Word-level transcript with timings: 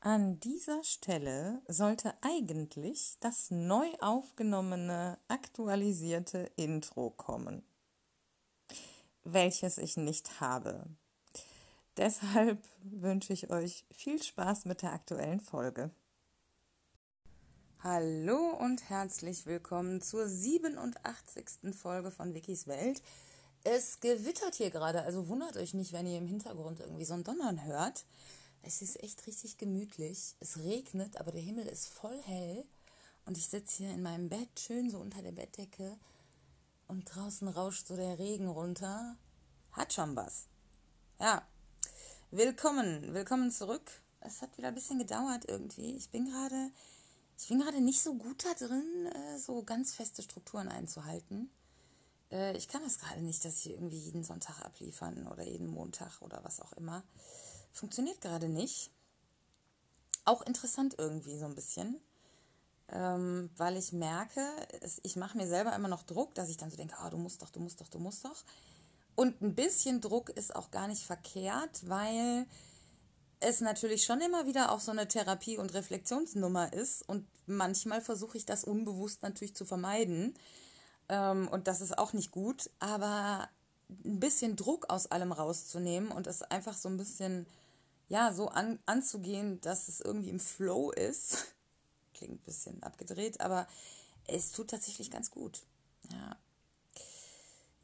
An 0.00 0.38
dieser 0.40 0.84
Stelle 0.84 1.62
sollte 1.66 2.14
eigentlich 2.20 3.16
das 3.20 3.50
neu 3.50 3.86
aufgenommene, 4.00 5.18
aktualisierte 5.26 6.50
Intro 6.56 7.10
kommen, 7.10 7.62
welches 9.24 9.78
ich 9.78 9.96
nicht 9.96 10.40
habe. 10.40 10.86
Deshalb 11.96 12.62
wünsche 12.82 13.32
ich 13.32 13.50
euch 13.50 13.86
viel 13.90 14.22
Spaß 14.22 14.66
mit 14.66 14.82
der 14.82 14.92
aktuellen 14.92 15.40
Folge. 15.40 15.90
Hallo 17.82 18.50
und 18.60 18.88
herzlich 18.90 19.46
willkommen 19.46 20.02
zur 20.02 20.28
87. 20.28 21.74
Folge 21.74 22.10
von 22.10 22.34
Wikis 22.34 22.66
Welt. 22.66 23.02
Es 23.64 23.98
gewittert 24.00 24.54
hier 24.56 24.70
gerade, 24.70 25.02
also 25.02 25.28
wundert 25.28 25.56
euch 25.56 25.74
nicht, 25.74 25.92
wenn 25.92 26.06
ihr 26.06 26.18
im 26.18 26.26
Hintergrund 26.26 26.80
irgendwie 26.80 27.04
so 27.04 27.14
ein 27.14 27.24
Donnern 27.24 27.64
hört. 27.64 28.04
Es 28.66 28.82
ist 28.82 29.00
echt 29.00 29.28
richtig 29.28 29.58
gemütlich. 29.58 30.34
Es 30.40 30.58
regnet, 30.58 31.18
aber 31.18 31.30
der 31.30 31.40
Himmel 31.40 31.68
ist 31.68 31.86
voll 31.86 32.20
hell. 32.22 32.64
Und 33.24 33.38
ich 33.38 33.46
sitze 33.46 33.76
hier 33.76 33.94
in 33.94 34.02
meinem 34.02 34.28
Bett, 34.28 34.58
schön 34.58 34.90
so 34.90 34.98
unter 34.98 35.22
der 35.22 35.30
Bettdecke. 35.30 35.96
Und 36.88 37.04
draußen 37.04 37.46
rauscht 37.46 37.86
so 37.86 37.94
der 37.94 38.18
Regen 38.18 38.48
runter. 38.48 39.16
Hat 39.70 39.92
schon 39.92 40.16
was. 40.16 40.48
Ja. 41.20 41.46
Willkommen, 42.32 43.14
willkommen 43.14 43.52
zurück. 43.52 43.88
Es 44.18 44.42
hat 44.42 44.58
wieder 44.58 44.68
ein 44.68 44.74
bisschen 44.74 44.98
gedauert 44.98 45.44
irgendwie. 45.46 45.94
Ich 45.94 46.10
bin 46.10 46.24
gerade, 46.24 46.72
ich 47.38 47.46
bin 47.46 47.60
gerade 47.60 47.80
nicht 47.80 48.00
so 48.00 48.14
gut 48.14 48.44
da 48.44 48.52
drin, 48.54 49.06
äh, 49.06 49.38
so 49.38 49.62
ganz 49.62 49.94
feste 49.94 50.22
Strukturen 50.22 50.66
einzuhalten. 50.66 51.50
Äh, 52.32 52.56
ich 52.56 52.66
kann 52.66 52.82
das 52.82 52.98
gerade 52.98 53.22
nicht, 53.22 53.44
dass 53.44 53.58
ich 53.58 53.70
irgendwie 53.70 53.98
jeden 53.98 54.24
Sonntag 54.24 54.60
abliefern 54.64 55.28
oder 55.28 55.44
jeden 55.44 55.68
Montag 55.68 56.20
oder 56.20 56.42
was 56.42 56.60
auch 56.60 56.72
immer. 56.72 57.04
Funktioniert 57.76 58.22
gerade 58.22 58.48
nicht. 58.48 58.90
Auch 60.24 60.40
interessant 60.40 60.94
irgendwie 60.96 61.36
so 61.36 61.44
ein 61.44 61.54
bisschen, 61.54 62.00
ähm, 62.88 63.50
weil 63.58 63.76
ich 63.76 63.92
merke, 63.92 64.40
es, 64.80 64.98
ich 65.02 65.16
mache 65.16 65.36
mir 65.36 65.46
selber 65.46 65.76
immer 65.76 65.88
noch 65.88 66.02
Druck, 66.02 66.34
dass 66.34 66.48
ich 66.48 66.56
dann 66.56 66.70
so 66.70 66.78
denke, 66.78 66.96
oh, 67.04 67.10
du 67.10 67.18
musst 67.18 67.42
doch, 67.42 67.50
du 67.50 67.60
musst 67.60 67.82
doch, 67.82 67.88
du 67.88 67.98
musst 67.98 68.24
doch. 68.24 68.44
Und 69.14 69.42
ein 69.42 69.54
bisschen 69.54 70.00
Druck 70.00 70.30
ist 70.30 70.56
auch 70.56 70.70
gar 70.70 70.88
nicht 70.88 71.04
verkehrt, 71.04 71.86
weil 71.86 72.46
es 73.40 73.60
natürlich 73.60 74.04
schon 74.04 74.22
immer 74.22 74.46
wieder 74.46 74.72
auch 74.72 74.80
so 74.80 74.90
eine 74.90 75.06
Therapie- 75.06 75.58
und 75.58 75.74
Reflexionsnummer 75.74 76.72
ist. 76.72 77.06
Und 77.06 77.26
manchmal 77.44 78.00
versuche 78.00 78.38
ich 78.38 78.46
das 78.46 78.64
unbewusst 78.64 79.22
natürlich 79.22 79.54
zu 79.54 79.66
vermeiden. 79.66 80.32
Ähm, 81.10 81.46
und 81.48 81.68
das 81.68 81.82
ist 81.82 81.98
auch 81.98 82.14
nicht 82.14 82.30
gut. 82.30 82.70
Aber 82.78 83.50
ein 83.90 84.18
bisschen 84.18 84.56
Druck 84.56 84.88
aus 84.88 85.10
allem 85.10 85.32
rauszunehmen 85.32 86.10
und 86.10 86.26
es 86.26 86.40
einfach 86.40 86.74
so 86.74 86.88
ein 86.88 86.96
bisschen 86.96 87.46
ja, 88.08 88.32
so 88.32 88.48
an, 88.48 88.78
anzugehen, 88.86 89.60
dass 89.60 89.88
es 89.88 90.00
irgendwie 90.00 90.30
im 90.30 90.40
Flow 90.40 90.90
ist. 90.90 91.46
Klingt 92.14 92.34
ein 92.34 92.44
bisschen 92.44 92.82
abgedreht, 92.82 93.40
aber 93.40 93.66
es 94.26 94.52
tut 94.52 94.70
tatsächlich 94.70 95.10
ganz 95.10 95.30
gut. 95.30 95.62
Ja. 96.10 96.36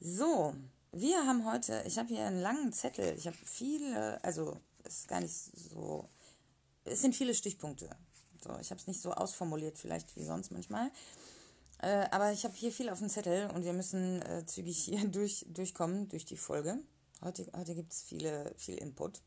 So, 0.01 0.55
wir 0.93 1.27
haben 1.27 1.45
heute, 1.51 1.83
ich 1.87 1.99
habe 1.99 2.09
hier 2.09 2.25
einen 2.25 2.41
langen 2.41 2.73
Zettel. 2.73 3.15
Ich 3.17 3.27
habe 3.27 3.37
viele, 3.45 4.23
also 4.25 4.59
es 4.85 5.01
ist 5.01 5.09
gar 5.09 5.21
nicht 5.21 5.35
so, 5.35 6.09
es 6.85 7.01
sind 7.01 7.15
viele 7.15 7.35
Stichpunkte. 7.35 7.89
So, 8.43 8.59
ich 8.61 8.71
habe 8.71 8.81
es 8.81 8.87
nicht 8.87 9.01
so 9.01 9.13
ausformuliert, 9.13 9.79
vielleicht 9.79 10.17
wie 10.17 10.25
sonst 10.25 10.51
manchmal. 10.51 10.91
Äh, 11.79 12.09
aber 12.11 12.33
ich 12.33 12.45
habe 12.45 12.55
hier 12.55 12.73
viel 12.73 12.89
auf 12.91 12.99
dem 12.99 13.09
Zettel 13.09 13.51
und 13.51 13.65
wir 13.65 13.73
müssen 13.73 14.23
äh, 14.23 14.45
zügig 14.47 14.79
hier 14.79 15.07
durch, 15.09 15.47
durchkommen, 15.49 16.09
durch 16.09 16.25
die 16.25 16.37
Folge. 16.37 16.79
Heute, 17.23 17.51
heute 17.57 17.75
gibt 17.75 17.93
es 17.93 18.03
viele, 18.03 18.53
viel 18.57 18.77
Input. 18.77 19.21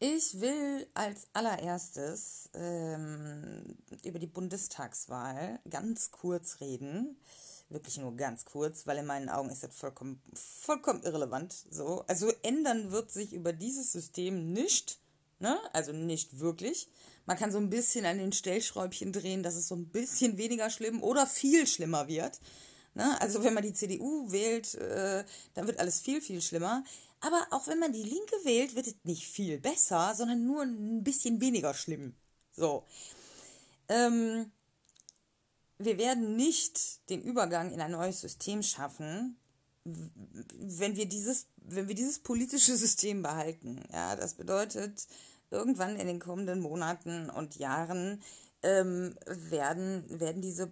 Ich 0.00 0.40
will 0.40 0.86
als 0.94 1.26
allererstes 1.32 2.50
ähm, 2.54 3.76
über 4.04 4.20
die 4.20 4.28
Bundestagswahl 4.28 5.58
ganz 5.68 6.12
kurz 6.12 6.60
reden. 6.60 7.16
Wirklich 7.68 7.98
nur 7.98 8.14
ganz 8.16 8.44
kurz, 8.44 8.86
weil 8.86 8.98
in 8.98 9.06
meinen 9.06 9.28
Augen 9.28 9.50
ist 9.50 9.64
das 9.64 9.74
vollkommen, 9.74 10.22
vollkommen 10.34 11.02
irrelevant. 11.02 11.66
So. 11.70 12.04
Also 12.06 12.32
ändern 12.42 12.92
wird 12.92 13.10
sich 13.10 13.32
über 13.32 13.52
dieses 13.52 13.90
System 13.90 14.52
nicht. 14.52 15.00
Ne? 15.40 15.58
Also 15.72 15.92
nicht 15.92 16.38
wirklich. 16.38 16.88
Man 17.26 17.36
kann 17.36 17.50
so 17.50 17.58
ein 17.58 17.68
bisschen 17.68 18.06
an 18.06 18.18
den 18.18 18.32
Stellschräubchen 18.32 19.12
drehen, 19.12 19.42
dass 19.42 19.56
es 19.56 19.66
so 19.66 19.74
ein 19.74 19.88
bisschen 19.88 20.38
weniger 20.38 20.70
schlimm 20.70 21.02
oder 21.02 21.26
viel 21.26 21.66
schlimmer 21.66 22.06
wird. 22.06 22.40
Ne? 22.94 23.20
Also 23.20 23.42
wenn 23.44 23.54
man 23.54 23.64
die 23.64 23.74
CDU 23.74 24.30
wählt, 24.30 24.74
äh, 24.76 25.24
dann 25.54 25.66
wird 25.66 25.78
alles 25.80 26.00
viel, 26.00 26.20
viel 26.20 26.40
schlimmer. 26.40 26.84
Aber 27.20 27.46
auch 27.50 27.66
wenn 27.66 27.78
man 27.78 27.92
die 27.92 28.02
Linke 28.02 28.36
wählt, 28.44 28.74
wird 28.76 28.86
es 28.86 28.96
nicht 29.04 29.26
viel 29.26 29.58
besser, 29.58 30.14
sondern 30.14 30.46
nur 30.46 30.62
ein 30.62 31.02
bisschen 31.02 31.40
weniger 31.40 31.74
schlimm. 31.74 32.14
So. 32.52 32.84
Ähm, 33.88 34.52
wir 35.78 35.98
werden 35.98 36.36
nicht 36.36 37.08
den 37.10 37.22
Übergang 37.22 37.72
in 37.72 37.80
ein 37.80 37.92
neues 37.92 38.20
System 38.20 38.62
schaffen, 38.62 39.36
wenn 39.84 40.96
wir 40.96 41.06
dieses, 41.06 41.46
wenn 41.56 41.88
wir 41.88 41.94
dieses 41.94 42.18
politische 42.18 42.76
System 42.76 43.22
behalten. 43.22 43.82
Ja, 43.92 44.16
das 44.16 44.34
bedeutet, 44.34 45.06
irgendwann 45.50 45.96
in 45.96 46.06
den 46.06 46.18
kommenden 46.18 46.60
Monaten 46.60 47.30
und 47.30 47.56
Jahren 47.56 48.22
ähm, 48.62 49.14
werden, 49.26 50.04
werden 50.20 50.42
diese, 50.42 50.70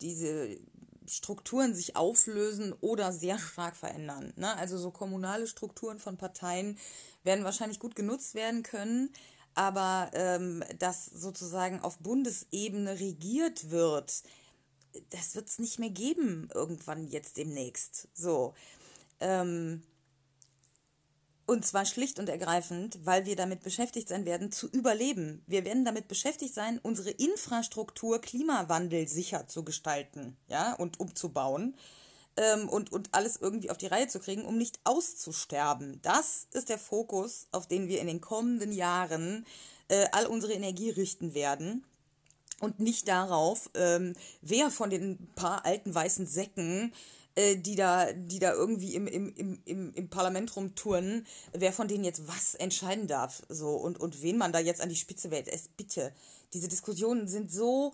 diese 0.00 0.58
Strukturen 1.08 1.74
sich 1.74 1.96
auflösen 1.96 2.72
oder 2.80 3.12
sehr 3.12 3.38
stark 3.38 3.76
verändern. 3.76 4.32
Ne? 4.36 4.56
Also 4.56 4.78
so 4.78 4.90
kommunale 4.90 5.46
Strukturen 5.46 5.98
von 5.98 6.16
Parteien 6.16 6.78
werden 7.24 7.44
wahrscheinlich 7.44 7.78
gut 7.78 7.94
genutzt 7.94 8.34
werden 8.34 8.62
können, 8.62 9.10
aber 9.54 10.10
ähm, 10.14 10.62
dass 10.78 11.06
sozusagen 11.06 11.80
auf 11.80 11.98
Bundesebene 11.98 13.00
regiert 13.00 13.70
wird, 13.70 14.22
das 15.10 15.34
wird 15.34 15.48
es 15.48 15.58
nicht 15.58 15.78
mehr 15.78 15.90
geben 15.90 16.48
irgendwann 16.54 17.08
jetzt 17.08 17.36
demnächst. 17.36 18.08
So. 18.14 18.54
Ähm, 19.20 19.82
und 21.46 21.64
zwar 21.64 21.84
schlicht 21.84 22.18
und 22.18 22.28
ergreifend, 22.28 22.98
weil 23.04 23.24
wir 23.24 23.36
damit 23.36 23.62
beschäftigt 23.62 24.08
sein 24.08 24.24
werden, 24.24 24.50
zu 24.50 24.68
überleben. 24.68 25.42
Wir 25.46 25.64
werden 25.64 25.84
damit 25.84 26.08
beschäftigt 26.08 26.54
sein, 26.54 26.80
unsere 26.82 27.10
Infrastruktur 27.10 28.20
klimawandelsicher 28.20 29.46
zu 29.46 29.64
gestalten, 29.64 30.36
ja, 30.48 30.74
und 30.74 30.98
umzubauen. 30.98 31.76
Ähm, 32.36 32.68
und, 32.68 32.92
und 32.92 33.08
alles 33.12 33.36
irgendwie 33.36 33.70
auf 33.70 33.78
die 33.78 33.86
Reihe 33.86 34.08
zu 34.08 34.18
kriegen, 34.18 34.44
um 34.44 34.58
nicht 34.58 34.80
auszusterben. 34.84 36.00
Das 36.02 36.48
ist 36.52 36.68
der 36.68 36.78
Fokus, 36.78 37.46
auf 37.52 37.66
den 37.66 37.88
wir 37.88 38.00
in 38.00 38.08
den 38.08 38.20
kommenden 38.20 38.72
Jahren 38.72 39.46
äh, 39.88 40.06
all 40.12 40.26
unsere 40.26 40.52
Energie 40.52 40.90
richten 40.90 41.32
werden 41.32 41.84
und 42.60 42.80
nicht 42.80 43.08
darauf, 43.08 43.70
ähm, 43.74 44.14
wer 44.42 44.70
von 44.70 44.90
den 44.90 45.32
paar 45.34 45.64
alten 45.64 45.94
weißen 45.94 46.26
Säcken 46.26 46.92
äh, 47.36 47.56
die 47.56 47.76
da, 47.76 48.12
die 48.12 48.38
da 48.38 48.52
irgendwie 48.52 48.94
im, 48.94 49.06
im, 49.06 49.62
im, 49.64 49.94
im 49.94 50.08
Parlament 50.08 50.56
rumtouren, 50.56 51.26
wer 51.52 51.72
von 51.72 51.86
denen 51.86 52.02
jetzt 52.02 52.26
was 52.26 52.54
entscheiden 52.54 53.06
darf. 53.06 53.42
So, 53.48 53.70
und, 53.76 54.00
und 54.00 54.22
wen 54.22 54.38
man 54.38 54.52
da 54.52 54.58
jetzt 54.58 54.80
an 54.80 54.88
die 54.88 54.96
Spitze 54.96 55.30
wählt. 55.30 55.46
Es 55.46 55.68
bitte. 55.68 56.12
Diese 56.54 56.68
Diskussionen 56.68 57.28
sind 57.28 57.52
so 57.52 57.92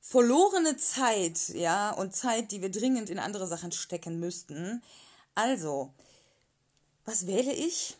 verlorene 0.00 0.76
Zeit, 0.76 1.48
ja, 1.50 1.92
und 1.92 2.14
Zeit, 2.14 2.52
die 2.52 2.60
wir 2.60 2.70
dringend 2.70 3.08
in 3.08 3.18
andere 3.18 3.46
Sachen 3.46 3.72
stecken 3.72 4.20
müssten. 4.20 4.82
Also, 5.34 5.92
was 7.04 7.26
wähle 7.26 7.52
ich? 7.52 7.96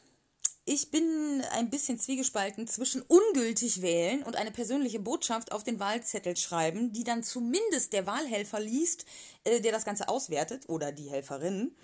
Ich 0.64 0.92
bin 0.92 1.42
ein 1.50 1.70
bisschen 1.70 1.98
zwiegespalten 1.98 2.68
zwischen 2.68 3.02
ungültig 3.02 3.82
wählen 3.82 4.22
und 4.22 4.36
eine 4.36 4.52
persönliche 4.52 5.00
Botschaft 5.00 5.50
auf 5.50 5.64
den 5.64 5.80
Wahlzettel 5.80 6.36
schreiben, 6.36 6.92
die 6.92 7.02
dann 7.02 7.24
zumindest 7.24 7.92
der 7.92 8.06
Wahlhelfer 8.06 8.60
liest, 8.60 9.04
äh, 9.42 9.60
der 9.60 9.72
das 9.72 9.84
Ganze 9.84 10.08
auswertet 10.08 10.68
oder 10.68 10.92
die 10.92 11.10
Helferin. 11.10 11.74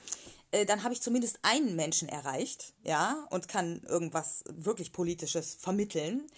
Äh, 0.52 0.64
dann 0.64 0.84
habe 0.84 0.94
ich 0.94 1.02
zumindest 1.02 1.40
einen 1.42 1.74
Menschen 1.74 2.08
erreicht, 2.08 2.72
ja, 2.84 3.26
und 3.30 3.48
kann 3.48 3.82
irgendwas 3.82 4.44
wirklich 4.48 4.92
Politisches 4.92 5.56
vermitteln. 5.58 6.28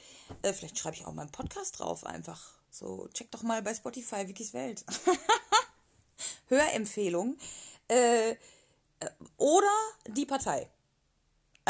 Äh, 0.40 0.54
vielleicht 0.54 0.78
schreibe 0.78 0.96
ich 0.96 1.04
auch 1.04 1.12
mal 1.12 1.22
einen 1.22 1.32
Podcast 1.32 1.78
drauf 1.78 2.06
einfach. 2.06 2.54
So, 2.70 3.06
check 3.12 3.30
doch 3.32 3.42
mal 3.42 3.60
bei 3.60 3.74
Spotify 3.74 4.26
Wikis 4.26 4.54
Welt. 4.54 4.84
Hörempfehlung. 6.48 7.36
Oder 9.36 9.72
die 10.06 10.26
Partei. 10.26 10.70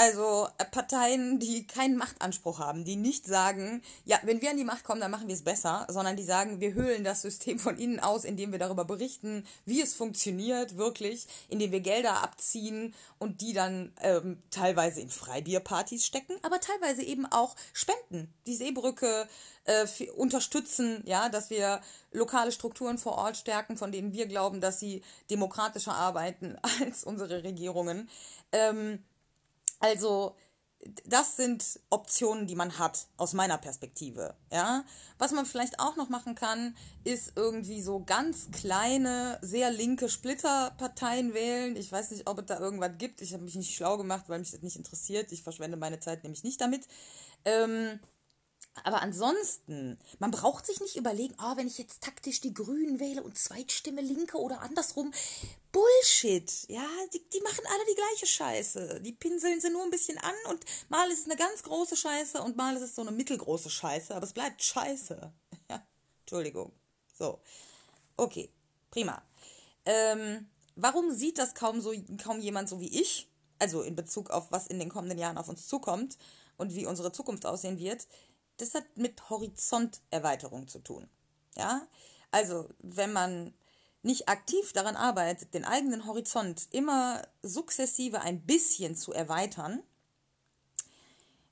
Also 0.01 0.49
äh, 0.57 0.65
Parteien, 0.65 1.39
die 1.41 1.67
keinen 1.67 1.99
Machtanspruch 1.99 2.59
haben, 2.59 2.87
die 2.87 2.97
nicht 2.97 3.27
sagen, 3.27 3.83
ja, 4.07 4.19
wenn 4.23 4.41
wir 4.41 4.49
an 4.49 4.57
die 4.57 4.65
Macht 4.65 4.83
kommen, 4.83 5.03
dann 5.03 5.11
machen 5.11 5.29
wir 5.29 5.35
es 5.35 5.45
besser, 5.45 5.87
sondern 5.91 6.17
die 6.17 6.23
sagen, 6.23 6.59
wir 6.59 6.73
höhlen 6.73 7.05
das 7.05 7.21
System 7.21 7.59
von 7.59 7.77
innen 7.77 8.01
aus, 8.01 8.25
indem 8.25 8.51
wir 8.51 8.59
darüber 8.59 8.87
berichten, 8.87 9.45
wie 9.67 9.83
es 9.83 9.93
funktioniert, 9.93 10.79
wirklich, 10.79 11.27
indem 11.51 11.71
wir 11.71 11.81
Gelder 11.81 12.23
abziehen 12.23 12.95
und 13.19 13.43
die 13.43 13.53
dann 13.53 13.93
ähm, 14.01 14.43
teilweise 14.51 15.03
in 15.03 15.11
Freibierpartys 15.11 16.07
stecken, 16.07 16.33
aber 16.41 16.61
teilweise 16.61 17.03
eben 17.03 17.27
auch 17.27 17.55
spenden, 17.75 18.33
die 18.47 18.57
Seebrücke 18.57 19.29
äh, 19.65 19.87
unterstützen, 20.17 21.03
ja, 21.05 21.29
dass 21.29 21.51
wir 21.51 21.83
lokale 22.11 22.53
Strukturen 22.53 22.97
vor 22.97 23.19
Ort 23.19 23.37
stärken, 23.37 23.77
von 23.77 23.93
denen 23.93 24.15
wir 24.15 24.25
glauben, 24.25 24.63
dass 24.63 24.81
sie 24.81 25.03
demokratischer 25.29 25.93
arbeiten 25.93 26.57
als 26.81 27.05
unsere 27.05 27.43
Regierungen. 27.43 28.09
Ähm, 28.53 29.05
also 29.81 30.37
das 31.05 31.37
sind 31.37 31.81
Optionen, 31.91 32.47
die 32.47 32.55
man 32.55 32.79
hat, 32.79 33.07
aus 33.19 33.35
meiner 33.35 33.59
Perspektive. 33.59 34.35
Ja, 34.51 34.85
was 35.19 35.33
man 35.33 35.45
vielleicht 35.45 35.79
auch 35.79 35.97
noch 35.97 36.09
machen 36.09 36.35
kann, 36.35 36.75
ist 37.05 37.33
irgendwie 37.37 37.83
so 37.83 38.03
ganz 38.03 38.51
kleine, 38.51 39.39
sehr 39.43 39.71
linke 39.71 40.09
Splitterparteien 40.09 41.35
wählen. 41.35 41.77
Ich 41.77 41.93
weiß 41.93 42.13
nicht, 42.13 42.27
ob 42.29 42.39
es 42.39 42.47
da 42.47 42.59
irgendwas 42.59 42.93
gibt. 42.97 43.21
Ich 43.21 43.35
habe 43.35 43.43
mich 43.43 43.57
nicht 43.57 43.75
schlau 43.75 43.99
gemacht, 43.99 44.25
weil 44.29 44.39
mich 44.39 44.53
das 44.53 44.63
nicht 44.63 44.77
interessiert. 44.77 45.33
Ich 45.33 45.43
verschwende 45.43 45.77
meine 45.77 46.01
Zeit 46.01 46.23
nämlich 46.23 46.45
nicht 46.45 46.61
damit. 46.61 46.87
Ähm, 47.45 48.01
aber 48.85 49.03
ansonsten, 49.03 49.99
man 50.19 50.31
braucht 50.31 50.65
sich 50.65 50.81
nicht 50.81 50.97
überlegen, 50.97 51.35
oh, 51.43 51.57
wenn 51.57 51.67
ich 51.67 51.79
jetzt 51.79 52.03
taktisch 52.03 52.41
die 52.41 52.55
Grünen 52.55 53.01
wähle 53.01 53.23
und 53.23 53.37
Zweitstimme 53.37 54.01
Linke 54.01 54.39
oder 54.39 54.61
andersrum. 54.61 55.13
Bullshit. 55.73 56.69
Ja, 56.69 56.87
die, 57.13 57.23
die 57.29 57.41
machen 57.41 57.65
alle 57.67 57.85
die 57.91 57.95
gleiche 57.95 58.27
Scheiße. 58.27 59.01
Die 59.01 59.13
pinseln 59.13 59.61
sie 59.61 59.71
nur 59.71 59.83
ein 59.83 59.91
bisschen 59.91 60.19
an 60.19 60.35
und 60.49 60.65
mal 60.89 61.11
ist 61.11 61.21
es 61.21 61.25
eine 61.27 61.37
ganz 61.37 61.63
große 61.63 61.97
Scheiße 61.97 62.43
und 62.43 62.57
mal 62.57 62.77
ist 62.77 62.83
es 62.83 62.95
so 62.95 63.03
eine 63.03 63.13
mittelgroße 63.13 63.71
Scheiße, 63.71 64.15
aber 64.15 64.27
es 64.27 64.33
bleibt 64.33 64.63
Scheiße. 64.63 65.33
Ja, 65.71 65.81
Entschuldigung. 66.23 66.73
So. 67.17 67.41
Okay, 68.17 68.51
prima. 68.91 69.23
Ähm, 69.87 70.49
warum 70.75 71.13
sieht 71.13 71.39
das 71.39 71.55
kaum 71.55 71.81
so 71.81 71.95
kaum 72.21 72.41
jemand 72.41 72.69
so 72.69 72.81
wie 72.81 73.01
ich? 73.01 73.29
Also 73.61 73.83
in 73.83 73.95
Bezug 73.95 74.31
auf 74.31 74.51
was 74.51 74.67
in 74.67 74.81
den 74.81 74.89
kommenden 74.89 75.19
Jahren 75.19 75.39
auf 75.39 75.49
uns 75.49 75.69
zukommt 75.69 76.19
und 76.57 76.75
wie 76.75 76.87
unsere 76.87 77.13
Zukunft 77.13 77.47
aussehen 77.47 77.79
wird 77.79 78.09
das 78.61 78.75
hat 78.75 78.85
mit 78.97 79.31
Horizonterweiterung 79.31 80.69
zu 80.69 80.81
tun. 80.81 81.09
Ja, 81.57 81.87
also 82.31 82.69
wenn 82.79 83.13
man 83.13 83.55
nicht 84.03 84.29
aktiv 84.29 84.73
daran 84.73 84.97
arbeitet, 84.97 85.55
den 85.55 85.65
eigenen 85.65 86.07
Horizont 86.07 86.69
immer 86.71 87.23
sukzessive 87.43 88.21
ein 88.21 88.45
bisschen 88.47 88.97
zu 88.97 89.13
erweitern, 89.13 89.83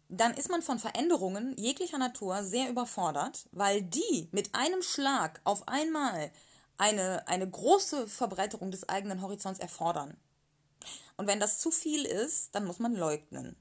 dann 0.09 0.33
ist 0.35 0.49
man 0.49 0.63
von 0.63 0.79
Veränderungen 0.79 1.55
jeglicher 1.59 1.99
Natur 1.99 2.43
sehr 2.43 2.71
überfordert, 2.71 3.47
weil 3.53 3.83
die 3.83 4.29
mit 4.33 4.55
einem 4.55 4.83
Schlag 4.83 5.41
auf 5.45 5.69
einmal 5.69 6.33
eine, 6.79 7.27
eine 7.29 7.49
große 7.49 8.09
Verbreiterung 8.09 8.71
des 8.71 8.89
eigenen 8.89 9.21
Horizonts 9.21 9.61
erfordern. 9.61 10.17
Und 11.17 11.27
wenn 11.27 11.41
das 11.41 11.59
zu 11.59 11.71
viel 11.71 12.05
ist, 12.05 12.55
dann 12.55 12.65
muss 12.65 12.79
man 12.79 12.95
leugnen. 12.95 13.57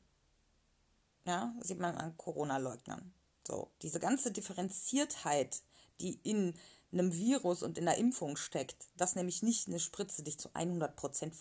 Ja, 1.26 1.54
sieht 1.60 1.80
man 1.80 1.98
an 1.98 2.16
Corona-Leugnern. 2.16 3.14
So, 3.46 3.72
diese 3.82 4.00
ganze 4.00 4.32
Differenziertheit, 4.32 5.62
die 6.00 6.20
in 6.24 6.54
einem 6.92 7.14
Virus 7.14 7.64
und 7.64 7.78
in 7.78 7.86
der 7.86 7.98
Impfung 7.98 8.38
steckt, 8.38 8.88
dass 8.96 9.16
nämlich 9.16 9.44
nicht 9.44 9.68
eine 9.68 9.80
Spritze 9.80 10.24
dich 10.24 10.40
zu 10.40 10.50
100% 10.50 11.32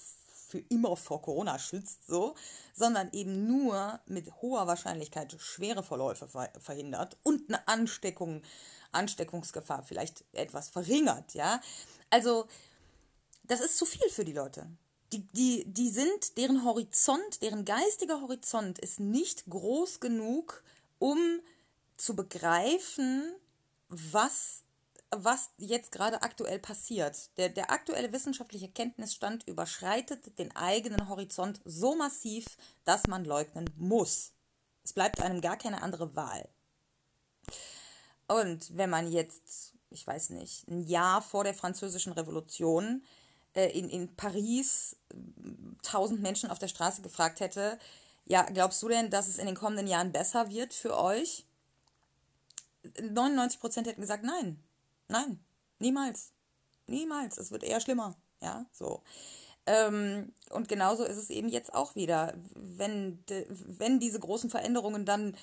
für 0.49 0.59
immer 0.69 0.97
vor 0.97 1.23
Corona 1.23 1.59
schützt, 1.59 2.07
so, 2.07 2.35
sondern 2.73 3.11
eben 3.13 3.47
nur 3.47 4.01
mit 4.07 4.33
hoher 4.43 4.67
Wahrscheinlichkeit 4.67 5.35
schwere 5.39 5.83
Verläufe 5.83 6.29
verhindert 6.59 7.17
und 7.25 7.49
eine 7.49 7.67
Ansteckung, 7.67 8.43
Ansteckungsgefahr 8.93 9.83
vielleicht 9.83 10.25
etwas 10.33 10.69
verringert, 10.69 11.35
ja. 11.35 11.61
Also, 12.11 12.47
das 13.43 13.61
ist 13.61 13.77
zu 13.77 13.87
viel 13.87 14.09
für 14.09 14.25
die 14.25 14.33
Leute. 14.33 14.67
Die, 15.13 15.27
die, 15.33 15.65
die 15.67 15.91
sind, 15.91 16.37
deren 16.37 16.65
Horizont, 16.65 17.43
deren 17.43 17.65
geistiger 17.65 18.21
Horizont 18.21 18.79
ist 18.79 19.01
nicht 19.01 19.45
groß 19.47 20.01
genug, 20.01 20.63
um 20.99 21.19
zu 21.97 22.15
begreifen, 22.15 23.33
was, 23.89 24.63
was 25.25 25.51
jetzt 25.59 25.93
gerade 25.93 26.23
aktuell 26.23 26.59
passiert. 26.59 27.37
Der, 27.37 27.49
der 27.49 27.71
aktuelle 27.71 28.13
wissenschaftliche 28.13 28.69
Kenntnisstand 28.69 29.47
überschreitet 29.47 30.39
den 30.39 30.55
eigenen 30.55 31.09
Horizont 31.09 31.61
so 31.65 31.95
massiv, 31.95 32.57
dass 32.85 33.07
man 33.07 33.25
leugnen 33.25 33.71
muss. 33.77 34.33
Es 34.85 34.93
bleibt 34.93 35.21
einem 35.21 35.41
gar 35.41 35.57
keine 35.57 35.83
andere 35.83 36.15
Wahl. 36.15 36.49
Und 38.29 38.77
wenn 38.77 38.91
man 38.91 39.11
jetzt, 39.11 39.75
ich 39.91 40.07
weiß 40.07 40.31
nicht, 40.31 40.69
ein 40.69 40.81
Jahr 40.81 41.23
vor 41.23 41.45
der 41.45 41.55
Französischen 41.55 42.13
Revolution 42.13 43.05
äh, 43.55 43.77
in, 43.79 43.89
in 43.89 44.15
Paris 44.17 44.97
tausend 45.83 46.21
Menschen 46.21 46.51
auf 46.51 46.59
der 46.59 46.69
Straße 46.69 47.03
gefragt 47.03 47.41
hätte, 47.41 47.79
ja, 48.25 48.43
glaubst 48.43 48.83
du 48.83 48.89
denn, 48.89 49.11
dass 49.11 49.29
es 49.29 49.39
in 49.39 49.47
den 49.47 49.55
kommenden 49.55 49.87
Jahren 49.87 50.13
besser 50.13 50.51
wird 50.51 50.75
für 50.75 50.97
euch? 50.99 51.47
99 53.01 53.61
Prozent 53.61 53.87
hätten 53.87 54.01
gesagt, 54.01 54.25
nein, 54.25 54.63
nein, 55.09 55.41
niemals, 55.79 56.33
niemals, 56.87 57.39
es 57.39 57.51
wird 57.51 57.63
eher 57.63 57.81
schlimmer, 57.81 58.17
ja, 58.41 58.67
so. 58.73 59.03
Ähm, 59.67 60.33
und 60.51 60.69
genauso 60.69 61.05
ist 61.05 61.17
es 61.17 61.31
eben 61.31 61.49
jetzt 61.49 61.75
auch 61.75 61.97
wieder, 61.97 62.35
wenn, 62.55 63.19
wenn 63.49 63.99
diese 63.99 64.21
großen 64.21 64.49
Veränderungen 64.49 65.05
dann 65.05 65.37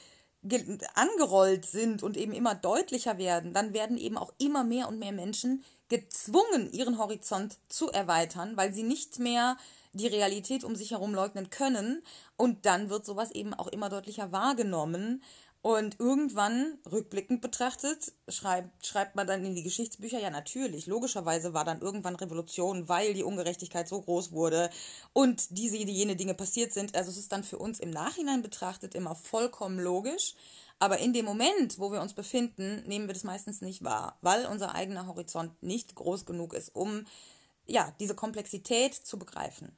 angerollt 0.96 1.66
sind 1.66 2.04
und 2.04 2.18
eben 2.18 2.34
immer 2.34 2.56
deutlicher 2.56 3.18
werden, 3.18 3.54
dann 3.54 3.74
werden 3.74 3.98
eben 3.98 4.18
auch 4.18 4.34
immer 4.38 4.64
mehr 4.64 4.90
und 4.90 5.00
mehr 5.00 5.14
Menschen 5.14 5.64
gezwungen, 5.88 6.72
ihren 6.72 6.98
Horizont 6.98 7.58
zu 7.70 7.90
erweitern, 7.92 8.58
weil 8.58 8.74
sie 8.74 8.84
nicht 8.84 9.20
mehr 9.20 9.58
die 9.94 10.08
Realität 10.08 10.64
um 10.64 10.76
sich 10.76 10.92
herum 10.92 11.14
leugnen 11.14 11.50
können. 11.50 12.04
Und 12.36 12.66
dann 12.66 12.90
wird 12.90 13.06
sowas 13.06 13.32
eben 13.32 13.54
auch 13.54 13.68
immer 13.68 13.90
deutlicher 13.90 14.32
wahrgenommen. 14.32 15.22
Und 15.64 15.98
irgendwann, 15.98 16.78
rückblickend 16.92 17.40
betrachtet, 17.40 18.12
schreibt, 18.28 18.86
schreibt 18.86 19.16
man 19.16 19.26
dann 19.26 19.46
in 19.46 19.56
die 19.56 19.64
Geschichtsbücher, 19.64 20.20
ja 20.20 20.30
natürlich, 20.30 20.88
logischerweise 20.88 21.54
war 21.54 21.64
dann 21.64 21.80
irgendwann 21.80 22.18
Revolution, 22.18 22.90
weil 22.90 23.14
die 23.14 23.24
Ungerechtigkeit 23.24 23.88
so 23.88 24.02
groß 24.02 24.34
wurde 24.34 24.70
und 25.14 25.58
diese, 25.58 25.78
jene 25.78 26.18
Dinge 26.18 26.34
passiert 26.34 26.74
sind. 26.74 26.98
Also 26.98 27.12
es 27.12 27.18
ist 27.18 27.32
dann 27.32 27.46
für 27.46 27.60
uns 27.60 27.80
im 27.80 27.92
Nachhinein 27.92 28.42
betrachtet 28.42 28.94
immer 28.94 29.16
vollkommen 29.16 29.80
logisch. 29.80 30.36
Aber 30.80 30.98
in 30.98 31.14
dem 31.14 31.24
Moment, 31.24 31.80
wo 31.80 31.94
wir 31.94 32.02
uns 32.02 32.14
befinden, 32.14 32.84
nehmen 32.86 33.08
wir 33.08 33.14
das 33.14 33.24
meistens 33.24 33.62
nicht 33.62 33.86
wahr, 33.86 34.18
weil 34.20 34.46
unser 34.48 34.76
eigener 34.76 35.08
Horizont 35.08 35.64
nicht 35.64 35.96
groß 35.96 36.26
genug 36.26 36.54
ist, 36.54 36.76
um 36.76 37.06
ja, 37.68 37.96
diese 38.02 38.16
Komplexität 38.16 38.94
zu 38.94 39.18
begreifen. 39.18 39.74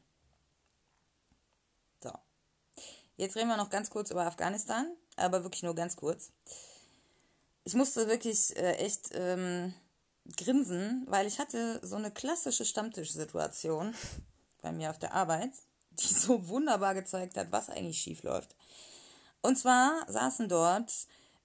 So. 2.02 2.12
Jetzt 3.18 3.36
reden 3.36 3.50
wir 3.50 3.58
noch 3.58 3.70
ganz 3.70 3.92
kurz 3.92 4.10
über 4.10 4.26
Afghanistan 4.26 4.88
aber 5.16 5.44
wirklich 5.44 5.64
nur 5.64 5.76
ganz 5.76 5.96
kurz. 5.96 6.32
Ich 7.64 7.74
musste 7.74 8.08
wirklich 8.08 8.56
äh, 8.58 8.76
echt 8.76 9.10
ähm, 9.14 9.74
grinsen, 10.38 11.06
weil 11.08 11.28
ich 11.28 11.40
hatte 11.40 11.80
so 11.84 11.96
eine 11.96 12.12
klassische 12.12 12.66
Stammtischsituation 12.66 13.96
bei 14.62 14.72
mir 14.72 14.90
auf 14.90 15.00
der 15.00 15.14
Arbeit, 15.14 15.52
die 15.92 16.14
so 16.14 16.48
wunderbar 16.48 16.94
gezeigt 16.94 17.38
hat, 17.38 17.52
was 17.52 17.70
eigentlich 17.70 18.02
schief 18.02 18.24
läuft. 18.24 18.56
Und 19.42 19.58
zwar 19.58 20.06
saßen 20.12 20.50
dort 20.50 20.92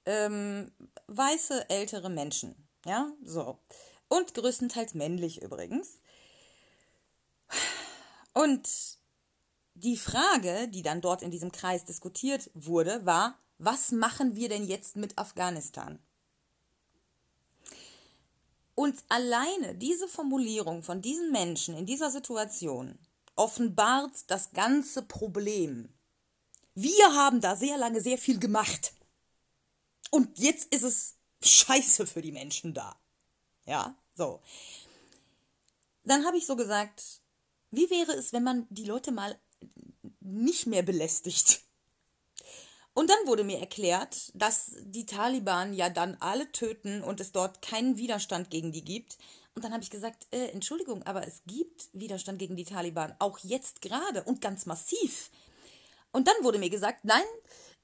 ähm, 0.07 0.73
weiße 1.07 1.69
ältere 1.69 2.09
Menschen, 2.09 2.55
ja, 2.85 3.13
so. 3.23 3.59
Und 4.09 4.35
größtenteils 4.35 4.95
männlich 4.95 5.43
übrigens. 5.43 5.99
Und 8.33 8.69
die 9.75 9.97
Frage, 9.97 10.69
die 10.69 10.83
dann 10.83 11.01
dort 11.01 11.23
in 11.23 11.31
diesem 11.31 11.53
Kreis 11.53 11.85
diskutiert 11.85 12.51
wurde, 12.55 13.05
war, 13.07 13.39
was 13.61 13.93
machen 13.93 14.37
wir 14.37 14.49
denn 14.49 14.65
jetzt 14.65 14.97
mit 14.97 15.19
Afghanistan? 15.19 15.99
Und 18.75 19.05
alleine 19.11 19.75
diese 19.75 20.09
Formulierung 20.09 20.83
von 20.83 21.03
diesen 21.03 21.31
Menschen 21.31 21.77
in 21.77 21.85
dieser 21.85 22.11
Situation 22.11 22.99
offenbart 23.37 24.13
das 24.29 24.53
ganze 24.53 25.03
Problem. 25.03 25.91
Wir 26.75 27.15
haben 27.15 27.43
da 27.43 27.55
sehr 27.55 27.77
lange 27.77 28.01
sehr 28.01 28.17
viel 28.17 28.39
gemacht. 28.39 28.95
Und 30.11 30.39
jetzt 30.39 30.73
ist 30.75 30.83
es 30.83 31.17
scheiße 31.43 32.07
für 32.07 32.23
die 32.23 32.33
Menschen 32.33 32.73
da. 32.73 32.99
Ja, 33.67 33.95
so. 34.15 34.41
Dann 36.05 36.25
habe 36.25 36.39
ich 36.39 36.47
so 36.47 36.57
gesagt, 36.57 37.21
wie 37.71 37.91
wäre 37.91 38.13
es, 38.13 38.33
wenn 38.33 38.43
man 38.43 38.67
die 38.71 38.87
Leute 38.87 39.13
mal 39.13 39.39
nicht 40.21 40.67
mehr 40.67 40.83
belästigt? 40.83 41.63
Und 42.93 43.09
dann 43.09 43.27
wurde 43.27 43.45
mir 43.45 43.61
erklärt, 43.61 44.33
dass 44.35 44.73
die 44.81 45.07
Taliban 45.07 45.73
ja 45.73 45.91
dann 45.91 46.17
alle 46.21 46.51
töten 46.53 47.03
und 47.03 47.21
es 47.21 47.33
dort 47.33 47.63
keinen 47.63 47.97
Widerstand 47.97 48.51
gegen 48.51 48.73
die 48.73 48.85
gibt. 48.85 49.17
Und 49.55 49.65
dann 49.65 49.73
habe 49.73 49.83
ich 49.83 49.91
gesagt, 49.91 50.27
äh, 50.33 50.49
Entschuldigung, 50.49 51.03
aber 51.05 51.27
es 51.27 51.43
gibt 51.47 51.89
Widerstand 51.93 52.39
gegen 52.39 52.57
die 52.57 52.65
Taliban, 52.65 53.15
auch 53.19 53.39
jetzt 53.39 53.81
gerade 53.81 54.23
und 54.25 54.41
ganz 54.41 54.67
massiv. 54.67 55.31
Und 56.13 56.27
dann 56.27 56.35
wurde 56.43 56.59
mir 56.59 56.71
gesagt, 56.71 57.05
nein, 57.05 57.23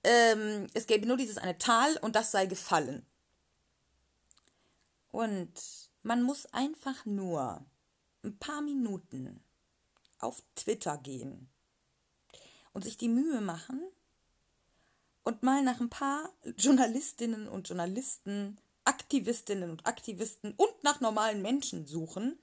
ähm, 0.02 0.66
es 0.74 0.86
gäbe 0.86 1.06
nur 1.06 1.16
dieses 1.16 1.38
eine 1.38 1.58
Tal 1.58 1.96
und 1.98 2.16
das 2.16 2.30
sei 2.32 2.46
gefallen. 2.46 3.06
Und 5.10 5.52
man 6.02 6.22
muss 6.22 6.46
einfach 6.52 7.04
nur 7.06 7.64
ein 8.22 8.38
paar 8.38 8.60
Minuten 8.60 9.42
auf 10.18 10.42
Twitter 10.54 10.98
gehen 10.98 11.48
und 12.72 12.84
sich 12.84 12.96
die 12.96 13.08
Mühe 13.08 13.40
machen, 13.40 13.82
und 15.26 15.42
mal 15.42 15.60
nach 15.62 15.80
ein 15.80 15.90
paar 15.90 16.32
Journalistinnen 16.56 17.48
und 17.48 17.68
Journalisten, 17.68 18.58
Aktivistinnen 18.84 19.70
und 19.70 19.84
Aktivisten 19.84 20.54
und 20.56 20.84
nach 20.84 21.00
normalen 21.00 21.42
Menschen 21.42 21.84
suchen, 21.84 22.38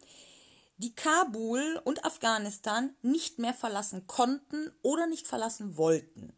die 0.76 0.94
Kabul 0.94 1.82
und 1.86 2.04
Afghanistan 2.04 2.94
nicht 3.02 3.40
mehr 3.40 3.54
verlassen 3.54 4.06
konnten 4.06 4.70
oder 4.82 5.08
nicht 5.08 5.28
verlassen 5.28 5.78
wollten. 5.78 6.34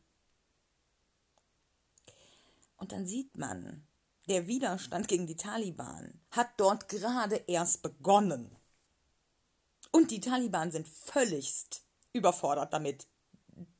Und 2.77 2.91
dann 2.91 3.07
sieht 3.07 3.35
man, 3.35 3.87
der 4.27 4.45
Widerstand 4.45 5.07
gegen 5.07 5.25
die 5.25 5.37
Taliban 5.37 6.21
hat 6.29 6.49
dort 6.57 6.89
gerade 6.89 7.37
erst 7.47 7.81
begonnen. 7.81 8.55
Und 9.91 10.11
die 10.11 10.19
Taliban 10.19 10.69
sind 10.69 10.87
völligst 10.87 11.83
überfordert 12.13 12.71
damit, 12.71 13.07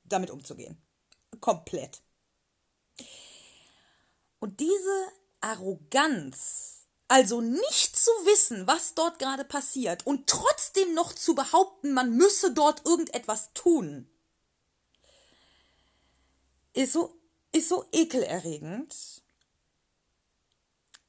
damit 0.04 0.32
umzugehen. 0.32 0.82
Komplett. 1.40 2.02
Und 4.40 4.60
diese 4.60 5.12
Arroganz, 5.42 6.88
also 7.08 7.42
nicht 7.42 7.98
zu 7.98 8.12
wissen, 8.25 8.68
was 8.68 8.94
dort 8.94 9.20
gerade 9.20 9.46
passiert 9.46 10.06
und 10.06 10.28
trotzdem 10.28 10.94
noch 10.94 11.14
zu 11.14 11.36
behaupten, 11.36 11.94
man 11.94 12.16
müsse 12.16 12.54
dort 12.54 12.86
irgendetwas 12.86 13.54
tun, 13.54 14.10
ist 16.74 16.94
so, 16.94 17.20
ist 17.52 17.70
so 17.70 17.86
ekelerregend, 17.92 19.22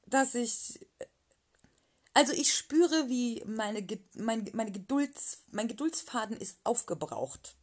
dass 0.06 0.34
ich 0.34 0.78
also 2.16 2.32
ich 2.32 2.54
spüre, 2.54 3.10
wie 3.10 3.44
meine, 3.44 3.86
mein, 4.14 4.50
meine 4.54 4.72
Gedulds, 4.72 5.42
mein 5.50 5.68
Geduldsfaden 5.68 6.38
ist 6.38 6.58
aufgebraucht 6.64 7.56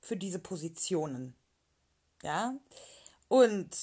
für 0.00 0.16
diese 0.16 0.38
Positionen. 0.38 1.34
Ja. 2.22 2.54
Und 3.30 3.76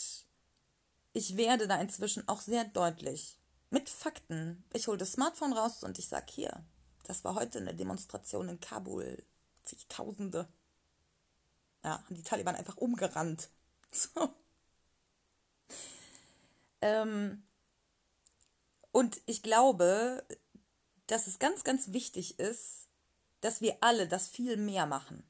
ich 1.13 1.38
werde 1.38 1.70
da 1.70 1.80
inzwischen 1.80 2.27
auch 2.27 2.42
sehr 2.42 2.66
deutlich 2.66 3.39
mit 3.70 3.88
Fakten. 3.88 4.66
Ich 4.74 4.89
hole 4.89 4.98
das 4.98 5.13
Smartphone 5.13 5.54
raus 5.54 5.84
und 5.84 5.98
ich 5.98 6.10
sage 6.10 6.25
hier, 6.30 6.66
das 7.06 7.24
war 7.24 7.36
heute 7.36 7.60
eine 7.60 7.74
Demonstration 7.74 8.50
in 8.50 8.60
Kabul. 8.60 9.24
Zigtausende. 9.63 10.50
Ja, 11.82 12.04
haben 12.04 12.16
die 12.16 12.24
Taliban 12.24 12.56
einfach 12.56 12.75
umgerannt. 12.77 13.50
So. 13.89 14.30
Ähm, 16.82 17.42
und 18.92 19.22
ich 19.27 19.42
glaube, 19.44 20.25
dass 21.08 21.25
es 21.25 21.39
ganz, 21.39 21.63
ganz 21.63 21.94
wichtig 21.94 22.38
ist, 22.38 22.89
dass 23.39 23.62
wir 23.62 23.77
alle 23.80 24.10
das 24.10 24.27
viel 24.27 24.58
mehr 24.58 24.86
machen. 24.86 25.24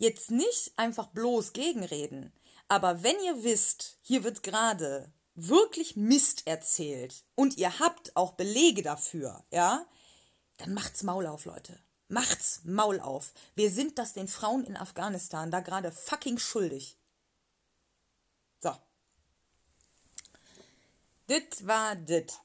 Jetzt 0.00 0.30
nicht 0.30 0.72
einfach 0.78 1.08
bloß 1.08 1.52
gegenreden, 1.52 2.32
aber 2.68 3.02
wenn 3.02 3.20
ihr 3.20 3.44
wisst, 3.44 3.98
hier 4.00 4.24
wird 4.24 4.42
gerade 4.42 5.12
wirklich 5.34 5.94
Mist 5.94 6.46
erzählt 6.46 7.22
und 7.34 7.58
ihr 7.58 7.80
habt 7.80 8.16
auch 8.16 8.32
Belege 8.32 8.80
dafür, 8.80 9.44
ja, 9.50 9.84
dann 10.56 10.72
macht's 10.72 11.02
Maul 11.02 11.26
auf, 11.26 11.44
Leute. 11.44 11.78
Macht's 12.08 12.62
Maul 12.64 12.98
auf. 12.98 13.34
Wir 13.54 13.70
sind 13.70 13.98
das 13.98 14.14
den 14.14 14.26
Frauen 14.26 14.64
in 14.64 14.78
Afghanistan 14.78 15.50
da 15.50 15.60
gerade 15.60 15.92
fucking 15.92 16.38
schuldig. 16.38 16.96
Das 18.60 18.78
war 21.66 21.94
das. 21.94 22.40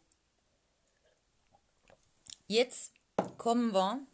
Jetzt 2.47 2.91
kommen 3.37 3.73
wir 3.73 4.05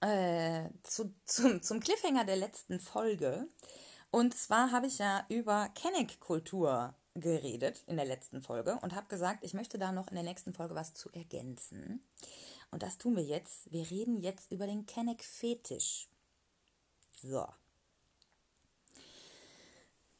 äh, 0.00 0.68
zu, 0.82 1.14
zum, 1.24 1.62
zum 1.62 1.80
Cliffhanger 1.80 2.24
der 2.24 2.36
letzten 2.36 2.80
Folge. 2.80 3.48
Und 4.10 4.34
zwar 4.34 4.70
habe 4.70 4.86
ich 4.86 4.98
ja 4.98 5.24
über 5.28 5.68
Kenneck-Kultur 5.74 6.94
geredet 7.14 7.82
in 7.86 7.96
der 7.96 8.06
letzten 8.06 8.42
Folge 8.42 8.78
und 8.82 8.94
habe 8.94 9.08
gesagt, 9.08 9.42
ich 9.42 9.54
möchte 9.54 9.78
da 9.78 9.92
noch 9.92 10.08
in 10.08 10.14
der 10.14 10.24
nächsten 10.24 10.52
Folge 10.52 10.74
was 10.74 10.94
zu 10.94 11.10
ergänzen. 11.12 12.04
Und 12.70 12.82
das 12.82 12.98
tun 12.98 13.16
wir 13.16 13.24
jetzt. 13.24 13.70
Wir 13.72 13.90
reden 13.90 14.20
jetzt 14.20 14.52
über 14.52 14.66
den 14.66 14.86
Kenneck-Fetisch. 14.86 16.08
So. 17.22 17.46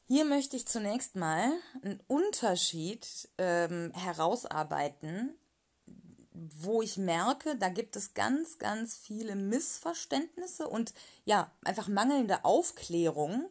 Hier 0.09 0.25
möchte 0.25 0.57
ich 0.57 0.67
zunächst 0.67 1.17
mal 1.17 1.53
einen 1.83 2.01
Unterschied 2.07 3.29
ähm, 3.39 3.93
herausarbeiten, 3.93 5.37
wo 6.61 6.83
ich 6.83 6.99
merke, 6.99 7.57
da 7.57 7.69
gibt 7.69 7.97
es 7.97 8.15
ganz, 8.15 8.59
ganz 8.59 8.97
viele 8.97 9.37
Missverständnisse 9.37 10.69
und 10.69 10.93
ja, 11.25 11.51
einfach 11.65 11.89
mangelnde 11.89 12.45
Aufklärung 12.45 13.49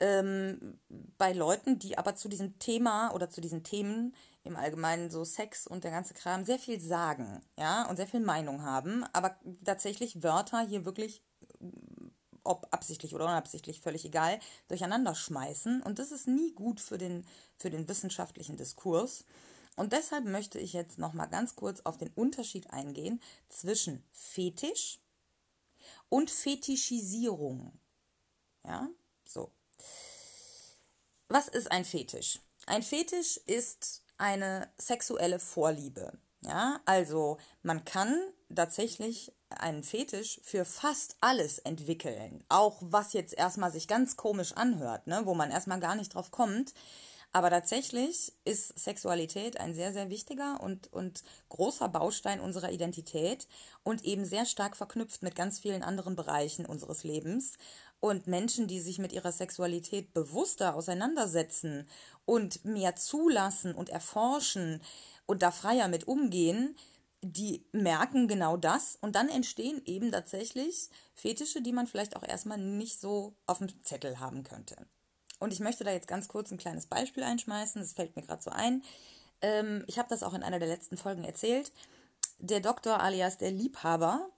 ähm, 0.00 0.78
bei 1.18 1.32
Leuten, 1.32 1.78
die 1.78 1.98
aber 1.98 2.16
zu 2.16 2.28
diesem 2.28 2.58
Thema 2.58 3.14
oder 3.14 3.30
zu 3.30 3.40
diesen 3.40 3.62
Themen 3.62 4.14
im 4.44 4.56
Allgemeinen 4.56 5.10
so 5.10 5.24
Sex 5.24 5.66
und 5.66 5.84
der 5.84 5.90
ganze 5.90 6.14
Kram 6.14 6.44
sehr 6.44 6.58
viel 6.58 6.80
sagen, 6.80 7.40
ja, 7.58 7.88
und 7.88 7.96
sehr 7.96 8.06
viel 8.06 8.20
Meinung 8.20 8.62
haben, 8.62 9.04
aber 9.12 9.36
tatsächlich 9.64 10.22
Wörter 10.22 10.60
hier 10.60 10.84
wirklich 10.84 11.22
ob 12.46 12.68
absichtlich 12.70 13.14
oder 13.14 13.24
unabsichtlich, 13.24 13.80
völlig 13.80 14.04
egal, 14.04 14.38
durcheinander 14.68 15.14
schmeißen. 15.14 15.82
Und 15.82 15.98
das 15.98 16.12
ist 16.12 16.28
nie 16.28 16.52
gut 16.52 16.80
für 16.80 16.96
den, 16.96 17.26
für 17.58 17.70
den 17.70 17.88
wissenschaftlichen 17.88 18.56
Diskurs. 18.56 19.24
Und 19.76 19.92
deshalb 19.92 20.24
möchte 20.24 20.58
ich 20.58 20.72
jetzt 20.72 20.98
nochmal 20.98 21.28
ganz 21.28 21.54
kurz 21.54 21.82
auf 21.82 21.98
den 21.98 22.10
Unterschied 22.14 22.70
eingehen 22.70 23.20
zwischen 23.48 24.02
Fetisch 24.10 24.98
und 26.08 26.30
Fetischisierung. 26.30 27.78
Ja, 28.64 28.88
so. 29.24 29.52
Was 31.28 31.48
ist 31.48 31.70
ein 31.70 31.84
Fetisch? 31.84 32.40
Ein 32.66 32.82
Fetisch 32.82 33.36
ist 33.46 34.02
eine 34.16 34.68
sexuelle 34.78 35.38
Vorliebe. 35.38 36.18
Ja, 36.40 36.80
also 36.84 37.38
man 37.62 37.84
kann 37.84 38.20
tatsächlich 38.54 39.32
einen 39.50 39.82
Fetisch 39.82 40.40
für 40.44 40.64
fast 40.64 41.16
alles 41.20 41.58
entwickeln. 41.58 42.44
Auch 42.48 42.78
was 42.80 43.12
jetzt 43.12 43.34
erstmal 43.34 43.72
sich 43.72 43.88
ganz 43.88 44.16
komisch 44.16 44.52
anhört, 44.52 45.06
ne? 45.06 45.22
wo 45.24 45.34
man 45.34 45.50
erstmal 45.50 45.80
gar 45.80 45.94
nicht 45.94 46.14
drauf 46.14 46.30
kommt. 46.30 46.72
Aber 47.36 47.50
tatsächlich 47.50 48.32
ist 48.46 48.78
Sexualität 48.78 49.60
ein 49.60 49.74
sehr, 49.74 49.92
sehr 49.92 50.08
wichtiger 50.08 50.58
und, 50.62 50.90
und 50.90 51.22
großer 51.50 51.86
Baustein 51.86 52.40
unserer 52.40 52.72
Identität 52.72 53.46
und 53.82 54.06
eben 54.06 54.24
sehr 54.24 54.46
stark 54.46 54.74
verknüpft 54.74 55.22
mit 55.22 55.34
ganz 55.34 55.58
vielen 55.58 55.82
anderen 55.82 56.16
Bereichen 56.16 56.64
unseres 56.64 57.04
Lebens. 57.04 57.58
Und 58.00 58.26
Menschen, 58.26 58.68
die 58.68 58.80
sich 58.80 58.98
mit 58.98 59.12
ihrer 59.12 59.32
Sexualität 59.32 60.14
bewusster 60.14 60.74
auseinandersetzen 60.74 61.86
und 62.24 62.64
mehr 62.64 62.96
zulassen 62.96 63.74
und 63.74 63.90
erforschen 63.90 64.80
und 65.26 65.42
da 65.42 65.50
freier 65.50 65.88
mit 65.88 66.08
umgehen, 66.08 66.74
die 67.20 67.66
merken 67.72 68.28
genau 68.28 68.56
das 68.56 68.96
und 69.02 69.14
dann 69.14 69.28
entstehen 69.28 69.82
eben 69.84 70.10
tatsächlich 70.10 70.88
Fetische, 71.12 71.60
die 71.60 71.72
man 71.72 71.86
vielleicht 71.86 72.16
auch 72.16 72.26
erstmal 72.26 72.56
nicht 72.56 72.98
so 72.98 73.36
auf 73.46 73.58
dem 73.58 73.84
Zettel 73.84 74.20
haben 74.20 74.42
könnte. 74.42 74.86
Und 75.38 75.52
ich 75.52 75.60
möchte 75.60 75.84
da 75.84 75.90
jetzt 75.90 76.08
ganz 76.08 76.28
kurz 76.28 76.50
ein 76.50 76.58
kleines 76.58 76.86
Beispiel 76.86 77.22
einschmeißen, 77.22 77.80
das 77.80 77.92
fällt 77.92 78.16
mir 78.16 78.22
gerade 78.22 78.42
so 78.42 78.50
ein. 78.50 78.82
Ähm, 79.42 79.84
ich 79.86 79.98
habe 79.98 80.08
das 80.08 80.22
auch 80.22 80.34
in 80.34 80.42
einer 80.42 80.58
der 80.58 80.68
letzten 80.68 80.96
Folgen 80.96 81.24
erzählt. 81.24 81.72
Der 82.38 82.60
Doktor 82.60 83.00
alias 83.00 83.38
der 83.38 83.50
Liebhaber 83.50 84.28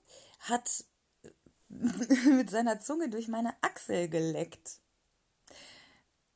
hat 0.40 0.84
mit 1.68 2.50
seiner 2.50 2.80
Zunge 2.80 3.08
durch 3.08 3.28
meine 3.28 3.54
Achsel 3.62 4.08
geleckt. 4.08 4.80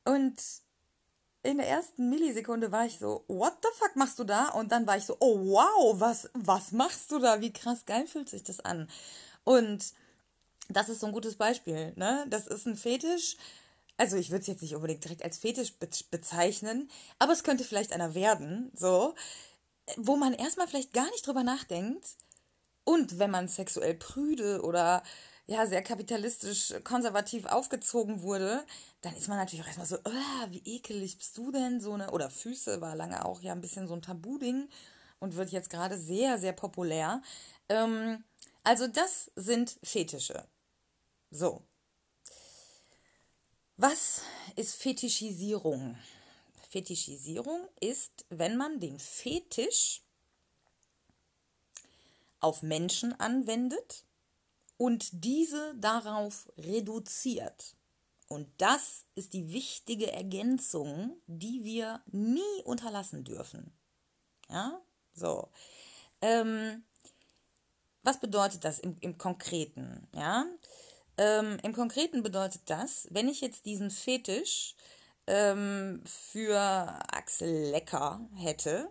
Und 0.05 0.41
in 1.43 1.57
der 1.57 1.67
ersten 1.67 2.09
Millisekunde 2.09 2.71
war 2.71 2.85
ich 2.85 2.99
so, 2.99 3.25
what 3.27 3.53
the 3.61 3.69
fuck 3.73 3.95
machst 3.95 4.17
du 4.17 4.23
da? 4.23 4.49
Und 4.49 4.71
dann 4.71 4.87
war 4.87 4.97
ich 4.97 5.05
so, 5.05 5.17
oh 5.19 5.39
wow, 5.39 5.99
was, 5.99 6.29
was 6.33 6.71
machst 6.71 7.11
du 7.11 7.19
da? 7.19 7.41
Wie 7.41 7.51
krass 7.51 7.85
geil 7.85 8.07
fühlt 8.07 8.29
sich 8.29 8.43
das 8.43 8.61
an? 8.61 8.89
Und 9.43 9.93
das 10.69 10.87
ist 10.87 11.01
so 11.01 11.07
ein 11.07 11.13
gutes 11.13 11.35
Beispiel, 11.35 11.93
ne? 11.97 12.25
Das 12.29 12.47
ist 12.47 12.65
ein 12.65 12.77
Fetisch. 12.77 13.35
Also 13.97 14.17
ich 14.17 14.31
würde 14.31 14.41
es 14.41 14.47
jetzt 14.47 14.61
nicht 14.61 14.75
unbedingt 14.75 15.03
direkt 15.03 15.23
als 15.23 15.37
Fetisch 15.37 15.73
be 15.75 15.87
bezeichnen, 16.09 16.89
aber 17.19 17.33
es 17.33 17.43
könnte 17.43 17.63
vielleicht 17.63 17.93
einer 17.93 18.15
werden, 18.15 18.71
so, 18.75 19.13
wo 19.97 20.15
man 20.15 20.33
erstmal 20.33 20.67
vielleicht 20.67 20.93
gar 20.93 21.09
nicht 21.11 21.25
drüber 21.25 21.43
nachdenkt. 21.43 22.15
Und 22.85 23.19
wenn 23.19 23.31
man 23.31 23.47
sexuell 23.47 23.93
prüde 23.95 24.61
oder 24.61 25.03
ja, 25.45 25.65
sehr 25.67 25.81
kapitalistisch 25.81 26.73
konservativ 26.83 27.45
aufgezogen 27.45 28.21
wurde, 28.21 28.65
dann 29.01 29.15
ist 29.15 29.27
man 29.27 29.37
natürlich 29.37 29.63
auch 29.63 29.67
erstmal 29.67 29.87
so, 29.87 29.97
oh, 30.05 30.47
wie 30.49 30.61
ekelig 30.65 31.17
bist 31.17 31.37
du 31.37 31.51
denn? 31.51 31.81
So 31.81 31.93
eine, 31.93 32.11
oder 32.11 32.29
Füße 32.29 32.81
war 32.81 32.95
lange 32.95 33.25
auch 33.25 33.41
ja 33.41 33.51
ein 33.51 33.61
bisschen 33.61 33.87
so 33.87 33.93
ein 33.93 34.01
Tabuding 34.01 34.69
und 35.19 35.35
wird 35.35 35.51
jetzt 35.51 35.69
gerade 35.69 35.97
sehr, 35.97 36.37
sehr 36.39 36.53
populär. 36.53 37.21
Ähm, 37.69 38.23
also 38.63 38.87
das 38.87 39.31
sind 39.35 39.77
Fetische. 39.83 40.45
So. 41.31 41.61
Was 43.77 44.21
ist 44.55 44.75
Fetischisierung? 44.75 45.97
Fetischisierung 46.69 47.67
ist, 47.79 48.25
wenn 48.29 48.55
man 48.55 48.79
den 48.79 48.99
Fetisch 48.99 50.03
auf 52.39 52.61
Menschen 52.61 53.19
anwendet 53.19 54.05
und 54.77 55.09
diese 55.23 55.73
darauf 55.75 56.51
reduziert. 56.57 57.75
Und 58.27 58.47
das 58.57 59.05
ist 59.15 59.33
die 59.33 59.51
wichtige 59.51 60.11
Ergänzung, 60.11 61.17
die 61.25 61.63
wir 61.63 62.01
nie 62.11 62.63
unterlassen 62.65 63.23
dürfen. 63.23 63.73
Ja, 64.49 64.81
so. 65.13 65.49
Ähm, 66.21 66.83
was 68.03 68.19
bedeutet 68.19 68.65
das 68.65 68.79
im, 68.79 68.97
im 69.01 69.17
Konkreten? 69.17 70.07
Ja, 70.13 70.45
ähm, 71.17 71.57
im 71.63 71.73
Konkreten 71.73 72.23
bedeutet 72.23 72.61
das, 72.65 73.07
wenn 73.11 73.27
ich 73.27 73.41
jetzt 73.41 73.65
diesen 73.65 73.91
Fetisch 73.91 74.75
ähm, 75.27 76.03
für 76.05 76.59
Axel 77.11 77.71
Lecker 77.71 78.21
hätte, 78.35 78.89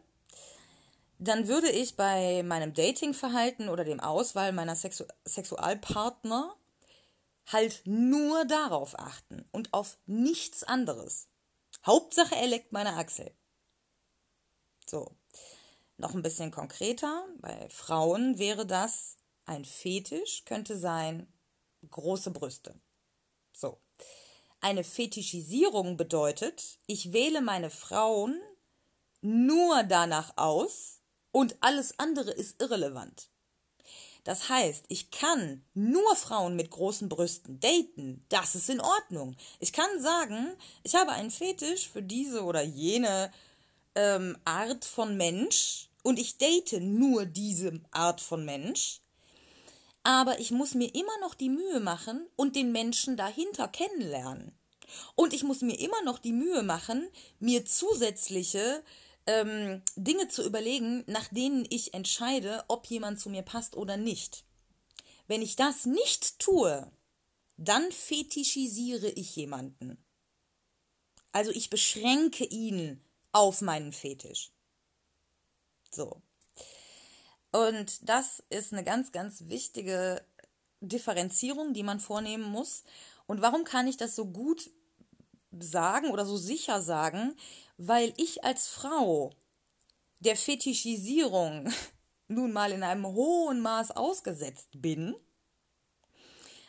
dann 1.19 1.47
würde 1.47 1.71
ich 1.71 1.97
bei 1.97 2.43
meinem 2.43 2.75
Datingverhalten 2.75 3.69
oder 3.69 3.85
dem 3.85 4.01
Auswahl 4.01 4.53
meiner 4.53 4.75
Sexu 4.75 5.05
Sexualpartner 5.25 6.57
halt 7.47 7.83
nur 7.85 8.45
darauf 8.45 8.99
achten 8.99 9.45
und 9.53 9.73
auf 9.73 9.99
nichts 10.07 10.63
anderes. 10.65 11.29
Hauptsache, 11.85 12.35
er 12.35 12.47
leckt 12.47 12.73
meine 12.73 12.97
Achsel. 12.97 13.33
So. 14.89 15.17
Noch 15.97 16.15
ein 16.15 16.23
bisschen 16.23 16.51
konkreter. 16.51 17.27
Bei 17.39 17.69
Frauen 17.69 18.39
wäre 18.39 18.67
das 18.67 19.17
ein 19.45 19.65
Fetisch, 19.65 20.45
könnte 20.45 20.77
sein 20.77 21.32
große 21.91 22.31
Brüste. 22.31 22.79
So. 23.53 23.81
Eine 24.61 24.85
Fetischisierung 24.85 25.97
bedeutet, 25.97 26.79
ich 26.87 27.13
wähle 27.13 27.43
meine 27.43 27.71
Frauen 27.71 28.41
nur 29.21 29.83
danach 29.85 30.37
aus 30.37 31.01
und 31.33 31.57
alles 31.61 31.99
andere 31.99 32.31
ist 32.31 32.61
irrelevant. 32.61 33.29
Das 34.25 34.49
heißt, 34.49 34.85
ich 34.89 35.11
kann 35.11 35.65
nur 35.75 36.15
Frauen 36.15 36.55
mit 36.55 36.71
großen 36.71 37.09
Brüsten 37.09 37.59
daten. 37.59 38.25
Das 38.29 38.55
ist 38.55 38.71
in 38.71 38.81
Ordnung. 38.81 39.35
Ich 39.59 39.73
kann 39.73 40.01
sagen, 40.01 40.53
ich 40.85 40.95
habe 40.95 41.11
einen 41.13 41.31
Fetisch 41.31 41.89
für 41.89 42.03
diese 42.03 42.45
oder 42.45 42.63
jene 42.63 43.33
ähm, 43.97 44.39
Art 44.45 44.85
von 44.85 45.17
Mensch 45.17 45.89
und 46.05 46.19
ich 46.19 46.39
date 46.39 46.81
nur 46.81 47.27
diese 47.27 47.81
Art 47.91 48.21
von 48.21 48.45
Mensch. 48.45 49.02
Aber 50.05 50.41
ich 50.41 50.51
muss 50.51 50.75
mir 50.75 50.95
immer 50.95 51.17
noch 51.21 51.35
die 51.35 51.49
Mühe 51.49 51.81
machen 51.81 52.27
und 52.37 52.57
den 52.57 52.73
Menschen 52.73 53.17
dahinter 53.17 53.69
kennenlernen. 53.69 54.53
Und 55.15 55.33
ich 55.33 55.45
muss 55.45 55.63
mir 55.63 55.79
immer 55.79 56.03
noch 56.03 56.19
die 56.19 56.33
Mühe 56.33 56.63
machen, 56.63 57.09
mir 57.39 57.65
zusätzliche 57.65 58.83
ähm, 59.27 59.83
Dinge 59.97 60.29
zu 60.29 60.45
überlegen, 60.45 61.05
nach 61.07 61.29
denen 61.29 61.67
ich 61.71 61.95
entscheide, 61.95 62.65
ob 62.69 62.87
jemand 62.87 63.21
zu 63.21 63.31
mir 63.31 63.43
passt 63.43 63.77
oder 63.77 63.97
nicht. 63.97 64.45
Wenn 65.29 65.43
ich 65.43 65.57
das 65.57 65.87
nicht 65.87 66.39
tue, 66.39 66.91
dann 67.57 67.93
fetischisiere 67.93 69.09
ich 69.11 69.37
jemanden. 69.37 70.05
Also 71.31 71.51
ich 71.53 71.71
beschränke 71.71 72.45
ihn 72.45 73.03
auf 73.31 73.61
meinen 73.63 73.93
Fetisch. 73.93 74.53
So. 75.91 76.21
Und 77.53 78.09
das 78.09 78.43
ist 78.49 78.73
eine 78.73 78.83
ganz, 78.83 79.13
ganz 79.13 79.45
wichtige 79.49 80.25
Differenzierung, 80.81 81.75
die 81.75 81.83
man 81.83 82.01
vornehmen 82.01 82.45
muss. 82.45 82.83
Und 83.27 83.41
warum 83.41 83.65
kann 83.65 83.87
ich 83.87 83.97
das 83.97 84.17
so 84.17 84.27
gut 84.27 84.71
sagen 85.59 86.11
oder 86.11 86.25
so 86.25 86.37
sicher 86.37 86.81
sagen? 86.81 87.37
weil 87.87 88.13
ich 88.17 88.45
als 88.45 88.69
Frau 88.69 89.35
der 90.21 90.37
Fetischisierung 90.37 91.73
nun 92.29 92.53
mal 92.53 92.73
in 92.73 92.83
einem 92.83 93.07
hohen 93.07 93.61
Maß 93.61 93.93
ausgesetzt 93.93 94.69
bin, 94.75 95.17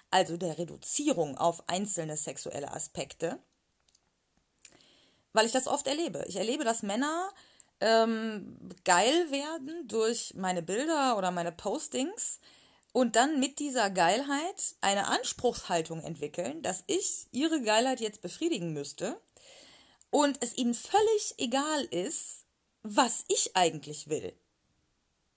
also 0.10 0.38
der 0.38 0.58
Reduzierung 0.58 1.38
auf 1.38 1.68
einzelne 1.70 2.18
sexuelle 2.18 2.72
Aspekte, 2.72 3.40
weil 5.34 5.46
ich 5.46 5.52
das 5.52 5.68
oft 5.68 5.88
erlebe. 5.88 6.26
Ich 6.28 6.36
erlebe, 6.36 6.64
dass 6.64 6.84
Männer 6.84 7.32
ähm, 7.82 8.58
geil 8.86 9.32
werden 9.32 9.88
durch 9.88 10.34
meine 10.36 10.62
Bilder 10.62 11.18
oder 11.18 11.32
meine 11.32 11.52
Postings 11.52 12.40
und 12.94 13.16
dann 13.16 13.40
mit 13.40 13.60
dieser 13.60 13.90
Geilheit 13.90 14.76
eine 14.82 15.08
Anspruchshaltung 15.08 16.02
entwickeln, 16.02 16.62
dass 16.62 16.84
ich 16.88 17.28
ihre 17.32 17.62
Geilheit 17.62 18.00
jetzt 18.00 18.22
befriedigen 18.22 18.72
müsste 18.74 19.20
und 20.12 20.38
es 20.42 20.58
ihnen 20.58 20.76
völlig 20.76 21.36
egal 21.38 21.84
ist, 21.86 22.46
was 22.84 23.26
ich 23.28 23.56
eigentlich 23.56 24.10
will. 24.10 24.34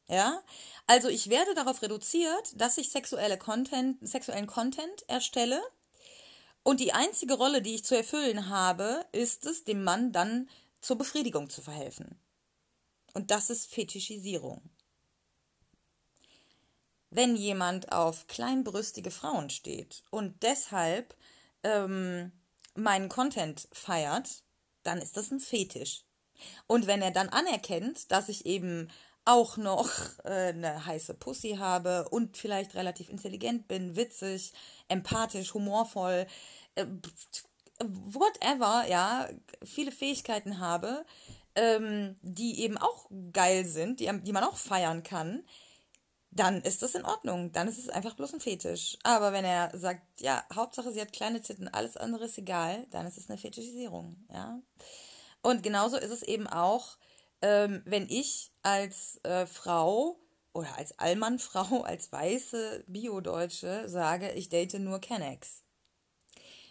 Ja, 0.09 0.40
also 0.87 1.09
ich 1.09 1.31
werde 1.31 1.55
darauf 1.55 1.83
reduziert, 1.83 2.53
dass 2.55 2.79
ich 2.79 2.90
sexuelle 2.90 3.38
Content, 3.38 3.96
sexuellen 4.07 4.46
Content 4.46 5.09
erstelle 5.09 5.61
und 6.62 6.81
die 6.81 6.92
einzige 6.92 7.35
Rolle, 7.35 7.62
die 7.62 7.75
ich 7.75 7.85
zu 7.85 7.96
erfüllen 7.96 8.49
habe, 8.49 9.05
ist 9.12 9.46
es, 9.46 9.64
dem 9.64 9.83
Mann 9.83 10.12
dann 10.12 10.49
zur 10.81 10.96
Befriedigung 10.99 11.51
zu 11.51 11.62
verhelfen. 11.62 12.20
Und 13.16 13.31
das 13.31 13.48
ist 13.48 13.72
Fetischisierung. 13.72 14.61
Wenn 17.09 17.35
jemand 17.35 17.90
auf 17.90 18.26
kleinbrüstige 18.26 19.11
Frauen 19.11 19.48
steht 19.48 20.02
und 20.11 20.42
deshalb 20.42 21.16
ähm, 21.62 22.31
meinen 22.74 23.09
Content 23.09 23.68
feiert, 23.72 24.42
dann 24.83 24.98
ist 24.98 25.16
das 25.16 25.31
ein 25.31 25.40
Fetisch. 25.40 26.05
Und 26.66 26.87
wenn 26.87 27.00
er 27.00 27.11
dann 27.11 27.31
anerkennt, 27.31 28.12
dass 28.12 28.29
ich 28.29 28.44
eben 28.44 28.92
auch 29.24 29.57
noch 29.57 29.88
äh, 30.24 30.48
eine 30.48 30.85
heiße 30.85 31.14
Pussy 31.14 31.57
habe 31.59 32.11
und 32.11 32.37
vielleicht 32.37 32.74
relativ 32.74 33.09
intelligent 33.09 33.66
bin, 33.66 33.96
witzig, 33.96 34.52
empathisch, 34.88 35.55
humorvoll, 35.55 36.26
äh, 36.74 36.85
whatever, 37.79 38.85
ja, 38.87 39.26
viele 39.64 39.90
Fähigkeiten 39.90 40.61
habe, 40.61 41.07
ähm, 41.57 42.16
die 42.23 42.61
eben 42.61 42.79
auch 42.79 43.11
geil 43.33 43.64
sind, 43.64 44.01
die, 44.01 44.11
die 44.23 44.33
man 44.33 44.45
auch 44.45 44.57
feiern 44.57 45.03
kann, 45.03 45.42
dann 46.31 46.61
ist 46.61 46.83
das 46.83 46.95
in 46.95 47.05
Ordnung. 47.05 47.51
Dann 47.53 47.66
ist 47.66 47.79
es 47.79 47.88
einfach 47.88 48.14
bloß 48.14 48.35
ein 48.35 48.40
Fetisch. 48.40 48.99
Aber 49.03 49.33
wenn 49.33 49.45
er 49.45 49.77
sagt, 49.77 50.21
ja, 50.21 50.45
Hauptsache 50.55 50.92
sie 50.92 51.01
hat 51.01 51.12
kleine 51.12 51.40
Titten, 51.40 51.69
alles 51.69 51.97
andere 51.97 52.27
ist 52.27 52.38
egal, 52.38 52.87
dann 52.90 53.07
ist 53.07 53.16
es 53.19 53.29
eine 53.29 53.38
Fetischisierung, 53.38 54.16
ja. 54.31 54.61
Und 55.42 55.62
genauso 55.62 55.97
ist 55.97 56.11
es 56.11 56.23
eben 56.23 56.47
auch, 56.47 56.99
ähm, 57.40 57.83
wenn 57.85 58.09
ich 58.09 58.53
als 58.62 59.21
äh, 59.25 59.47
Frau 59.47 60.19
oder 60.53 60.77
als 60.77 60.99
Allmannfrau, 60.99 61.83
als 61.85 62.12
weiße 62.12 62.85
Bio-Deutsche 62.87 63.88
sage, 63.88 64.33
ich 64.33 64.49
date 64.49 64.79
nur 64.79 65.01
Kennex. 65.01 65.62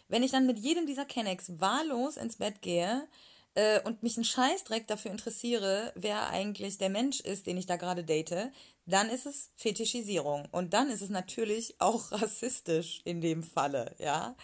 Wenn 0.08 0.24
ich 0.24 0.32
dann 0.32 0.46
mit 0.46 0.60
jedem 0.60 0.86
dieser 0.86 1.06
Kennex 1.06 1.60
wahllos 1.60 2.18
ins 2.18 2.38
Bett 2.38 2.62
gehe, 2.62 3.08
äh, 3.56 3.82
und 3.82 4.04
mich 4.04 4.18
einen 4.18 4.26
Scheißdreck 4.26 4.86
dafür 4.88 5.12
interessiere, 5.12 5.92
wer 5.96 6.30
eigentlich 6.30 6.78
der 6.78 6.90
Mensch 6.90 7.20
ist, 7.22 7.48
den 7.48 7.58
ich 7.58 7.66
da 7.66 7.78
gerade 7.78 8.04
date, 8.04 8.52
dann 8.86 9.10
ist 9.10 9.26
es 9.26 9.50
Fetischisierung. 9.56 10.48
Und 10.52 10.74
dann 10.74 10.90
ist 10.90 11.02
es 11.02 11.10
natürlich 11.10 11.76
auch 11.80 12.12
rassistisch 12.12 13.02
in 13.06 13.22
dem 13.22 13.44
Falle, 13.44 13.96
ja. 13.98 14.36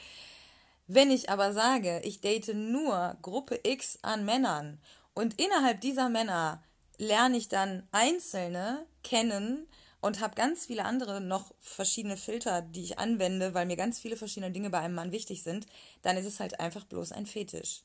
Wenn 0.87 1.11
ich 1.11 1.29
aber 1.29 1.53
sage, 1.53 2.01
ich 2.03 2.19
date 2.21 2.53
nur 2.53 3.17
Gruppe 3.21 3.59
X 3.63 3.99
an 4.01 4.25
Männern 4.25 4.81
und 5.13 5.39
innerhalb 5.39 5.79
dieser 5.79 6.09
Männer 6.09 6.63
lerne 6.97 7.37
ich 7.37 7.47
dann 7.47 7.87
Einzelne 7.91 8.85
kennen 9.03 9.67
und 10.01 10.19
habe 10.19 10.35
ganz 10.35 10.65
viele 10.65 10.83
andere 10.83 11.21
noch 11.21 11.53
verschiedene 11.59 12.17
Filter, 12.17 12.61
die 12.61 12.83
ich 12.83 12.99
anwende, 12.99 13.53
weil 13.53 13.67
mir 13.67 13.77
ganz 13.77 13.99
viele 13.99 14.17
verschiedene 14.17 14.51
Dinge 14.51 14.69
bei 14.69 14.79
einem 14.79 14.95
Mann 14.95 15.11
wichtig 15.11 15.43
sind, 15.43 15.65
dann 16.01 16.17
ist 16.17 16.25
es 16.25 16.39
halt 16.39 16.59
einfach 16.59 16.83
bloß 16.83 17.11
ein 17.11 17.25
Fetisch. 17.25 17.83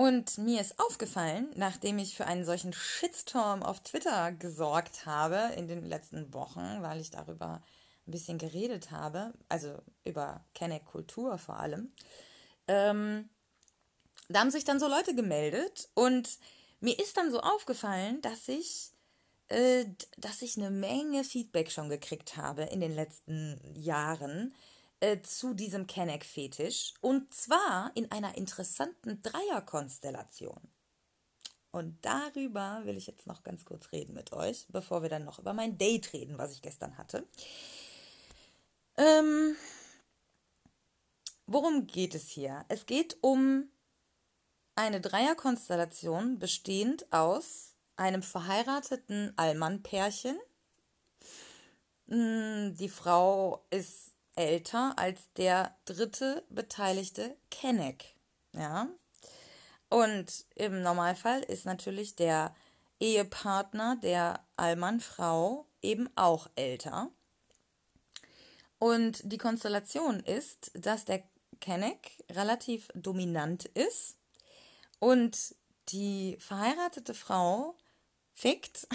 Und 0.00 0.38
mir 0.38 0.62
ist 0.62 0.80
aufgefallen, 0.80 1.50
nachdem 1.56 1.98
ich 1.98 2.16
für 2.16 2.24
einen 2.24 2.46
solchen 2.46 2.72
Shitstorm 2.72 3.62
auf 3.62 3.80
Twitter 3.80 4.32
gesorgt 4.32 5.04
habe 5.04 5.52
in 5.56 5.68
den 5.68 5.84
letzten 5.84 6.32
Wochen, 6.32 6.78
weil 6.80 7.02
ich 7.02 7.10
darüber 7.10 7.62
ein 8.06 8.10
bisschen 8.10 8.38
geredet 8.38 8.92
habe, 8.92 9.34
also 9.50 9.76
über 10.06 10.42
Kenneck 10.54 10.86
Kultur 10.86 11.36
vor 11.36 11.58
allem, 11.58 11.92
ähm, 12.66 13.28
da 14.30 14.40
haben 14.40 14.50
sich 14.50 14.64
dann 14.64 14.80
so 14.80 14.88
Leute 14.88 15.14
gemeldet 15.14 15.90
und 15.92 16.38
mir 16.80 16.98
ist 16.98 17.18
dann 17.18 17.30
so 17.30 17.40
aufgefallen, 17.40 18.22
dass 18.22 18.48
ich, 18.48 18.92
äh, 19.48 19.84
dass 20.16 20.40
ich 20.40 20.56
eine 20.56 20.70
Menge 20.70 21.24
Feedback 21.24 21.70
schon 21.70 21.90
gekriegt 21.90 22.38
habe 22.38 22.62
in 22.62 22.80
den 22.80 22.94
letzten 22.94 23.60
Jahren 23.74 24.54
äh, 25.00 25.20
zu 25.22 25.54
diesem 25.54 25.86
Kenneck-Fetisch 25.86 26.94
und 27.00 27.32
zwar 27.32 27.90
in 27.94 28.10
einer 28.12 28.36
interessanten 28.36 29.22
Dreierkonstellation. 29.22 30.60
Und 31.72 32.04
darüber 32.04 32.82
will 32.84 32.96
ich 32.96 33.06
jetzt 33.06 33.26
noch 33.26 33.42
ganz 33.42 33.64
kurz 33.64 33.92
reden 33.92 34.14
mit 34.14 34.32
euch, 34.32 34.66
bevor 34.68 35.02
wir 35.02 35.08
dann 35.08 35.24
noch 35.24 35.38
über 35.38 35.52
mein 35.52 35.78
Date 35.78 36.12
reden, 36.12 36.36
was 36.36 36.52
ich 36.52 36.62
gestern 36.62 36.98
hatte. 36.98 37.26
Ähm, 38.96 39.56
worum 41.46 41.86
geht 41.86 42.14
es 42.14 42.28
hier? 42.28 42.64
Es 42.68 42.86
geht 42.86 43.16
um 43.20 43.70
eine 44.74 45.00
Dreierkonstellation 45.00 46.38
bestehend 46.38 47.12
aus 47.12 47.74
einem 47.96 48.22
verheirateten 48.22 49.32
Allmann-Pärchen. 49.36 50.38
Hm, 52.08 52.74
die 52.76 52.88
Frau 52.88 53.64
ist 53.70 54.09
älter 54.40 54.94
als 54.96 55.32
der 55.36 55.76
dritte 55.84 56.44
beteiligte 56.48 57.36
Kenneck. 57.50 58.14
Ja. 58.52 58.88
Und 59.88 60.46
im 60.54 60.82
Normalfall 60.82 61.42
ist 61.42 61.66
natürlich 61.66 62.16
der 62.16 62.54
Ehepartner 63.00 63.96
der 63.96 64.44
Allmann-Frau 64.56 65.66
eben 65.82 66.08
auch 66.16 66.48
älter. 66.56 67.10
Und 68.78 69.20
die 69.24 69.38
Konstellation 69.38 70.20
ist, 70.20 70.70
dass 70.74 71.04
der 71.04 71.22
Kenneck 71.60 72.24
relativ 72.30 72.88
dominant 72.94 73.66
ist 73.66 74.16
und 74.98 75.54
die 75.90 76.36
verheiratete 76.40 77.14
Frau 77.14 77.76
fickt 78.32 78.86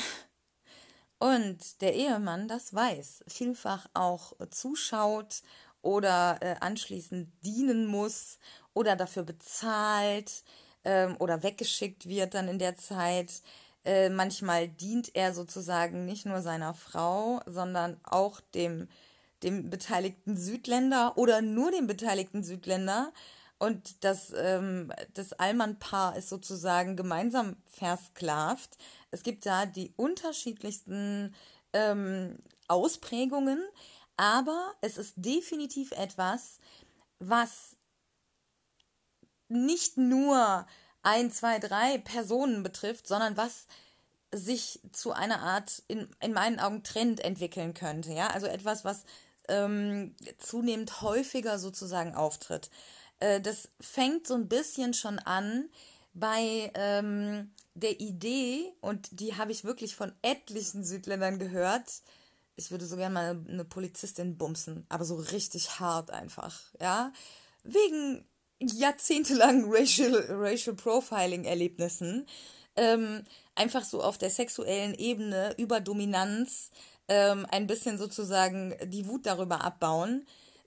und 1.26 1.82
der 1.82 1.96
Ehemann 1.96 2.48
das 2.48 2.72
weiß, 2.72 3.24
vielfach 3.28 3.88
auch 3.96 4.34
zuschaut 4.52 5.42
oder 5.82 6.38
äh, 6.42 6.56
anschließend 6.60 7.30
dienen 7.44 7.88
muss 7.88 8.38
oder 8.76 8.96
dafür 8.96 9.24
bezahlt 9.24 10.44
ähm, 10.84 11.16
oder 11.18 11.42
weggeschickt 11.42 12.08
wird 12.08 12.36
dann 12.36 12.48
in 12.48 12.60
der 12.60 12.76
Zeit. 12.76 13.42
Äh, 13.84 14.10
manchmal 14.10 14.68
dient 14.68 15.16
er 15.16 15.34
sozusagen 15.34 16.06
nicht 16.06 16.28
nur 16.28 16.42
seiner 16.42 16.76
Frau, 16.76 17.42
sondern 17.48 18.00
auch 18.04 18.40
dem, 18.54 18.88
dem 19.42 19.72
beteiligten 19.72 20.38
Südländer 20.38 21.18
oder 21.18 21.42
nur 21.42 21.72
dem 21.72 21.88
beteiligten 21.88 22.44
Südländer. 22.44 23.12
Und 23.66 24.04
das, 24.04 24.32
ähm, 24.38 24.94
das 25.16 25.34
Allmann-Paar 25.34 26.16
ist 26.18 26.30
sozusagen 26.30 26.96
gemeinsam 26.96 27.56
versklavt. 27.66 28.78
Es 29.10 29.24
gibt 29.24 29.48
da 29.48 29.66
die 29.66 29.92
unterschiedlichsten 29.96 31.34
ähm, 31.74 32.38
Ausprägungen, 32.68 33.60
aber 34.18 34.72
es 34.82 34.98
ist 34.98 35.16
definitiv 35.18 35.94
etwas, 35.94 36.60
was 37.18 37.76
nicht 39.48 39.98
nur 39.98 40.68
ein, 41.02 41.32
zwei, 41.32 41.58
drei 41.58 41.98
Personen 41.98 42.62
betrifft, 42.62 43.08
sondern 43.08 43.36
was 43.36 43.66
sich 44.32 44.80
zu 44.92 45.12
einer 45.12 45.40
Art, 45.40 45.82
in, 45.88 46.08
in 46.20 46.34
meinen 46.34 46.60
Augen, 46.60 46.84
Trend 46.84 47.20
entwickeln 47.20 47.74
könnte. 47.74 48.12
Ja, 48.12 48.28
also 48.28 48.46
etwas, 48.46 48.86
was 48.86 49.06
ähm, 49.48 50.16
zunehmend 50.38 51.02
häufiger 51.02 51.58
sozusagen 51.58 52.14
auftritt. 52.14 52.70
Äh, 53.26 53.42
das 53.42 53.70
fängt 53.82 54.28
so 54.28 54.36
ein 54.36 54.48
bisschen 54.48 54.94
schon 54.94 55.18
an 55.20 55.70
bei 56.14 56.72
ähm, 56.76 57.52
der 57.74 58.00
Idee, 58.00 58.72
und 58.82 59.20
die 59.20 59.36
habe 59.36 59.52
ich 59.52 59.64
wirklich 59.64 59.96
von 59.96 60.14
etlichen 60.22 60.84
Südländern 60.84 61.40
gehört, 61.40 62.02
ich 62.56 62.72
würde 62.72 62.86
so 62.86 62.96
gerne 62.96 63.14
mal 63.14 63.46
eine 63.50 63.66
Polizistin 63.66 64.38
bumsen, 64.38 64.86
aber 64.88 65.04
so 65.04 65.16
richtig 65.16 65.80
hart 65.80 66.12
einfach, 66.12 66.62
ja. 66.80 67.12
Wegen 67.64 68.26
jahrzehntelangen 68.60 69.66
Racial, 69.68 70.16
Racial 70.30 70.76
Profiling-Erlebnissen. 70.76 72.26
Ähm, 72.78 73.24
einfach 73.56 73.84
so 73.84 74.02
auf 74.02 74.18
der 74.18 74.30
sexuellen 74.30 74.94
Ebene 74.94 75.54
über 75.58 75.80
Dominanz 75.82 76.72
ähm, 77.08 77.46
ein 77.50 77.68
bisschen 77.68 77.98
sozusagen 77.98 78.76
die 78.86 79.08
Wut 79.08 79.26
darüber 79.26 79.62
abbauen. 79.64 80.26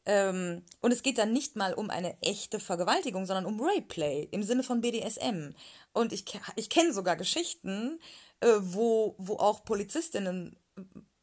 Ähm, 0.09 0.63
und 0.81 0.91
es 0.91 1.03
geht 1.03 1.19
dann 1.19 1.35
nicht 1.35 1.55
mal 1.55 1.75
um 1.75 1.91
eine 1.91 2.21
echte 2.23 2.59
Vergewaltigung, 2.59 3.27
sondern 3.27 3.45
um 3.45 3.61
Rapeplay 3.61 4.27
im 4.31 4.43
Sinne 4.43 4.63
von 4.63 4.81
BDSM. 4.81 5.55
Und 5.93 6.15
ich, 6.15 6.25
ich 6.57 6.71
kenne 6.71 6.95
sogar 6.95 7.15
Geschichten, 7.15 8.01
äh, 8.41 8.49
wo, 8.61 9.15
wo 9.19 9.37
auch 9.37 9.65
Polizistinnen 9.65 10.57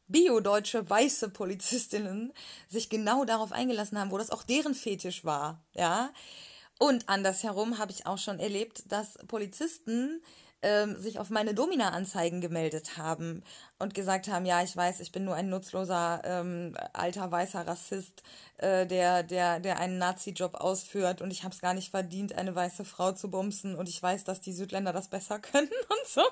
bio-deutsche 0.06 0.88
weiße 0.88 1.30
Polizistinnen 1.30 2.32
sich 2.68 2.88
genau 2.88 3.24
darauf 3.24 3.50
eingelassen 3.50 3.98
haben, 3.98 4.12
wo 4.12 4.18
das 4.18 4.30
auch 4.30 4.44
deren 4.44 4.74
Fetisch 4.74 5.24
war, 5.24 5.64
ja. 5.72 6.12
Und 6.78 7.08
andersherum 7.08 7.78
habe 7.78 7.90
ich 7.90 8.06
auch 8.06 8.18
schon 8.18 8.38
erlebt, 8.38 8.84
dass 8.92 9.14
Polizisten 9.26 10.22
ähm, 10.62 10.96
sich 11.00 11.18
auf 11.18 11.30
meine 11.30 11.54
Domina-Anzeigen 11.54 12.40
gemeldet 12.40 12.96
haben 12.96 13.42
und 13.78 13.94
gesagt 13.94 14.28
haben, 14.28 14.46
ja, 14.46 14.62
ich 14.62 14.76
weiß, 14.76 15.00
ich 15.00 15.12
bin 15.12 15.24
nur 15.24 15.34
ein 15.34 15.48
nutzloser 15.48 16.22
ähm, 16.24 16.76
alter 16.92 17.30
weißer 17.30 17.66
Rassist, 17.66 18.22
äh, 18.58 18.86
der, 18.86 19.22
der, 19.22 19.60
der 19.60 19.78
einen 19.78 19.98
Nazi-Job 19.98 20.54
ausführt 20.54 21.20
und 21.20 21.30
ich 21.30 21.44
habe 21.44 21.54
es 21.54 21.60
gar 21.60 21.74
nicht 21.74 21.90
verdient, 21.90 22.34
eine 22.34 22.54
weiße 22.54 22.84
Frau 22.84 23.12
zu 23.12 23.30
bumsen 23.30 23.74
und 23.76 23.88
ich 23.88 24.02
weiß, 24.02 24.24
dass 24.24 24.40
die 24.40 24.52
Südländer 24.52 24.92
das 24.92 25.08
besser 25.08 25.38
können 25.40 25.68
und 25.88 26.08
so. 26.08 26.22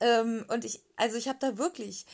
Ähm, 0.00 0.44
und 0.48 0.64
ich, 0.64 0.80
also 0.96 1.16
ich 1.16 1.28
habe 1.28 1.38
da 1.40 1.58
wirklich 1.58 2.06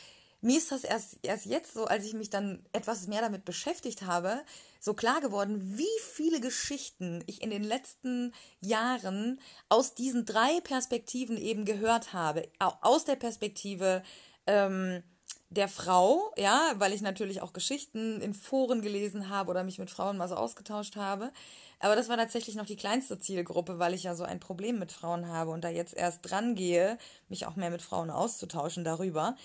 mir 0.45 0.59
ist 0.59 0.71
das 0.71 0.83
erst, 0.83 1.17
erst 1.23 1.45
jetzt 1.45 1.73
so, 1.73 1.85
als 1.85 2.05
ich 2.05 2.13
mich 2.13 2.29
dann 2.29 2.63
etwas 2.71 3.07
mehr 3.07 3.21
damit 3.21 3.45
beschäftigt 3.45 4.03
habe, 4.03 4.43
so 4.85 4.93
klar 4.93 5.19
geworden, 5.19 5.77
wie 5.79 5.99
viele 6.13 6.39
Geschichten 6.39 7.23
ich 7.25 7.41
in 7.41 7.49
den 7.49 7.63
letzten 7.63 8.33
Jahren 8.61 9.41
aus 9.67 9.95
diesen 9.95 10.25
drei 10.25 10.61
Perspektiven 10.61 11.37
eben 11.37 11.65
gehört 11.65 12.13
habe. 12.13 12.47
Aus 12.59 13.03
der 13.03 13.15
Perspektive 13.15 14.03
ähm, 14.45 15.01
der 15.49 15.69
Frau, 15.69 16.31
ja, 16.37 16.73
weil 16.75 16.93
ich 16.93 17.01
natürlich 17.01 17.41
auch 17.41 17.51
Geschichten 17.51 18.21
in 18.21 18.35
Foren 18.35 18.83
gelesen 18.83 19.29
habe 19.29 19.49
oder 19.49 19.63
mich 19.63 19.79
mit 19.79 19.89
Frauen 19.89 20.17
mal 20.17 20.29
so 20.29 20.35
ausgetauscht 20.35 20.97
habe. 20.97 21.31
Aber 21.79 21.95
das 21.95 22.07
war 22.07 22.17
tatsächlich 22.17 22.55
noch 22.55 22.67
die 22.67 22.75
kleinste 22.75 23.17
Zielgruppe, 23.17 23.79
weil 23.79 23.95
ich 23.95 24.03
ja 24.03 24.13
so 24.13 24.23
ein 24.23 24.39
Problem 24.39 24.77
mit 24.77 24.91
Frauen 24.91 25.27
habe 25.27 25.49
und 25.49 25.63
da 25.63 25.69
jetzt 25.69 25.95
erst 25.95 26.29
dran 26.29 26.53
gehe, 26.53 26.99
mich 27.27 27.47
auch 27.47 27.55
mehr 27.55 27.71
mit 27.71 27.81
Frauen 27.81 28.11
auszutauschen 28.11 28.83
darüber. 28.83 29.35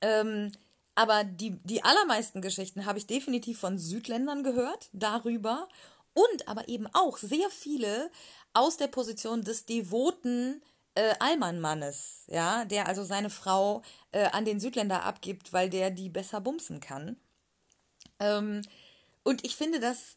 Ähm, 0.00 0.50
aber 0.94 1.24
die, 1.24 1.58
die 1.64 1.84
allermeisten 1.84 2.42
Geschichten 2.42 2.86
habe 2.86 2.98
ich 2.98 3.06
definitiv 3.06 3.58
von 3.58 3.78
Südländern 3.78 4.42
gehört, 4.42 4.88
darüber. 4.92 5.68
Und 6.14 6.48
aber 6.48 6.68
eben 6.68 6.86
auch 6.92 7.16
sehr 7.16 7.48
viele 7.48 8.10
aus 8.52 8.76
der 8.76 8.88
Position 8.88 9.42
des 9.42 9.64
devoten 9.64 10.60
äh, 10.94 11.14
Allmannmannes, 11.20 12.24
ja, 12.26 12.66
der 12.66 12.86
also 12.86 13.02
seine 13.02 13.30
Frau 13.30 13.82
äh, 14.10 14.26
an 14.26 14.44
den 14.44 14.60
Südländer 14.60 15.04
abgibt, 15.04 15.54
weil 15.54 15.70
der 15.70 15.90
die 15.90 16.10
besser 16.10 16.42
bumsen 16.42 16.80
kann. 16.80 17.16
Ähm, 18.18 18.60
und 19.22 19.44
ich 19.46 19.56
finde 19.56 19.80
das, 19.80 20.16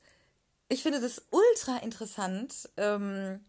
ich 0.67 0.83
finde 0.83 0.99
das 0.99 1.21
ultra 1.31 1.77
interessant. 1.77 2.69
Ähm, 2.75 3.39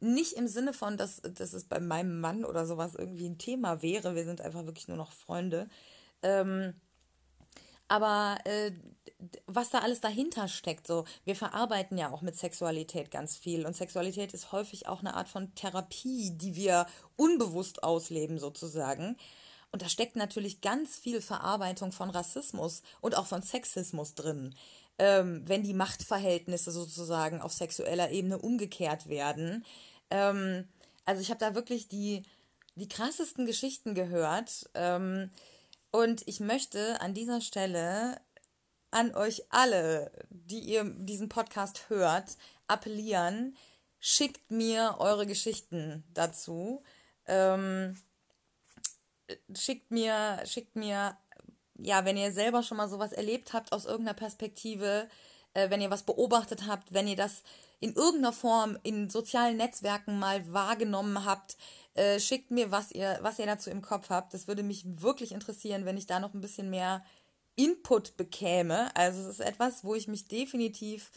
nicht 0.00 0.34
im 0.34 0.48
Sinne 0.48 0.72
von, 0.72 0.96
dass, 0.96 1.20
dass 1.22 1.52
es 1.52 1.64
bei 1.64 1.80
meinem 1.80 2.20
Mann 2.20 2.44
oder 2.44 2.66
sowas 2.66 2.94
irgendwie 2.94 3.28
ein 3.28 3.38
Thema 3.38 3.82
wäre. 3.82 4.14
Wir 4.14 4.24
sind 4.24 4.40
einfach 4.40 4.66
wirklich 4.66 4.88
nur 4.88 4.96
noch 4.96 5.12
Freunde. 5.12 5.68
Ähm, 6.24 6.74
aber 7.86 8.38
äh, 8.44 8.72
was 9.46 9.70
da 9.70 9.78
alles 9.78 10.00
dahinter 10.00 10.48
steckt, 10.48 10.86
so, 10.86 11.04
wir 11.24 11.36
verarbeiten 11.36 11.96
ja 11.98 12.10
auch 12.10 12.22
mit 12.22 12.36
Sexualität 12.36 13.10
ganz 13.10 13.36
viel. 13.36 13.66
Und 13.66 13.76
Sexualität 13.76 14.34
ist 14.34 14.52
häufig 14.52 14.88
auch 14.88 15.00
eine 15.00 15.14
Art 15.14 15.28
von 15.28 15.54
Therapie, 15.54 16.32
die 16.32 16.56
wir 16.56 16.86
unbewusst 17.16 17.84
ausleben, 17.84 18.38
sozusagen. 18.38 19.16
Und 19.70 19.82
da 19.82 19.88
steckt 19.88 20.16
natürlich 20.16 20.60
ganz 20.60 20.96
viel 20.96 21.20
Verarbeitung 21.20 21.92
von 21.92 22.10
Rassismus 22.10 22.82
und 23.00 23.16
auch 23.16 23.26
von 23.26 23.42
Sexismus 23.42 24.14
drin. 24.14 24.54
Ähm, 24.98 25.42
wenn 25.46 25.64
die 25.64 25.74
Machtverhältnisse 25.74 26.70
sozusagen 26.70 27.40
auf 27.40 27.52
sexueller 27.52 28.10
Ebene 28.10 28.38
umgekehrt 28.38 29.08
werden, 29.08 29.64
ähm, 30.10 30.68
also 31.04 31.20
ich 31.20 31.30
habe 31.30 31.40
da 31.40 31.54
wirklich 31.54 31.88
die, 31.88 32.22
die 32.76 32.88
krassesten 32.88 33.46
Geschichten 33.46 33.94
gehört. 33.94 34.70
Ähm, 34.74 35.30
und 35.94 36.26
ich 36.26 36.40
möchte 36.40 37.00
an 37.00 37.14
dieser 37.14 37.40
Stelle 37.40 38.20
an 38.90 39.14
euch 39.14 39.44
alle, 39.50 40.10
die 40.28 40.58
ihr 40.58 40.82
diesen 40.82 41.28
Podcast 41.28 41.88
hört, 41.88 42.36
appellieren, 42.66 43.56
schickt 44.00 44.50
mir 44.50 44.96
eure 44.98 45.24
Geschichten 45.24 46.02
dazu. 46.12 46.82
Ähm, 47.26 47.96
schickt 49.56 49.92
mir, 49.92 50.42
schickt 50.46 50.74
mir, 50.74 51.16
ja, 51.76 52.04
wenn 52.04 52.16
ihr 52.16 52.32
selber 52.32 52.64
schon 52.64 52.78
mal 52.78 52.88
sowas 52.88 53.12
erlebt 53.12 53.52
habt 53.52 53.70
aus 53.70 53.84
irgendeiner 53.84 54.18
Perspektive, 54.18 55.08
äh, 55.54 55.70
wenn 55.70 55.80
ihr 55.80 55.90
was 55.90 56.02
beobachtet 56.02 56.66
habt, 56.66 56.92
wenn 56.92 57.08
ihr 57.08 57.16
das 57.16 57.42
in 57.80 57.94
irgendeiner 57.94 58.32
Form 58.32 58.78
in 58.82 59.10
sozialen 59.10 59.56
Netzwerken 59.56 60.18
mal 60.18 60.52
wahrgenommen 60.52 61.24
habt, 61.24 61.56
äh, 61.94 62.18
schickt 62.20 62.50
mir, 62.50 62.70
was 62.70 62.90
ihr, 62.92 63.18
was 63.22 63.38
ihr 63.38 63.46
dazu 63.46 63.70
im 63.70 63.82
Kopf 63.82 64.10
habt. 64.10 64.34
Das 64.34 64.48
würde 64.48 64.62
mich 64.62 64.84
wirklich 64.86 65.32
interessieren, 65.32 65.84
wenn 65.84 65.96
ich 65.96 66.06
da 66.06 66.20
noch 66.20 66.34
ein 66.34 66.40
bisschen 66.40 66.70
mehr 66.70 67.04
Input 67.56 68.16
bekäme. 68.16 68.94
Also 68.96 69.20
es 69.22 69.38
ist 69.38 69.40
etwas, 69.40 69.84
wo 69.84 69.94
ich 69.94 70.08
mich 70.08 70.26
definitiv 70.26 71.10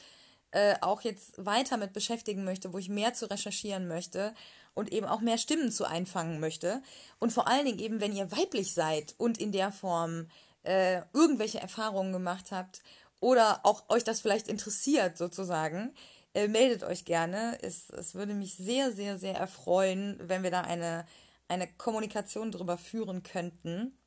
äh, 0.51 0.75
auch 0.81 1.01
jetzt 1.01 1.33
weiter 1.43 1.77
mit 1.77 1.93
beschäftigen 1.93 2.43
möchte, 2.43 2.73
wo 2.73 2.77
ich 2.77 2.89
mehr 2.89 3.13
zu 3.13 3.29
recherchieren 3.29 3.87
möchte 3.87 4.33
und 4.73 4.91
eben 4.91 5.07
auch 5.07 5.21
mehr 5.21 5.37
Stimmen 5.37 5.71
zu 5.71 5.85
einfangen 5.85 6.39
möchte. 6.39 6.81
Und 7.19 7.33
vor 7.33 7.47
allen 7.47 7.65
Dingen 7.65 7.79
eben, 7.79 8.01
wenn 8.01 8.15
ihr 8.15 8.31
weiblich 8.31 8.73
seid 8.73 9.15
und 9.17 9.39
in 9.39 9.51
der 9.51 9.71
Form 9.71 10.29
äh, 10.63 11.01
irgendwelche 11.13 11.59
Erfahrungen 11.59 12.13
gemacht 12.13 12.51
habt 12.51 12.81
oder 13.19 13.61
auch 13.63 13.89
euch 13.89 14.03
das 14.03 14.21
vielleicht 14.21 14.47
interessiert 14.47 15.17
sozusagen, 15.17 15.93
äh, 16.33 16.47
meldet 16.47 16.83
euch 16.83 17.05
gerne. 17.05 17.57
Es, 17.61 17.89
es 17.89 18.15
würde 18.15 18.33
mich 18.33 18.55
sehr, 18.55 18.91
sehr, 18.91 19.17
sehr 19.17 19.35
erfreuen, 19.35 20.17
wenn 20.21 20.43
wir 20.43 20.51
da 20.51 20.61
eine, 20.61 21.05
eine 21.47 21.67
Kommunikation 21.67 22.51
drüber 22.51 22.77
führen 22.77 23.23
könnten. 23.23 23.97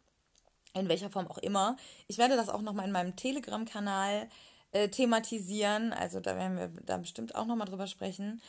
In 0.73 0.89
welcher 0.89 1.11
Form 1.11 1.27
auch 1.27 1.39
immer. 1.39 1.77
Ich 2.07 2.19
werde 2.19 2.37
das 2.37 2.49
auch 2.49 2.63
nochmal 2.63 2.87
in 2.87 2.93
meinem 2.93 3.17
Telegram-Kanal 3.17 4.29
äh, 4.71 4.89
thematisieren. 4.89 5.93
Also 5.93 6.21
da 6.21 6.37
werden 6.37 6.57
wir 6.57 6.69
da 6.85 6.97
bestimmt 6.97 7.35
auch 7.35 7.47
nochmal 7.47 7.67
drüber 7.67 7.89
sprechen. 7.89 8.41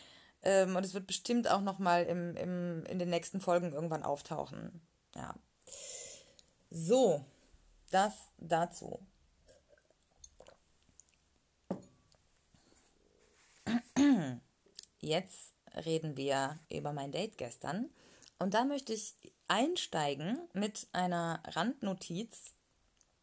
Ähm, 0.44 0.76
und 0.76 0.86
es 0.86 0.94
wird 0.94 1.08
bestimmt 1.08 1.50
auch 1.50 1.62
nochmal 1.62 2.04
im, 2.04 2.36
im, 2.36 2.86
in 2.86 3.00
den 3.00 3.10
nächsten 3.10 3.42
Folgen 3.42 3.74
irgendwann 3.74 4.04
auftauchen. 4.04 4.82
Ja. 5.16 5.34
So, 6.70 7.26
das 7.90 8.14
dazu. 8.38 9.00
Jetzt 15.02 15.54
reden 15.86 16.18
wir 16.18 16.60
über 16.72 16.94
mein 16.94 17.12
Date 17.12 17.38
gestern. 17.38 17.90
Und 18.40 18.54
da 18.54 18.64
möchte 18.64 18.94
ich 18.94 19.14
einsteigen 19.48 20.40
mit 20.54 20.88
einer 20.94 21.44
Randnotiz 21.46 22.54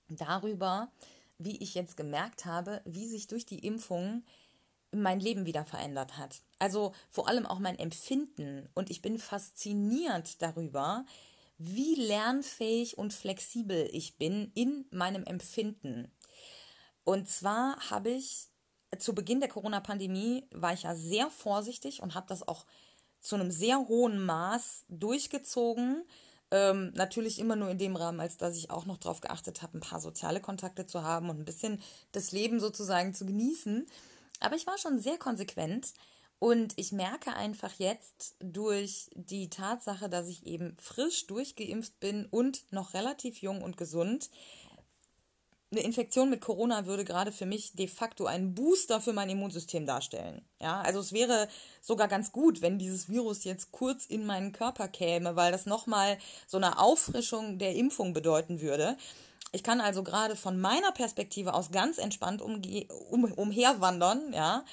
darüber, 0.08 0.90
wie 1.38 1.56
ich 1.62 1.74
jetzt 1.74 1.96
gemerkt 1.96 2.44
habe, 2.44 2.82
wie 2.84 3.06
sich 3.06 3.26
durch 3.26 3.46
die 3.46 3.64
Impfung 3.66 4.24
mein 4.90 5.20
Leben 5.20 5.46
wieder 5.46 5.64
verändert 5.64 6.16
hat. 6.16 6.40
Also 6.58 6.92
vor 7.10 7.28
allem 7.28 7.46
auch 7.46 7.58
mein 7.58 7.78
Empfinden. 7.78 8.68
Und 8.74 8.90
ich 8.90 9.02
bin 9.02 9.18
fasziniert 9.18 10.40
darüber, 10.42 11.04
wie 11.58 11.94
lernfähig 11.94 12.96
und 12.96 13.12
flexibel 13.12 13.88
ich 13.92 14.16
bin 14.16 14.50
in 14.54 14.86
meinem 14.90 15.24
Empfinden. 15.24 16.10
Und 17.04 17.28
zwar 17.28 17.90
habe 17.90 18.10
ich 18.10 18.47
zu 18.98 19.14
Beginn 19.14 19.40
der 19.40 19.48
Corona-Pandemie 19.48 20.46
war 20.50 20.72
ich 20.72 20.84
ja 20.84 20.94
sehr 20.94 21.30
vorsichtig 21.30 22.02
und 22.02 22.14
habe 22.14 22.26
das 22.28 22.46
auch 22.46 22.64
zu 23.20 23.34
einem 23.34 23.50
sehr 23.50 23.88
hohen 23.88 24.24
Maß 24.24 24.84
durchgezogen. 24.88 26.04
Ähm, 26.50 26.92
natürlich 26.94 27.38
immer 27.38 27.56
nur 27.56 27.68
in 27.68 27.78
dem 27.78 27.96
Rahmen, 27.96 28.20
als 28.20 28.38
dass 28.38 28.56
ich 28.56 28.70
auch 28.70 28.86
noch 28.86 28.96
darauf 28.96 29.20
geachtet 29.20 29.60
habe, 29.60 29.76
ein 29.76 29.82
paar 29.82 30.00
soziale 30.00 30.40
Kontakte 30.40 30.86
zu 30.86 31.02
haben 31.02 31.28
und 31.28 31.38
ein 31.38 31.44
bisschen 31.44 31.82
das 32.12 32.32
Leben 32.32 32.58
sozusagen 32.58 33.12
zu 33.12 33.26
genießen. 33.26 33.86
Aber 34.40 34.56
ich 34.56 34.66
war 34.66 34.78
schon 34.78 34.98
sehr 34.98 35.18
konsequent 35.18 35.92
und 36.38 36.72
ich 36.76 36.92
merke 36.92 37.34
einfach 37.34 37.72
jetzt 37.78 38.36
durch 38.40 39.10
die 39.14 39.50
Tatsache, 39.50 40.08
dass 40.08 40.28
ich 40.28 40.46
eben 40.46 40.76
frisch 40.80 41.26
durchgeimpft 41.26 41.98
bin 42.00 42.26
und 42.26 42.72
noch 42.72 42.94
relativ 42.94 43.42
jung 43.42 43.62
und 43.62 43.76
gesund, 43.76 44.30
eine 45.70 45.82
Infektion 45.82 46.30
mit 46.30 46.40
Corona 46.40 46.86
würde 46.86 47.04
gerade 47.04 47.30
für 47.30 47.44
mich 47.44 47.72
de 47.74 47.88
facto 47.88 48.24
einen 48.24 48.54
Booster 48.54 49.00
für 49.00 49.12
mein 49.12 49.28
Immunsystem 49.28 49.84
darstellen. 49.84 50.42
Ja, 50.60 50.80
also 50.80 51.00
es 51.00 51.12
wäre 51.12 51.48
sogar 51.82 52.08
ganz 52.08 52.32
gut, 52.32 52.62
wenn 52.62 52.78
dieses 52.78 53.08
Virus 53.08 53.44
jetzt 53.44 53.70
kurz 53.70 54.06
in 54.06 54.24
meinen 54.24 54.52
Körper 54.52 54.88
käme, 54.88 55.36
weil 55.36 55.52
das 55.52 55.66
nochmal 55.66 56.16
so 56.46 56.56
eine 56.56 56.78
Auffrischung 56.78 57.58
der 57.58 57.74
Impfung 57.74 58.14
bedeuten 58.14 58.62
würde. 58.62 58.96
Ich 59.52 59.62
kann 59.62 59.80
also 59.80 60.02
gerade 60.02 60.36
von 60.36 60.58
meiner 60.58 60.92
Perspektive 60.92 61.52
aus 61.52 61.70
ganz 61.70 61.98
entspannt 61.98 62.40
umge 62.40 62.86
um, 63.10 63.24
umherwandern, 63.24 64.32
ja. 64.32 64.64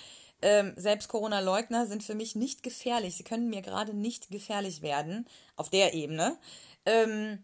Ähm, 0.41 0.73
selbst 0.75 1.07
Corona-Leugner 1.07 1.87
sind 1.87 2.03
für 2.03 2.13
mich 2.13 2.35
nicht 2.35 2.61
gefährlich. 2.61 3.15
Sie 3.15 3.23
können 3.23 3.49
mir 3.49 3.61
gerade 3.61 3.93
nicht 3.93 4.29
gefährlich 4.29 4.81
werden 4.81 5.27
auf 5.55 5.69
der 5.69 5.93
Ebene. 5.93 6.37
Ähm, 6.85 7.43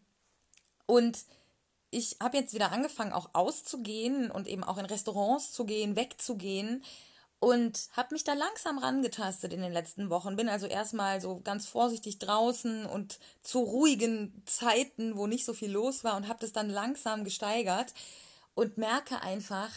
und 0.86 1.18
ich 1.92 2.18
habe 2.22 2.38
jetzt 2.38 2.54
wieder 2.54 2.72
angefangen, 2.72 3.12
auch 3.12 3.30
auszugehen 3.34 4.32
und 4.32 4.48
eben 4.48 4.64
auch 4.64 4.78
in 4.78 4.86
Restaurants 4.86 5.52
zu 5.52 5.66
gehen, 5.66 5.96
wegzugehen 5.96 6.84
und 7.40 7.90
habe 7.94 8.14
mich 8.14 8.24
da 8.24 8.34
langsam 8.34 8.78
rangetastet 8.78 9.52
in 9.52 9.62
den 9.62 9.74
letzten 9.74 10.10
Wochen. 10.10 10.38
Bin 10.38 10.48
also 10.48 10.68
erstmal 10.68 11.20
so 11.20 11.42
ganz 11.42 11.68
vorsichtig 11.68 12.18
draußen 12.20 12.86
und 12.86 13.20
zu 13.42 13.60
ruhigen 13.60 14.42
Zeiten, 14.46 15.18
wo 15.18 15.28
nicht 15.28 15.44
so 15.44 15.54
viel 15.54 15.72
los 15.72 16.04
war 16.04 16.16
und 16.16 16.28
habe 16.28 16.40
das 16.40 16.54
dann 16.54 16.70
langsam 16.70 17.24
gesteigert 17.26 17.94
und 18.54 18.78
merke 18.78 19.22
einfach, 19.22 19.72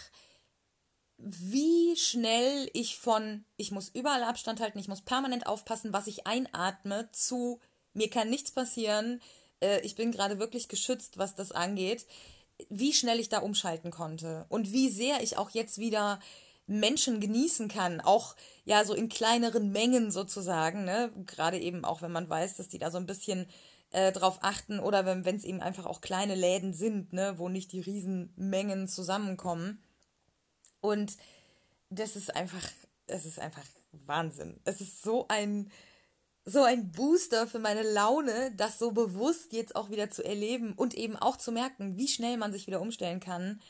wie 1.17 1.97
schnell 1.97 2.69
ich 2.75 2.99
von 2.99 3.45
ich 3.57 3.73
muss 3.73 3.89
überall 3.89 4.23
Abstand 4.23 4.61
halten, 4.61 4.79
ich 4.79 4.89
muss 4.89 5.03
permanent 5.03 5.47
aufpassen, 5.47 5.93
was 5.93 6.07
ich 6.07 6.27
einatme, 6.27 7.09
zu 7.13 7.61
mir 7.93 8.11
kann 8.11 8.29
nichts 8.29 8.51
passieren, 8.51 9.21
äh, 9.65 9.81
ich 9.81 9.97
bin 9.97 10.13
gerade 10.13 10.39
wirklich 10.39 10.69
geschützt, 10.69 11.19
was 11.19 11.35
das 11.35 11.53
angeht, 11.53 12.07
wie 12.69 12.93
schnell 12.93 13.19
ich 13.19 13.29
da 13.29 13.39
umschalten 13.39 13.91
konnte 13.91 14.47
und 14.49 14.73
wie 14.73 14.89
sehr 14.89 15.23
ich 15.23 15.37
auch 15.37 15.51
jetzt 15.51 15.79
wieder 15.79 16.21
Menschen 16.67 17.21
genießen 17.21 17.69
kann, 17.69 18.01
auch 18.01 18.37
ja 18.65 18.85
so 18.85 18.95
in 18.95 19.09
kleineren 19.09 19.71
Mengen 19.71 20.11
sozusagen, 20.11 20.85
ne? 20.85 21.13
Gerade 21.27 21.59
eben 21.59 21.85
auch, 21.85 22.01
wenn 22.01 22.13
man 22.13 22.29
weiß, 22.29 22.57
dass 22.57 22.69
die 22.69 22.79
da 22.79 22.91
so 22.91 22.99
ein 22.99 23.07
bisschen 23.07 23.47
äh, 23.91 24.13
drauf 24.13 24.39
achten 24.43 24.81
oder 24.81 25.05
wenn 25.05 25.37
es 25.37 25.45
eben 25.45 25.61
einfach 25.61 25.87
auch 25.87 26.01
kleine 26.01 26.35
Läden 26.35 26.73
sind, 26.73 27.13
ne, 27.13 27.35
wo 27.39 27.49
nicht 27.49 27.73
die 27.73 27.81
Riesenmengen 27.81 28.89
zusammenkommen. 28.89 29.83
Und 30.81 31.17
das 31.91 32.17
ist 32.17 32.35
einfach, 32.35 32.67
es 33.07 33.27
ist 33.27 33.39
einfach 33.39 33.65
Wahnsinn. 34.07 34.61
Es 34.65 34.81
ist 34.81 35.03
so 35.03 35.27
ein 35.29 35.71
so 36.45 36.63
ein 36.63 36.93
Booster 36.93 37.47
für 37.47 37.59
meine 37.59 37.83
Laune, 37.83 38.53
das 38.57 38.79
so 38.79 38.93
bewusst 38.93 39.53
jetzt 39.53 39.77
auch 39.77 39.91
wieder 39.91 40.11
zu 40.11 40.23
erleben 40.23 40.75
und 40.75 40.95
eben 40.95 41.17
auch 41.17 41.37
zu 41.37 41.53
merken, 41.53 41.97
wie 41.97 42.09
schnell 42.09 42.37
man 42.37 42.53
sich 42.53 42.67
wieder 42.67 42.83
umstellen 42.83 43.21
kann, 43.21 43.61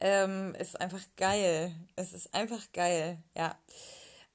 ähm, 0.00 0.54
ist 0.58 0.80
einfach 0.80 1.02
geil. 1.16 1.74
Es 1.96 2.12
ist 2.12 2.34
einfach 2.34 2.72
geil, 2.72 3.18
ja. 3.36 3.56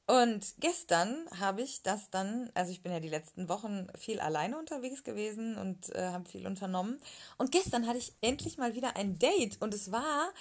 Und 0.05 0.55
gestern 0.59 1.27
habe 1.39 1.61
ich 1.61 1.81
das 1.81 2.09
dann, 2.09 2.49
also 2.55 2.71
ich 2.71 2.83
bin 2.83 2.91
ja 2.91 2.99
die 2.99 3.09
letzten 3.09 3.47
Wochen 3.47 3.87
viel 3.97 4.19
alleine 4.19 4.57
unterwegs 4.59 5.03
gewesen 5.03 5.57
und 5.57 5.95
äh, 5.95 6.09
habe 6.09 6.27
viel 6.27 6.45
unternommen. 6.45 6.99
Und 7.37 7.51
gestern 7.51 7.87
hatte 7.87 7.99
ich 7.99 8.13
endlich 8.19 8.57
mal 8.57 8.75
wieder 8.75 8.97
ein 8.97 9.17
Date 9.17 9.61
und 9.61 9.73
es 9.73 9.93
war 9.93 10.33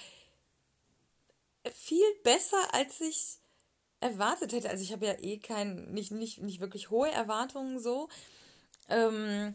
viel 1.73 2.05
besser, 2.25 2.57
als 2.73 3.01
ich 3.01 3.39
erwartet 4.03 4.53
hätte. 4.53 4.69
Also 4.69 4.83
ich 4.83 4.93
habe 4.93 5.07
ja 5.07 5.15
eh 5.21 5.39
kein, 5.39 5.93
nicht, 5.93 6.11
nicht, 6.11 6.43
nicht 6.43 6.61
wirklich 6.61 6.91
hohe 6.91 7.11
Erwartungen 7.11 7.81
so. 7.81 8.09
Ähm, 8.89 9.55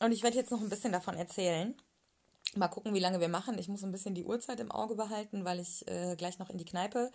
und 0.00 0.12
ich 0.12 0.22
werde 0.22 0.36
jetzt 0.36 0.50
noch 0.50 0.60
ein 0.60 0.68
bisschen 0.68 0.92
davon 0.92 1.16
erzählen. 1.16 1.74
Mal 2.56 2.68
gucken, 2.68 2.94
wie 2.94 3.00
lange 3.00 3.20
wir 3.20 3.28
machen. 3.28 3.58
Ich 3.58 3.68
muss 3.68 3.84
ein 3.84 3.92
bisschen 3.92 4.14
die 4.14 4.24
Uhrzeit 4.24 4.60
im 4.60 4.72
Auge 4.72 4.94
behalten, 4.94 5.44
weil 5.44 5.60
ich 5.60 5.86
äh, 5.88 6.16
gleich 6.16 6.38
noch 6.38 6.50
in 6.50 6.58
die 6.58 6.64
Kneipe 6.64 7.12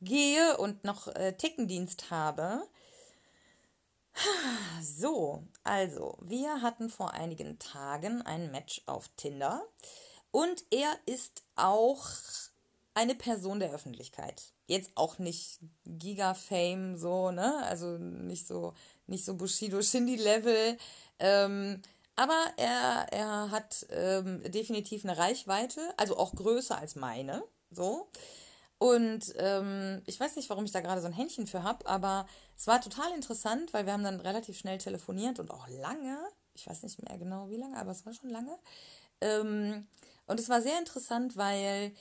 gehe 0.00 0.56
und 0.58 0.84
noch 0.84 1.08
äh, 1.08 1.32
Tickendienst 1.32 2.10
habe. 2.10 2.62
So, 4.80 5.44
also, 5.64 6.16
wir 6.20 6.62
hatten 6.62 6.88
vor 6.88 7.12
einigen 7.12 7.58
Tagen 7.58 8.22
ein 8.22 8.50
Match 8.50 8.82
auf 8.86 9.08
Tinder 9.16 9.62
und 10.30 10.64
er 10.70 10.96
ist 11.06 11.42
auch 11.56 12.06
eine 12.98 13.14
Person 13.14 13.60
der 13.60 13.72
Öffentlichkeit 13.72 14.52
jetzt 14.66 14.90
auch 14.96 15.18
nicht 15.18 15.60
Giga-Fame 15.86 16.96
so, 16.96 17.30
ne? 17.30 17.62
Also 17.64 17.96
nicht 17.96 18.46
so, 18.46 18.74
nicht 19.06 19.24
so 19.24 19.34
Bushido 19.34 19.80
Shindy-Level. 19.80 20.76
Ähm, 21.20 21.80
aber 22.16 22.38
er, 22.56 23.06
er 23.12 23.50
hat 23.52 23.86
ähm, 23.90 24.42
definitiv 24.50 25.04
eine 25.04 25.16
Reichweite, 25.16 25.80
also 25.96 26.16
auch 26.16 26.34
größer 26.34 26.76
als 26.76 26.96
meine. 26.96 27.44
So. 27.70 28.08
Und 28.78 29.32
ähm, 29.38 30.02
ich 30.06 30.18
weiß 30.18 30.34
nicht, 30.34 30.50
warum 30.50 30.64
ich 30.64 30.72
da 30.72 30.80
gerade 30.80 31.00
so 31.00 31.06
ein 31.06 31.12
Händchen 31.12 31.46
für 31.46 31.62
habe, 31.62 31.86
aber 31.86 32.26
es 32.56 32.66
war 32.66 32.80
total 32.80 33.12
interessant, 33.12 33.72
weil 33.72 33.86
wir 33.86 33.92
haben 33.92 34.04
dann 34.04 34.20
relativ 34.20 34.58
schnell 34.58 34.78
telefoniert 34.78 35.38
und 35.38 35.52
auch 35.52 35.68
lange. 35.68 36.18
Ich 36.54 36.66
weiß 36.66 36.82
nicht 36.82 37.00
mehr 37.08 37.16
genau 37.16 37.48
wie 37.48 37.56
lange, 37.56 37.76
aber 37.76 37.92
es 37.92 38.04
war 38.04 38.12
schon 38.12 38.30
lange. 38.30 38.58
Ähm, 39.20 39.86
und 40.26 40.40
es 40.40 40.48
war 40.48 40.60
sehr 40.60 40.78
interessant, 40.78 41.36
weil 41.36 41.92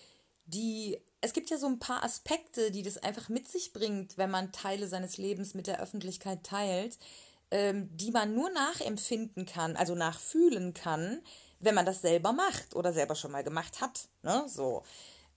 die 0.48 0.98
es 1.20 1.34
gibt 1.34 1.50
ja 1.50 1.58
so 1.58 1.68
ein 1.68 1.80
paar 1.80 2.04
Aspekte, 2.04 2.72
die 2.72 2.84
das 2.84 2.98
einfach 2.98 3.28
mit 3.30 3.48
sich 3.48 3.74
bringt, 3.74 4.18
wenn 4.18 4.30
man 4.30 4.52
Teile 4.52 4.88
seines 4.88 5.18
Lebens 5.18 5.56
mit 5.56 5.68
der 5.68 5.82
Öffentlichkeit 5.82 6.44
teilt, 6.44 6.98
ähm, 7.50 7.90
die 7.98 8.12
man 8.12 8.36
nur 8.36 8.50
nachempfinden 8.52 9.46
kann, 9.46 9.76
also 9.76 9.96
nachfühlen 9.96 10.74
kann, 10.74 11.22
wenn 11.60 11.76
man 11.76 11.86
das 11.86 12.02
selber 12.02 12.34
macht 12.34 12.76
oder 12.76 12.94
selber 12.94 13.16
schon 13.16 13.32
mal 13.32 13.44
gemacht 13.44 13.82
hat. 13.82 14.08
Ne? 14.22 14.46
So. 14.48 14.84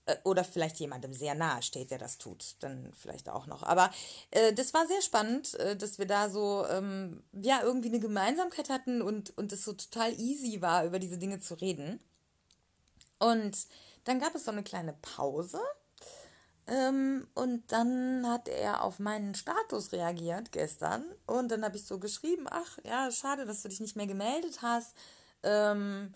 Äh, 0.05 0.17
oder 0.23 0.43
vielleicht 0.43 0.79
jemandem 0.79 1.13
sehr 1.13 1.35
nahe 1.35 1.63
steht, 1.63 1.89
der 1.89 1.97
das 1.97 2.17
tut. 2.17 2.55
Dann 2.59 2.91
vielleicht 2.93 3.29
auch 3.29 3.47
noch. 3.47 3.63
Aber 3.63 3.91
äh, 4.31 4.53
das 4.53 4.73
war 4.73 4.85
sehr 4.87 5.01
spannend, 5.01 5.55
äh, 5.55 5.75
dass 5.75 5.99
wir 5.99 6.05
da 6.05 6.29
so 6.29 6.65
ähm, 6.69 7.23
ja 7.33 7.61
irgendwie 7.63 7.89
eine 7.89 7.99
Gemeinsamkeit 7.99 8.69
hatten 8.69 9.01
und, 9.01 9.35
und 9.37 9.51
es 9.51 9.63
so 9.63 9.73
total 9.73 10.13
easy 10.19 10.61
war, 10.61 10.85
über 10.85 10.99
diese 10.99 11.17
Dinge 11.17 11.39
zu 11.39 11.55
reden. 11.55 11.99
Und 13.19 13.57
dann 14.03 14.19
gab 14.19 14.35
es 14.35 14.45
so 14.45 14.51
eine 14.51 14.63
kleine 14.63 14.93
Pause. 15.01 15.59
Ähm, 16.67 17.27
und 17.33 17.71
dann 17.71 18.27
hat 18.27 18.47
er 18.47 18.83
auf 18.83 18.99
meinen 18.99 19.35
Status 19.35 19.91
reagiert 19.91 20.51
gestern. 20.51 21.03
Und 21.25 21.49
dann 21.49 21.65
habe 21.65 21.75
ich 21.75 21.85
so 21.85 21.99
geschrieben, 21.99 22.45
ach 22.49 22.77
ja, 22.85 23.11
schade, 23.11 23.45
dass 23.45 23.61
du 23.61 23.69
dich 23.69 23.79
nicht 23.79 23.95
mehr 23.95 24.07
gemeldet 24.07 24.61
hast. 24.61 24.95
Ähm, 25.43 26.13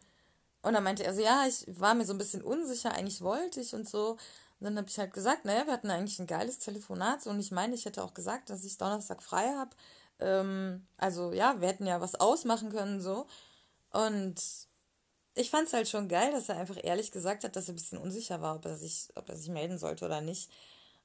und 0.62 0.74
dann 0.74 0.84
meinte 0.84 1.04
er 1.04 1.13
so, 1.13 1.21
ja, 1.21 1.45
ich 1.48 1.65
war 1.80 1.93
mir 1.93 2.06
so 2.06 2.13
ein 2.13 2.17
bisschen 2.17 2.41
unsicher, 2.41 2.93
eigentlich 2.93 3.21
wollte 3.21 3.62
ich 3.62 3.74
und 3.76 3.88
so. 3.88 4.17
Und 4.60 4.65
dann 4.65 4.78
habe 4.78 4.88
ich 4.88 4.98
halt 4.98 5.13
gesagt, 5.13 5.45
naja, 5.45 5.65
wir 5.65 5.74
hatten 5.74 5.91
eigentlich 5.91 6.19
ein 6.19 6.28
geiles 6.28 6.60
Telefonat. 6.60 7.28
Und 7.28 7.39
ich 7.39 7.52
meine, 7.52 7.76
ich 7.76 7.86
hätte 7.86 8.04
auch 8.04 8.13
gesagt, 8.13 8.50
dass 8.50 8.63
ich 8.63 8.78
Donnerstag 8.78 9.21
frei 9.21 9.54
habe. 9.56 9.71
Ähm, 10.19 10.88
also 10.98 11.34
ja, 11.34 11.60
wir 11.60 11.67
hätten 11.67 11.86
ja 11.86 12.02
was 12.02 12.15
ausmachen 12.15 12.71
können 12.71 13.02
so. 13.02 13.28
Und 13.91 14.41
ich 15.36 15.50
fand 15.50 15.67
es 15.67 15.74
halt 15.74 15.88
schon 15.88 16.08
geil, 16.08 16.32
dass 16.32 16.50
er 16.50 16.58
einfach 16.58 16.78
ehrlich 16.82 17.12
gesagt 17.12 17.43
hat, 17.43 17.56
dass 17.56 17.67
er 17.67 17.74
ein 17.74 17.76
bisschen 17.76 17.98
unsicher 17.98 18.41
war, 18.41 18.56
ob 18.56 18.65
er 18.65 18.78
sich, 18.78 19.10
ob 19.15 19.30
er 19.30 19.36
sich 19.36 19.50
melden 19.50 19.78
sollte 19.78 20.06
oder 20.06 20.21
nicht. 20.21 20.50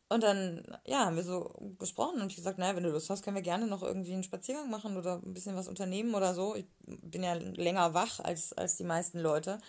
Und 0.09 0.23
dann, 0.25 0.63
ja, 0.87 1.07
haben 1.07 1.17
wir 1.17 1.23
so 1.23 1.55
gesprochen 1.79 2.21
und 2.21 2.31
ich 2.31 2.37
gesagt, 2.37 2.59
naja, 2.59 2.75
wenn 2.75 2.83
du 2.83 2.91
Lust 2.91 3.11
hast, 3.11 3.23
können 3.23 3.37
wir 3.37 3.43
gerne 3.43 3.67
noch 3.67 3.83
irgendwie 3.83 4.13
einen 4.13 4.25
Spaziergang 4.25 4.71
machen 4.71 4.97
oder 4.97 5.21
ein 5.25 5.35
bisschen 5.35 5.57
was 5.57 5.69
unternehmen 5.69 6.15
oder 6.15 6.35
so. 6.35 6.57
Ich 6.57 6.67
bin 6.87 7.23
ja 7.23 7.35
länger 7.35 7.95
wach 7.95 8.21
als, 8.21 8.53
als 8.53 8.77
die 8.77 8.85
meisten 8.85 9.21
Leute. 9.21 9.61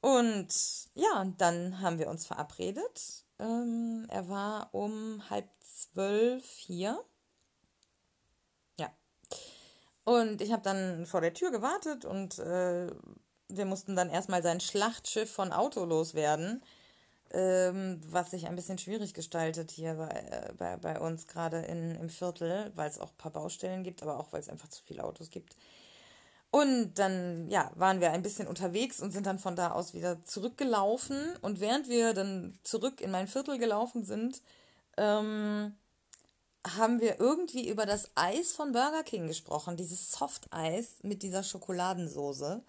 Und 0.00 0.48
ja, 0.94 1.24
dann 1.38 1.80
haben 1.80 1.98
wir 1.98 2.08
uns 2.08 2.26
verabredet. 2.26 3.24
Ähm, 3.38 4.06
er 4.08 4.28
war 4.28 4.74
um 4.74 5.28
halb 5.30 5.48
zwölf 5.60 6.44
hier 6.44 7.04
Und 10.08 10.40
ich 10.40 10.52
habe 10.52 10.62
dann 10.62 11.04
vor 11.04 11.20
der 11.20 11.34
Tür 11.34 11.50
gewartet 11.50 12.06
und 12.06 12.38
äh, 12.38 12.90
wir 13.48 13.64
mussten 13.64 13.96
dann 13.96 14.10
erstmal 14.10 14.42
sein 14.42 14.60
Schlachtschiff 14.60 15.30
von 15.30 15.52
Auto 15.52 15.84
loswerden, 15.84 16.62
ähm, 17.30 18.00
was 18.06 18.30
sich 18.30 18.46
ein 18.46 18.56
bisschen 18.56 18.78
schwierig 18.78 19.14
gestaltet 19.14 19.70
hier 19.70 19.94
bei, 19.94 20.08
äh, 20.08 20.52
bei, 20.56 20.76
bei 20.76 21.00
uns 21.00 21.26
gerade 21.26 21.60
im 21.60 22.08
Viertel, 22.08 22.72
weil 22.74 22.88
es 22.88 22.98
auch 22.98 23.10
ein 23.10 23.18
paar 23.18 23.32
Baustellen 23.32 23.84
gibt, 23.84 24.02
aber 24.02 24.18
auch 24.18 24.32
weil 24.32 24.40
es 24.40 24.48
einfach 24.48 24.68
zu 24.68 24.82
viele 24.84 25.04
Autos 25.04 25.30
gibt. 25.30 25.56
Und 26.50 26.94
dann, 26.94 27.50
ja, 27.50 27.70
waren 27.74 28.00
wir 28.00 28.10
ein 28.12 28.22
bisschen 28.22 28.48
unterwegs 28.48 29.00
und 29.00 29.12
sind 29.12 29.26
dann 29.26 29.38
von 29.38 29.54
da 29.54 29.72
aus 29.72 29.92
wieder 29.92 30.24
zurückgelaufen. 30.24 31.36
Und 31.42 31.60
während 31.60 31.88
wir 31.88 32.14
dann 32.14 32.58
zurück 32.62 33.00
in 33.02 33.10
mein 33.10 33.28
Viertel 33.28 33.58
gelaufen 33.58 34.04
sind, 34.04 34.40
ähm, 34.96 35.74
haben 36.66 37.00
wir 37.00 37.20
irgendwie 37.20 37.68
über 37.68 37.84
das 37.86 38.10
Eis 38.14 38.52
von 38.52 38.72
Burger 38.72 39.02
King 39.02 39.26
gesprochen, 39.26 39.76
dieses 39.76 40.10
Soft-Eis 40.10 40.96
mit 41.02 41.22
dieser 41.22 41.42
Schokoladensoße. 41.42 42.62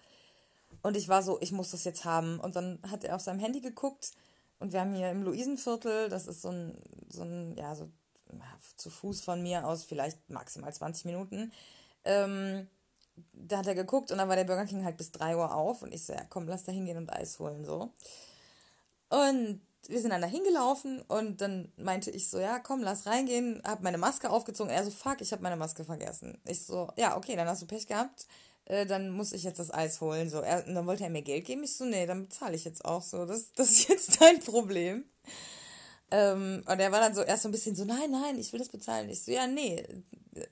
Und 0.82 0.96
ich 0.96 1.08
war 1.08 1.22
so, 1.22 1.38
ich 1.40 1.52
muss 1.52 1.70
das 1.70 1.84
jetzt 1.84 2.04
haben. 2.04 2.40
Und 2.40 2.56
dann 2.56 2.78
hat 2.90 3.04
er 3.04 3.16
auf 3.16 3.22
seinem 3.22 3.40
Handy 3.40 3.60
geguckt 3.60 4.12
und 4.58 4.72
wir 4.72 4.80
haben 4.80 4.94
hier 4.94 5.10
im 5.10 5.22
Luisenviertel, 5.22 6.08
das 6.08 6.26
ist 6.26 6.42
so 6.42 6.50
ein, 6.50 6.78
so 7.08 7.22
ein 7.22 7.56
ja, 7.56 7.74
so 7.74 7.90
zu 8.76 8.90
Fuß 8.90 9.22
von 9.22 9.42
mir 9.42 9.66
aus, 9.66 9.84
vielleicht 9.84 10.30
maximal 10.30 10.72
20 10.72 11.04
Minuten, 11.06 11.52
ähm, 12.04 12.68
da 13.32 13.58
hat 13.58 13.66
er 13.66 13.74
geguckt 13.74 14.10
und 14.10 14.18
dann 14.18 14.28
war 14.28 14.36
der 14.36 14.44
Burger 14.44 14.66
King 14.66 14.84
halt 14.84 14.96
bis 14.96 15.10
3 15.12 15.36
Uhr 15.36 15.54
auf 15.54 15.82
und 15.82 15.92
ich 15.92 16.04
so, 16.04 16.12
ja 16.12 16.24
komm, 16.28 16.46
lass 16.46 16.64
da 16.64 16.72
hingehen 16.72 16.96
und 16.96 17.12
Eis 17.12 17.38
holen, 17.38 17.64
so. 17.64 17.92
Und 19.08 19.60
wir 19.88 20.00
sind 20.00 20.10
dann 20.10 20.20
da 20.20 20.26
hingelaufen 20.26 21.02
und 21.02 21.40
dann 21.40 21.72
meinte 21.76 22.10
ich 22.10 22.28
so, 22.28 22.38
ja 22.38 22.58
komm, 22.58 22.82
lass 22.82 23.06
reingehen, 23.06 23.62
hab 23.64 23.82
meine 23.82 23.98
Maske 23.98 24.30
aufgezogen. 24.30 24.72
Er 24.72 24.84
so, 24.84 24.90
fuck, 24.90 25.20
ich 25.20 25.32
hab 25.32 25.40
meine 25.40 25.56
Maske 25.56 25.84
vergessen. 25.84 26.38
Ich 26.46 26.64
so, 26.64 26.88
ja, 26.96 27.16
okay, 27.16 27.34
dann 27.34 27.48
hast 27.48 27.62
du 27.62 27.66
Pech 27.66 27.86
gehabt, 27.86 28.26
äh, 28.66 28.86
dann 28.86 29.10
muss 29.10 29.32
ich 29.32 29.42
jetzt 29.42 29.58
das 29.58 29.72
Eis 29.72 30.00
holen, 30.00 30.30
so. 30.30 30.40
Er, 30.40 30.66
und 30.66 30.74
dann 30.74 30.86
wollte 30.86 31.04
er 31.04 31.10
mir 31.10 31.22
Geld 31.22 31.44
geben, 31.44 31.64
ich 31.64 31.76
so, 31.76 31.84
nee, 31.84 32.06
dann 32.06 32.22
bezahle 32.22 32.54
ich 32.54 32.64
jetzt 32.64 32.84
auch, 32.84 33.02
so, 33.02 33.26
das, 33.26 33.52
das 33.54 33.70
ist 33.70 33.88
jetzt 33.88 34.20
dein 34.20 34.40
Problem. 34.40 35.04
Ähm, 36.10 36.64
und 36.66 36.80
er 36.80 36.92
war 36.92 37.00
dann 37.00 37.14
so 37.14 37.22
erst 37.22 37.44
so 37.44 37.48
ein 37.48 37.52
bisschen 37.52 37.76
so, 37.76 37.84
nein, 37.84 38.10
nein, 38.10 38.38
ich 38.38 38.52
will 38.52 38.58
das 38.58 38.68
bezahlen. 38.68 39.08
Ich 39.10 39.22
so, 39.22 39.30
ja, 39.30 39.46
nee, 39.46 39.84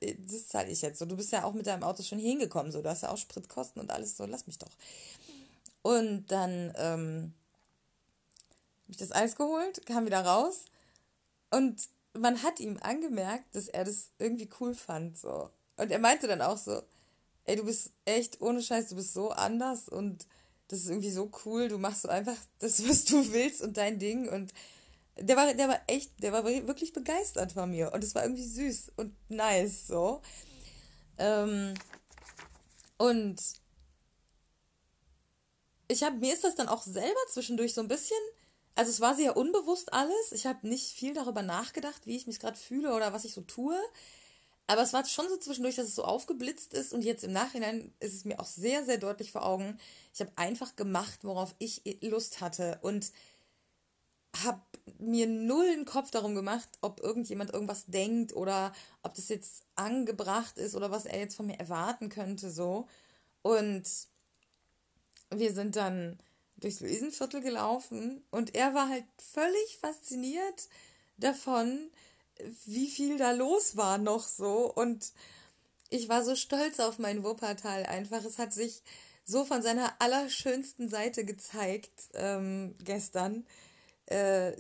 das 0.01 0.49
zahle 0.49 0.71
ich 0.71 0.83
jetzt. 0.83 0.99
So, 0.99 1.07
du 1.07 1.17
bist 1.17 1.33
ja 1.33 1.45
auch 1.45 1.53
mit 1.53 1.67
deinem 1.67 1.83
Auto 1.83 2.03
schon 2.03 2.19
hingekommen, 2.19 2.73
so, 2.73 2.83
du 2.83 2.89
hast 2.89 3.03
ja 3.03 3.11
auch 3.11 3.19
Spritkosten 3.19 3.81
und 3.83 3.91
alles, 3.91 4.17
so, 4.17 4.25
lass 4.27 4.47
mich 4.47 4.59
doch. 4.59 4.71
Und 5.83 6.27
dann 6.27 6.73
ähm, 6.77 7.33
habe 8.83 8.91
ich 8.91 8.97
das 8.97 9.13
Eis 9.13 9.37
geholt, 9.37 9.85
kam 9.87 10.07
wieder 10.07 10.25
raus 10.25 10.65
und 11.51 11.89
man 12.15 12.43
hat 12.43 12.61
ihm 12.61 12.79
angemerkt, 12.81 13.55
dass 13.55 13.69
er 13.69 13.85
das 13.85 14.11
irgendwie 14.19 14.49
cool 14.61 14.75
fand, 14.75 15.19
so. 15.19 15.51
Und 15.77 15.91
er 15.91 15.99
meinte 15.99 16.27
dann 16.27 16.43
auch 16.43 16.59
so, 16.59 16.83
ey, 17.49 17.57
du 17.57 17.65
bist 17.65 17.93
echt 18.05 18.43
ohne 18.43 18.63
Scheiß, 18.63 18.89
du 18.89 18.97
bist 18.97 19.15
so 19.15 19.31
anders 19.31 19.89
und 19.89 20.27
das 20.69 20.81
ist 20.81 20.91
irgendwie 20.91 21.11
so 21.11 21.31
cool, 21.45 21.69
du 21.69 21.79
machst 21.79 22.03
so 22.03 22.09
einfach 22.09 22.37
das, 22.59 22.87
was 22.87 23.07
du 23.07 23.33
willst 23.33 23.63
und 23.63 23.77
dein 23.77 23.99
Ding 23.99 24.29
und 24.29 24.53
der 25.17 25.37
war, 25.37 25.53
der 25.53 25.69
war 25.69 25.81
echt, 25.89 26.13
der 26.23 26.33
war 26.33 26.45
wirklich 26.45 26.93
begeistert 26.93 27.51
von 27.53 27.71
mir. 27.71 27.93
Und 27.93 28.05
es 28.05 28.15
war 28.15 28.23
irgendwie 28.23 28.45
süß 28.45 28.93
und 28.97 29.17
nice 29.29 29.89
so. 29.89 30.23
Ähm, 31.19 31.75
und 32.99 33.43
ich 35.89 36.05
habe, 36.05 36.19
mir 36.19 36.33
ist 36.33 36.45
das 36.45 36.55
dann 36.55 36.69
auch 36.69 36.83
selber 36.83 37.19
zwischendurch 37.33 37.75
so 37.75 37.81
ein 37.81 37.89
bisschen, 37.89 38.17
also 38.77 38.93
es 38.93 39.01
war 39.01 39.17
sehr 39.17 39.37
unbewusst 39.37 39.93
alles. 39.93 40.31
Ich 40.31 40.47
habe 40.47 40.69
nicht 40.69 40.93
viel 40.93 41.15
darüber 41.15 41.43
nachgedacht, 41.43 42.07
wie 42.07 42.15
ich 42.15 42.29
mich 42.29 42.39
gerade 42.39 42.57
fühle 42.57 42.95
oder 42.95 43.13
was 43.13 43.25
ich 43.25 43.33
so 43.33 43.41
tue. 43.41 43.77
Aber 44.69 44.83
es 44.83 44.93
war 44.93 45.05
schon 45.07 45.29
so 45.31 45.39
zwischendurch, 45.39 45.77
dass 45.77 45.87
es 45.87 45.95
so 45.95 46.05
aufgeblitzt 46.05 46.75
ist 46.75 46.93
und 46.93 47.03
jetzt 47.03 47.25
im 47.25 47.33
Nachhinein 47.33 47.91
ist 48.01 48.15
es 48.15 48.27
mir 48.27 48.39
auch 48.39 48.47
sehr, 48.47 48.85
sehr 48.85 48.99
deutlich 48.99 49.33
vor 49.33 49.47
Augen. 49.47 49.79
Ich 50.13 50.21
habe 50.21 50.31
einfach 50.37 50.77
gemacht, 50.77 51.21
worauf 51.23 51.55
ich 51.59 51.83
Lust 52.03 52.43
hatte 52.43 52.79
und 52.83 53.11
habe 54.45 54.61
mir 54.99 55.27
null 55.27 55.67
den 55.75 55.87
Kopf 55.87 56.11
darum 56.11 56.35
gemacht, 56.35 56.69
ob 56.83 57.01
irgendjemand 57.01 57.55
irgendwas 57.55 57.87
denkt 57.87 58.37
oder 58.37 58.75
ob 59.03 59.15
das 59.15 59.31
jetzt 59.31 59.63
angebracht 59.75 60.59
ist 60.59 60.75
oder 60.75 60.91
was 60.91 61.07
er 61.07 61.19
jetzt 61.19 61.37
von 61.37 61.47
mir 61.47 61.59
erwarten 61.59 62.11
könnte, 62.11 62.51
so. 62.51 62.87
Und 63.41 63.85
wir 65.31 65.55
sind 65.55 65.77
dann 65.77 66.19
durchs 66.57 66.81
Luisenviertel 66.81 67.41
gelaufen 67.41 68.23
und 68.31 68.55
er 68.55 68.75
war 68.75 68.91
halt 68.91 69.07
völlig 69.17 69.79
fasziniert 69.81 70.69
davon, 71.17 71.91
wie 72.67 72.89
viel 72.89 73.19
da 73.19 73.33
los 73.33 73.77
war 73.77 73.99
noch 73.99 74.27
so 74.27 74.73
und 74.73 75.13
ich 75.91 76.09
war 76.09 76.25
so 76.25 76.37
stolz 76.37 76.81
auf 76.81 76.99
mein 76.99 77.25
Wuppertal 77.25 77.87
einfach. 77.87 78.25
Es 78.25 78.39
hat 78.39 78.53
sich 78.53 78.83
so 79.25 79.45
von 79.45 79.63
seiner 79.63 80.01
allerschönsten 80.01 80.89
Seite 80.89 81.25
gezeigt 81.25 82.11
ähm, 82.15 82.75
gestern. 82.83 83.47
Äh, 84.07 84.53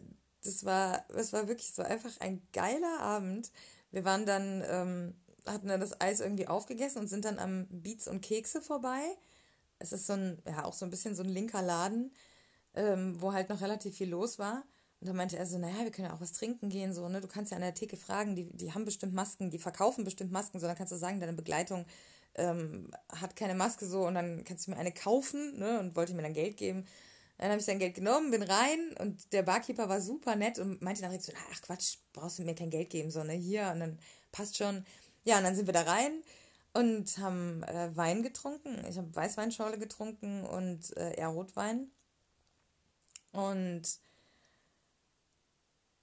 das 0.44 0.64
war, 0.64 1.04
es 1.14 1.32
war 1.32 1.48
wirklich 1.48 1.72
so 1.72 1.82
einfach 1.82 2.20
ein 2.20 2.42
geiler 2.52 3.00
Abend. 3.00 3.50
Wir 3.90 4.04
waren 4.04 4.26
dann, 4.26 4.62
ähm, 4.66 5.14
hatten 5.46 5.68
dann 5.68 5.80
das 5.80 6.00
Eis 6.00 6.20
irgendwie 6.20 6.48
aufgegessen 6.48 7.00
und 7.00 7.08
sind 7.08 7.24
dann 7.24 7.38
am 7.38 7.66
Beats 7.70 8.08
und 8.08 8.20
Kekse 8.20 8.60
vorbei. 8.62 9.00
Es 9.78 9.92
ist 9.92 10.06
so 10.06 10.14
ein, 10.14 10.42
ja, 10.46 10.64
auch 10.64 10.74
so 10.74 10.84
ein 10.84 10.90
bisschen 10.90 11.14
so 11.14 11.22
ein 11.22 11.28
linker 11.28 11.62
Laden, 11.62 12.12
ähm, 12.74 13.20
wo 13.20 13.32
halt 13.32 13.48
noch 13.48 13.60
relativ 13.60 13.96
viel 13.96 14.10
los 14.10 14.38
war. 14.38 14.64
Und 15.00 15.06
da 15.06 15.12
meinte 15.12 15.36
er 15.36 15.46
so, 15.46 15.58
naja, 15.58 15.84
wir 15.84 15.90
können 15.92 16.08
ja 16.08 16.14
auch 16.14 16.20
was 16.20 16.32
trinken 16.32 16.70
gehen, 16.70 16.92
so, 16.92 17.08
ne? 17.08 17.20
Du 17.20 17.28
kannst 17.28 17.52
ja 17.52 17.56
an 17.56 17.62
der 17.62 17.74
Theke 17.74 17.96
fragen, 17.96 18.34
die, 18.34 18.50
die 18.52 18.72
haben 18.74 18.84
bestimmt 18.84 19.14
Masken, 19.14 19.50
die 19.50 19.58
verkaufen 19.58 20.04
bestimmt 20.04 20.32
Masken, 20.32 20.58
so, 20.58 20.66
dann 20.66 20.76
kannst 20.76 20.92
du 20.92 20.96
sagen, 20.96 21.20
deine 21.20 21.34
Begleitung 21.34 21.86
ähm, 22.34 22.90
hat 23.08 23.36
keine 23.36 23.54
Maske, 23.54 23.86
so, 23.86 24.06
und 24.06 24.14
dann 24.14 24.44
kannst 24.44 24.66
du 24.66 24.72
mir 24.72 24.76
eine 24.76 24.92
kaufen, 24.92 25.58
ne? 25.58 25.78
Und 25.78 25.94
wollte 25.96 26.14
mir 26.14 26.22
dann 26.22 26.34
Geld 26.34 26.56
geben. 26.56 26.84
Dann 27.38 27.50
habe 27.50 27.60
ich 27.60 27.66
sein 27.66 27.78
Geld 27.78 27.94
genommen, 27.94 28.32
bin 28.32 28.42
rein 28.42 28.94
und 28.98 29.32
der 29.32 29.44
Barkeeper 29.44 29.88
war 29.88 30.00
super 30.00 30.34
nett 30.34 30.58
und 30.58 30.82
meinte 30.82 31.02
dann 31.02 31.18
so, 31.20 31.32
ach 31.52 31.62
Quatsch, 31.62 31.98
brauchst 32.12 32.40
du 32.40 32.42
mir 32.42 32.56
kein 32.56 32.70
Geld 32.70 32.90
geben, 32.90 33.12
sondern 33.12 33.38
hier 33.38 33.70
und 33.72 33.78
dann 33.80 33.98
passt 34.32 34.56
schon. 34.56 34.84
Ja, 35.24 35.38
und 35.38 35.44
dann 35.44 35.54
sind 35.54 35.66
wir 35.66 35.72
da 35.72 35.82
rein 35.82 36.22
und 36.74 37.16
haben 37.18 37.62
äh, 37.62 37.96
Wein 37.96 38.24
getrunken. 38.24 38.84
Ich 38.88 38.98
habe 38.98 39.14
Weißweinschorle 39.14 39.78
getrunken 39.78 40.44
und 40.44 40.96
äh, 40.96 41.12
er 41.12 41.28
Rotwein. 41.28 41.92
Und 43.30 43.82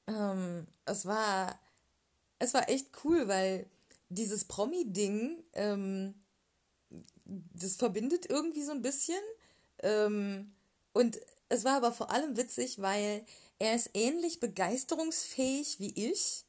ähm, 0.07 0.67
es 0.85 1.05
war 1.05 1.59
es 2.39 2.53
war 2.53 2.69
echt 2.69 2.87
cool, 3.03 3.27
weil 3.27 3.65
dieses 4.09 4.45
Promi-Ding, 4.45 5.43
ähm, 5.53 6.13
das 7.25 7.75
verbindet 7.75 8.29
irgendwie 8.29 8.63
so 8.63 8.71
ein 8.71 8.81
bisschen. 8.81 9.21
Ähm, 9.81 10.53
und 10.93 11.19
es 11.49 11.63
war 11.63 11.77
aber 11.77 11.91
vor 11.91 12.11
allem 12.11 12.37
witzig, 12.37 12.81
weil 12.81 13.25
er 13.59 13.75
ist 13.75 13.91
ähnlich 13.93 14.39
begeisterungsfähig 14.39 15.79
wie 15.79 16.09
ich. 16.09 16.45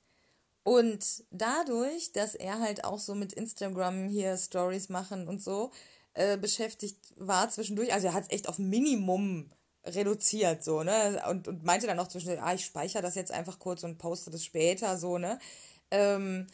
Und 0.65 1.25
dadurch, 1.31 2.13
dass 2.13 2.35
er 2.35 2.59
halt 2.59 2.85
auch 2.85 2.99
so 2.99 3.15
mit 3.15 3.33
Instagram 3.33 4.09
hier 4.09 4.37
Stories 4.37 4.89
machen 4.89 5.29
und 5.29 5.43
so 5.43 5.71
äh, 6.15 6.37
beschäftigt 6.37 6.99
war 7.17 7.49
zwischendurch, 7.51 7.93
also 7.93 8.09
er 8.09 8.15
hat 8.15 8.25
es 8.25 8.31
echt 8.31 8.49
auf 8.49 8.59
Minimum 8.59 9.49
reduziert, 9.87 10.65
so, 10.65 10.83
ne? 10.83 11.23
Und, 11.29 11.49
und 11.49 11.65
meinte 11.65 11.87
dann 11.87 11.99
auch 11.99 12.09
zwischendurch, 12.09 12.43
ah, 12.43 12.55
ich 12.55 12.65
speichere 12.65 13.03
das 13.03 13.15
jetzt 13.15 13.33
einfach 13.33 13.59
kurz 13.59 13.85
und 13.85 13.99
poste 13.99 14.31
das 14.31 14.45
später, 14.45 14.99
so, 14.99 15.19
ne? 15.19 15.39
Ähm, 15.91 16.47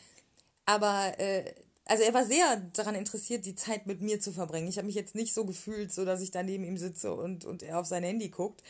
aber 0.67 1.19
äh, 1.19 1.55
also 1.85 2.05
er 2.05 2.15
war 2.15 2.25
sehr 2.25 2.57
daran 2.73 2.95
interessiert, 2.95 3.45
die 3.45 3.55
Zeit 3.55 3.87
mit 3.87 4.01
mir 4.01 4.21
zu 4.21 4.33
verbringen. 4.33 4.69
Ich 4.69 4.79
habe 4.79 4.87
mich 4.87 4.95
jetzt 4.95 5.15
nicht 5.15 5.35
so 5.35 5.45
gefühlt, 5.45 5.93
so 5.93 6.05
dass 6.05 6.21
ich 6.21 6.31
da 6.31 6.43
neben 6.43 6.65
ihm 6.65 6.79
sitze 6.79 7.13
und, 7.13 7.45
und 7.45 7.63
er 7.63 7.79
auf 7.79 7.87
sein 7.87 8.05
Handy 8.05 8.29
guckt. 8.29 8.63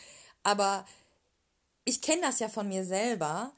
Aber 0.42 0.86
ich 1.84 2.00
kenne 2.00 2.22
das 2.22 2.38
ja 2.38 2.48
von 2.48 2.68
mir 2.68 2.84
selber. 2.84 3.52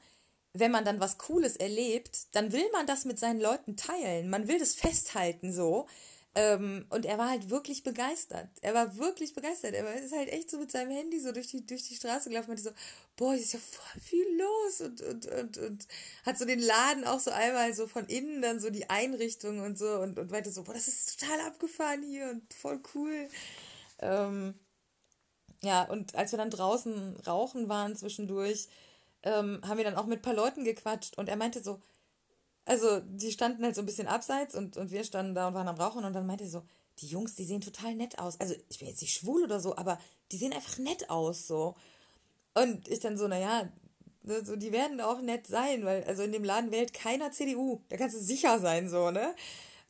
Wenn 0.53 0.71
man 0.71 0.85
dann 0.85 0.99
was 0.99 1.17
Cooles 1.17 1.57
erlebt, 1.57 2.27
dann 2.33 2.51
will 2.51 2.65
man 2.71 2.87
das 2.87 3.05
mit 3.05 3.19
seinen 3.19 3.41
Leuten 3.41 3.75
teilen. 3.75 4.29
Man 4.29 4.47
will 4.47 4.59
das 4.59 4.73
festhalten 4.75 5.51
so. 5.51 5.87
Ähm, 6.37 6.85
und 6.89 7.05
er 7.05 7.17
war 7.17 7.29
halt 7.29 7.49
wirklich 7.49 7.83
begeistert. 7.83 8.49
Er 8.61 8.73
war 8.73 8.97
wirklich 8.97 9.33
begeistert. 9.33 9.73
Er 9.73 9.95
ist 9.95 10.13
halt 10.13 10.27
echt 10.29 10.51
so 10.51 10.57
mit 10.59 10.69
seinem 10.69 10.91
Handy 10.91 11.17
so 11.21 11.31
durch 11.31 11.47
die, 11.47 11.65
durch 11.65 11.83
die 11.83 11.95
Straße 11.95 12.29
gelaufen 12.29 12.51
und 12.51 12.59
so, 12.59 12.71
boah, 13.15 13.33
hier 13.33 13.41
ist 13.41 13.53
ja 13.53 13.59
voll 13.59 14.01
viel 14.01 14.25
los 14.37 14.81
und, 14.81 15.01
und, 15.01 15.25
und, 15.27 15.57
und 15.57 15.87
hat 16.25 16.37
so 16.37 16.43
den 16.43 16.59
Laden 16.59 17.05
auch 17.05 17.21
so 17.21 17.31
einmal 17.31 17.73
so 17.73 17.87
von 17.87 18.05
innen 18.07 18.41
dann 18.41 18.59
so 18.59 18.69
die 18.69 18.89
Einrichtung 18.89 19.61
und 19.61 19.77
so 19.77 19.99
und, 19.99 20.19
und 20.19 20.29
weiter 20.31 20.51
so, 20.51 20.63
boah, 20.63 20.73
das 20.73 20.89
ist 20.89 21.17
total 21.17 21.39
abgefahren 21.39 22.03
hier 22.03 22.29
und 22.29 22.53
voll 22.53 22.81
cool. 22.93 23.29
Ähm, 23.99 24.55
ja, 25.63 25.83
und 25.83 26.15
als 26.15 26.33
wir 26.33 26.37
dann 26.37 26.49
draußen 26.49 27.15
rauchen 27.25 27.69
waren 27.69 27.95
zwischendurch, 27.95 28.67
ähm, 29.23 29.61
haben 29.65 29.77
wir 29.77 29.85
dann 29.85 29.95
auch 29.95 30.05
mit 30.05 30.19
ein 30.19 30.21
paar 30.21 30.33
Leuten 30.33 30.65
gequatscht 30.65 31.17
und 31.17 31.29
er 31.29 31.37
meinte 31.37 31.63
so, 31.63 31.81
also 32.65 32.99
die 33.01 33.31
standen 33.31 33.63
halt 33.63 33.75
so 33.75 33.81
ein 33.81 33.85
bisschen 33.85 34.07
abseits 34.07 34.55
und, 34.55 34.77
und 34.77 34.91
wir 34.91 35.03
standen 35.03 35.35
da 35.35 35.47
und 35.47 35.53
waren 35.53 35.67
am 35.67 35.75
Rauchen 35.75 36.03
und 36.03 36.13
dann 36.13 36.25
meinte 36.25 36.43
er 36.43 36.49
so, 36.49 36.63
die 36.99 37.07
Jungs, 37.07 37.35
die 37.35 37.45
sehen 37.45 37.61
total 37.61 37.93
nett 37.95 38.19
aus. 38.19 38.39
Also 38.39 38.55
ich 38.69 38.79
bin 38.79 38.87
jetzt 38.87 39.01
nicht 39.01 39.13
schwul 39.13 39.43
oder 39.43 39.59
so, 39.59 39.75
aber 39.77 39.99
die 40.31 40.37
sehen 40.37 40.53
einfach 40.53 40.77
nett 40.77 41.09
aus 41.09 41.47
so. 41.47 41.75
Und 42.53 42.87
ich 42.87 42.99
dann 42.99 43.17
so, 43.17 43.27
naja, 43.27 43.69
so, 44.23 44.55
die 44.55 44.71
werden 44.71 45.01
auch 45.01 45.21
nett 45.21 45.45
sein, 45.45 45.85
weil 45.85 46.03
also 46.05 46.23
in 46.23 46.31
dem 46.31 46.43
Laden 46.43 46.71
wählt 46.71 46.93
keiner 46.93 47.31
CDU. 47.31 47.81
Da 47.89 47.97
kannst 47.97 48.15
du 48.15 48.21
sicher 48.21 48.59
sein, 48.59 48.89
so, 48.89 49.11
ne? 49.11 49.35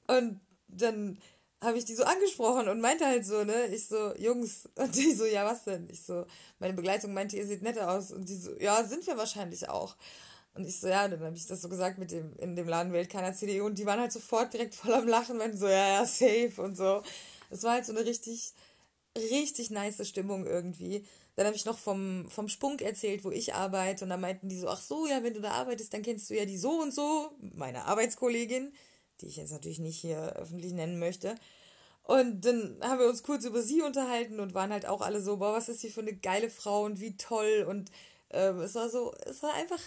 Und 0.07 0.39
dann 0.67 1.17
habe 1.61 1.77
ich 1.77 1.85
die 1.85 1.95
so 1.95 2.03
angesprochen 2.03 2.67
und 2.67 2.81
meinte 2.81 3.05
halt 3.05 3.25
so, 3.25 3.43
ne, 3.43 3.67
ich 3.67 3.87
so, 3.87 4.13
Jungs, 4.15 4.67
und 4.75 4.95
die 4.95 5.13
so, 5.13 5.25
ja, 5.25 5.45
was 5.45 5.63
denn? 5.63 5.87
Ich 5.89 6.03
so, 6.03 6.25
meine 6.59 6.73
Begleitung 6.73 7.13
meinte, 7.13 7.37
ihr 7.37 7.47
seht 7.47 7.61
netter 7.61 7.89
aus. 7.89 8.11
Und 8.11 8.27
die 8.27 8.35
so, 8.35 8.51
ja, 8.59 8.83
sind 8.83 9.05
wir 9.07 9.17
wahrscheinlich 9.17 9.69
auch. 9.69 9.95
Und 10.55 10.65
ich 10.65 10.79
so, 10.79 10.87
ja, 10.87 11.07
dann 11.07 11.19
habe 11.19 11.35
ich 11.35 11.47
das 11.47 11.61
so 11.61 11.69
gesagt 11.69 11.97
mit 11.97 12.11
dem, 12.11 12.33
in 12.37 12.55
dem 12.55 12.67
Laden 12.67 12.93
wählt 12.93 13.09
keiner 13.09 13.33
CDU 13.33 13.65
und 13.65 13.77
die 13.77 13.85
waren 13.85 13.99
halt 13.99 14.13
sofort 14.13 14.53
direkt 14.53 14.73
voll 14.75 14.93
am 14.93 15.07
Lachen, 15.07 15.37
meinten 15.37 15.57
so, 15.57 15.67
ja, 15.67 15.87
ja, 15.99 16.05
safe 16.05 16.61
und 16.61 16.77
so. 16.77 17.01
Es 17.49 17.63
war 17.63 17.73
halt 17.73 17.85
so 17.85 17.91
eine 17.93 18.05
richtig, 18.05 18.53
richtig 19.17 19.69
nice 19.69 20.07
Stimmung 20.07 20.45
irgendwie. 20.45 21.05
Dann 21.35 21.45
habe 21.45 21.55
ich 21.57 21.65
noch 21.65 21.77
vom, 21.77 22.29
vom 22.29 22.47
Spunk 22.47 22.81
erzählt, 22.81 23.25
wo 23.25 23.31
ich 23.31 23.53
arbeite. 23.53 24.05
Und 24.05 24.09
dann 24.09 24.21
meinten 24.21 24.47
die 24.47 24.57
so, 24.57 24.69
ach 24.69 24.81
so, 24.81 25.05
ja, 25.07 25.23
wenn 25.23 25.33
du 25.33 25.41
da 25.41 25.51
arbeitest, 25.51 25.93
dann 25.93 26.01
kennst 26.01 26.29
du 26.29 26.35
ja 26.35 26.45
die 26.45 26.57
so 26.57 26.81
und 26.81 26.93
so, 26.93 27.31
meine 27.53 27.85
Arbeitskollegin, 27.85 28.73
die 29.21 29.27
ich 29.27 29.35
jetzt 29.35 29.51
natürlich 29.51 29.79
nicht 29.79 29.99
hier 29.99 30.33
öffentlich 30.37 30.71
nennen 30.71 30.99
möchte. 30.99 31.35
Und 32.03 32.45
dann 32.45 32.77
haben 32.81 32.99
wir 32.99 33.09
uns 33.09 33.23
kurz 33.23 33.45
über 33.45 33.61
sie 33.61 33.81
unterhalten 33.81 34.39
und 34.39 34.53
waren 34.53 34.71
halt 34.71 34.85
auch 34.85 35.01
alle 35.01 35.21
so, 35.21 35.37
boah, 35.37 35.53
was 35.53 35.69
ist 35.69 35.81
sie 35.81 35.89
für 35.89 36.01
eine 36.01 36.15
geile 36.15 36.49
Frau 36.49 36.83
und 36.83 36.99
wie 37.01 37.17
toll. 37.17 37.65
Und 37.67 37.91
ähm, 38.29 38.59
es 38.61 38.75
war 38.75 38.89
so, 38.89 39.13
es 39.25 39.41
war 39.43 39.53
einfach, 39.55 39.79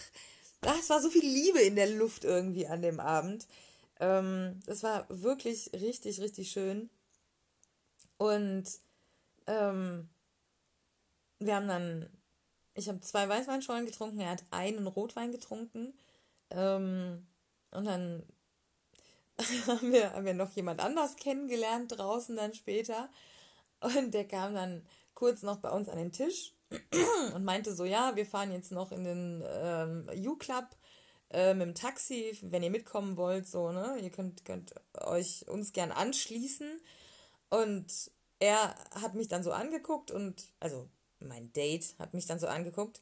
ach, 0.65 0.79
es 0.79 0.89
war 0.89 1.01
so 1.01 1.09
viel 1.09 1.25
Liebe 1.25 1.59
in 1.61 1.75
der 1.75 1.89
Luft 1.89 2.23
irgendwie 2.23 2.67
an 2.67 2.81
dem 2.81 2.99
Abend. 2.99 3.47
Ähm, 3.99 4.59
es 4.65 4.83
war 4.83 5.05
wirklich 5.09 5.71
richtig, 5.73 6.21
richtig 6.21 6.51
schön. 6.51 6.89
Und 8.17 8.65
ähm, 9.47 10.09
wir 11.39 11.55
haben 11.55 11.67
dann, 11.67 12.09
ich 12.73 12.89
habe 12.89 12.99
zwei 13.01 13.27
Weißweinschollen 13.27 13.85
getrunken, 13.85 14.19
er 14.19 14.31
hat 14.31 14.43
einen 14.51 14.87
Rotwein 14.87 15.31
getrunken. 15.31 15.93
Ähm, 16.49 17.25
und 17.71 17.85
dann 17.85 18.23
haben 19.67 19.91
wir, 19.91 20.13
haben 20.13 20.25
wir 20.25 20.33
noch 20.33 20.51
jemand 20.51 20.81
anders 20.81 21.15
kennengelernt 21.15 21.97
draußen 21.97 22.35
dann 22.35 22.53
später. 22.53 23.09
Und 23.79 24.13
der 24.13 24.27
kam 24.27 24.53
dann 24.53 24.85
kurz 25.13 25.41
noch 25.41 25.57
bei 25.57 25.69
uns 25.69 25.87
an 25.87 25.97
den 25.97 26.11
Tisch 26.11 26.53
und 27.33 27.43
meinte 27.43 27.73
so, 27.73 27.85
ja, 27.85 28.15
wir 28.15 28.25
fahren 28.25 28.51
jetzt 28.51 28.71
noch 28.71 28.91
in 28.91 29.03
den 29.03 29.43
ähm, 29.47 30.09
U-Club 30.15 30.65
äh, 31.31 31.53
mit 31.53 31.67
dem 31.67 31.75
Taxi, 31.75 32.37
wenn 32.41 32.63
ihr 32.63 32.69
mitkommen 32.69 33.17
wollt, 33.17 33.47
so, 33.47 33.71
ne? 33.71 33.97
Ihr 34.01 34.09
könnt, 34.09 34.45
könnt 34.45 34.73
euch 35.01 35.47
uns 35.47 35.73
gern 35.73 35.91
anschließen. 35.91 36.79
Und 37.49 38.11
er 38.39 38.75
hat 39.01 39.15
mich 39.15 39.27
dann 39.27 39.43
so 39.43 39.51
angeguckt 39.51 40.11
und, 40.11 40.45
also 40.59 40.87
mein 41.19 41.51
Date 41.53 41.95
hat 41.99 42.13
mich 42.13 42.25
dann 42.25 42.39
so 42.39 42.47
angeguckt 42.47 43.01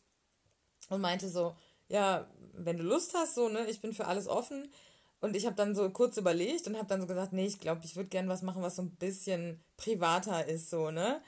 und 0.89 1.01
meinte 1.01 1.29
so, 1.29 1.55
ja, 1.89 2.29
wenn 2.53 2.77
du 2.77 2.83
Lust 2.83 3.13
hast, 3.13 3.35
so, 3.35 3.49
ne, 3.49 3.69
ich 3.69 3.81
bin 3.81 3.93
für 3.93 4.07
alles 4.07 4.27
offen. 4.27 4.71
Und 5.19 5.35
ich 5.35 5.45
habe 5.45 5.55
dann 5.55 5.73
so 5.73 5.89
kurz 5.89 6.17
überlegt 6.17 6.67
und 6.67 6.77
habe 6.77 6.87
dann 6.87 7.01
so 7.01 7.07
gesagt, 7.07 7.33
nee, 7.33 7.47
ich 7.47 7.59
glaube, 7.59 7.81
ich 7.83 7.95
würde 7.95 8.09
gerne 8.09 8.29
was 8.29 8.43
machen, 8.43 8.61
was 8.61 8.75
so 8.75 8.83
ein 8.83 8.95
bisschen 8.97 9.63
privater 9.75 10.45
ist, 10.45 10.69
so, 10.69 10.91
ne? 10.91 11.21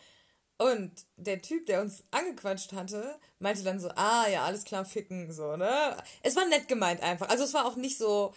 Und 0.59 0.91
der 1.15 1.41
Typ, 1.41 1.67
der 1.67 1.79
uns 1.79 2.03
angequatscht 2.11 2.73
hatte, 2.73 3.17
meinte 3.39 3.63
dann 3.63 3.79
so, 3.79 3.87
ah, 3.95 4.27
ja, 4.27 4.43
alles 4.43 4.65
klar, 4.65 4.83
ficken, 4.83 5.31
so, 5.31 5.55
ne? 5.55 5.95
Es 6.21 6.35
war 6.35 6.45
nett 6.47 6.67
gemeint 6.67 7.01
einfach. 7.01 7.29
Also 7.29 7.45
es 7.45 7.53
war 7.53 7.65
auch 7.65 7.77
nicht 7.77 7.97
so 7.97 8.33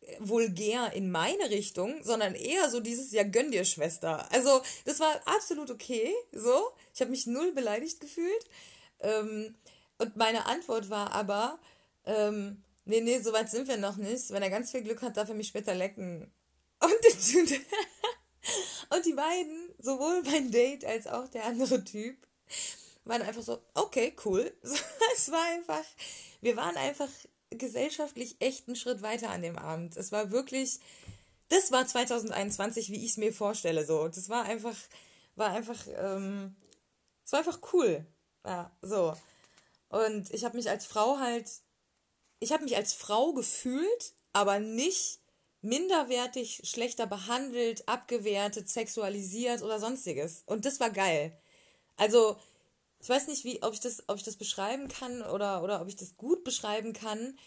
äh, 0.00 0.16
vulgär 0.18 0.92
in 0.92 1.12
meine 1.12 1.50
Richtung, 1.50 2.02
sondern 2.02 2.34
eher 2.34 2.68
so 2.68 2.80
dieses, 2.80 3.12
ja, 3.12 3.22
gönn 3.22 3.52
dir, 3.52 3.64
Schwester. 3.64 4.26
Also 4.32 4.60
das 4.86 4.98
war 4.98 5.20
absolut 5.24 5.70
okay, 5.70 6.12
so. 6.32 6.72
Ich 6.92 7.00
habe 7.00 7.12
mich 7.12 7.28
null 7.28 7.52
beleidigt 7.52 8.00
gefühlt. 8.00 8.44
Ähm, 8.98 9.54
und 9.98 10.16
meine 10.16 10.46
Antwort 10.46 10.90
war 10.90 11.12
aber, 11.12 11.60
ähm, 12.06 12.64
nee, 12.86 13.00
nee, 13.00 13.20
so 13.20 13.32
weit 13.32 13.50
sind 13.52 13.68
wir 13.68 13.76
noch 13.76 13.98
nicht. 13.98 14.32
Wenn 14.32 14.42
er 14.42 14.50
ganz 14.50 14.72
viel 14.72 14.82
Glück 14.82 15.00
hat, 15.02 15.16
darf 15.16 15.28
er 15.28 15.36
mich 15.36 15.46
später 15.46 15.76
lecken. 15.76 16.28
Und, 16.80 16.90
und 18.94 19.06
die 19.06 19.14
beiden, 19.14 19.74
sowohl 19.78 20.22
mein 20.22 20.50
Date 20.50 20.84
als 20.84 21.06
auch 21.06 21.28
der 21.28 21.44
andere 21.44 21.84
Typ, 21.84 22.16
waren 23.04 23.22
einfach 23.22 23.42
so, 23.42 23.62
okay, 23.74 24.14
cool. 24.24 24.52
es 25.14 25.30
war 25.30 25.42
einfach, 25.52 25.84
wir 26.40 26.56
waren 26.56 26.76
einfach 26.76 27.08
gesellschaftlich 27.50 28.36
echt 28.40 28.68
einen 28.68 28.76
Schritt 28.76 29.02
weiter 29.02 29.30
an 29.30 29.42
dem 29.42 29.58
Abend. 29.58 29.96
Es 29.96 30.12
war 30.12 30.30
wirklich, 30.30 30.80
das 31.48 31.72
war 31.72 31.86
2021, 31.86 32.90
wie 32.90 33.04
ich 33.04 33.12
es 33.12 33.16
mir 33.16 33.32
vorstelle, 33.32 33.84
so. 33.84 34.08
Das 34.08 34.28
war 34.28 34.44
einfach, 34.44 34.76
war 35.36 35.50
einfach, 35.50 35.78
ähm, 35.96 36.56
es 37.24 37.32
war 37.32 37.40
einfach 37.40 37.60
cool. 37.72 38.06
Ja, 38.44 38.70
so. 38.80 39.14
Und 39.88 40.32
ich 40.32 40.44
habe 40.44 40.56
mich 40.56 40.70
als 40.70 40.86
Frau 40.86 41.18
halt 41.18 41.46
ich 42.42 42.50
habe 42.52 42.64
mich 42.64 42.76
als 42.76 42.92
Frau 42.92 43.32
gefühlt, 43.32 44.14
aber 44.32 44.58
nicht 44.58 45.20
minderwertig, 45.62 46.60
schlechter 46.64 47.06
behandelt, 47.06 47.88
abgewertet, 47.88 48.68
sexualisiert 48.68 49.62
oder 49.62 49.78
sonstiges. 49.78 50.42
Und 50.46 50.64
das 50.64 50.80
war 50.80 50.90
geil. 50.90 51.36
Also, 51.96 52.36
ich 53.00 53.08
weiß 53.08 53.28
nicht, 53.28 53.44
wie, 53.44 53.62
ob 53.62 53.72
ich 53.72 53.80
das, 53.80 54.02
ob 54.08 54.16
ich 54.16 54.22
das 54.22 54.36
beschreiben 54.36 54.88
kann 54.88 55.22
oder, 55.22 55.62
oder 55.62 55.80
ob 55.80 55.88
ich 55.88 55.96
das 55.96 56.16
gut 56.16 56.44
beschreiben 56.44 56.92
kann, 56.92 57.38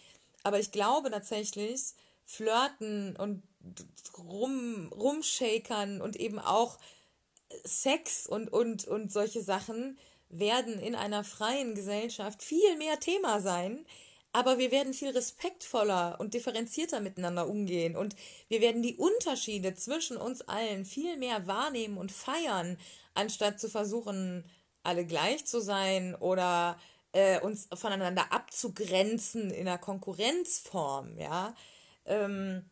aber 0.43 0.59
ich 0.59 0.71
glaube 0.71 1.11
tatsächlich, 1.11 1.93
flirten 2.25 3.15
und 3.17 3.43
rum, 4.17 4.91
rumshakern 4.93 6.01
und 6.01 6.15
eben 6.15 6.39
auch 6.39 6.77
Sex 7.63 8.27
und, 8.27 8.51
und, 8.51 8.85
und 8.85 9.11
solche 9.11 9.41
Sachen 9.41 9.97
werden 10.29 10.79
in 10.79 10.95
einer 10.95 11.23
freien 11.23 11.75
Gesellschaft 11.75 12.43
viel 12.43 12.77
mehr 12.77 12.99
Thema 12.99 13.39
sein, 13.41 13.85
aber 14.35 14.57
wir 14.57 14.69
werden 14.69 14.93
viel 14.93 15.11
respektvoller 15.11 16.17
und 16.19 16.33
differenzierter 16.33 16.99
miteinander 16.99 17.47
umgehen 17.47 17.95
und 17.95 18.17
wir 18.49 18.59
werden 18.59 18.81
die 18.81 18.97
Unterschiede 18.97 19.75
zwischen 19.75 20.17
uns 20.17 20.41
allen 20.41 20.83
viel 20.83 21.15
mehr 21.15 21.47
wahrnehmen 21.47 21.97
und 21.97 22.11
feiern, 22.11 22.77
anstatt 23.13 23.61
zu 23.61 23.69
versuchen, 23.69 24.43
alle 24.83 25.05
gleich 25.05 25.45
zu 25.45 25.61
sein 25.61 26.15
oder 26.15 26.77
äh, 27.13 27.39
uns 27.39 27.69
voneinander 27.73 28.33
abzugrenzen 28.33 29.51
in 29.51 29.69
einer 29.69 29.77
Konkurrenzform, 29.77 31.17
ja. 31.17 31.55
Ähm, 32.03 32.69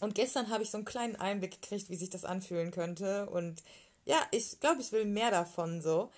und 0.00 0.14
gestern 0.14 0.48
habe 0.48 0.62
ich 0.62 0.70
so 0.70 0.78
einen 0.78 0.86
kleinen 0.86 1.16
Einblick 1.16 1.60
gekriegt, 1.60 1.90
wie 1.90 1.96
sich 1.96 2.08
das 2.08 2.24
anfühlen 2.24 2.70
könnte. 2.70 3.28
Und 3.28 3.62
ja, 4.06 4.16
ich 4.30 4.58
glaube, 4.58 4.80
ich 4.80 4.90
will 4.90 5.04
mehr 5.04 5.30
davon 5.30 5.82
so. 5.82 6.10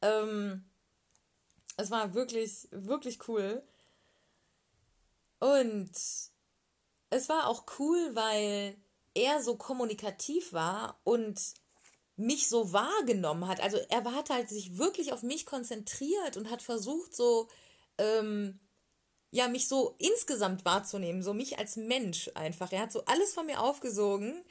Ähm, 0.00 0.64
es 1.76 1.90
war 1.90 2.14
wirklich, 2.14 2.68
wirklich 2.70 3.26
cool. 3.26 3.64
Und 5.40 5.90
es 7.10 7.28
war 7.28 7.46
auch 7.46 7.64
cool, 7.78 8.10
weil 8.14 8.76
er 9.14 9.42
so 9.42 9.56
kommunikativ 9.56 10.52
war 10.52 11.00
und 11.04 11.40
mich 12.16 12.48
so 12.48 12.72
wahrgenommen 12.72 13.46
hat. 13.46 13.60
Also 13.60 13.78
er 13.88 14.04
hat 14.04 14.30
halt 14.30 14.48
sich 14.48 14.76
wirklich 14.76 15.12
auf 15.12 15.22
mich 15.22 15.46
konzentriert 15.46 16.36
und 16.36 16.50
hat 16.50 16.62
versucht, 16.62 17.14
so, 17.14 17.48
ähm, 17.98 18.58
ja, 19.30 19.48
mich 19.48 19.68
so 19.68 19.94
insgesamt 19.98 20.64
wahrzunehmen, 20.64 21.22
so 21.22 21.32
mich 21.32 21.58
als 21.58 21.76
Mensch 21.76 22.30
einfach. 22.34 22.72
Er 22.72 22.82
hat 22.82 22.92
so 22.92 23.04
alles 23.04 23.34
von 23.34 23.46
mir 23.46 23.60
aufgesogen, 23.60 24.42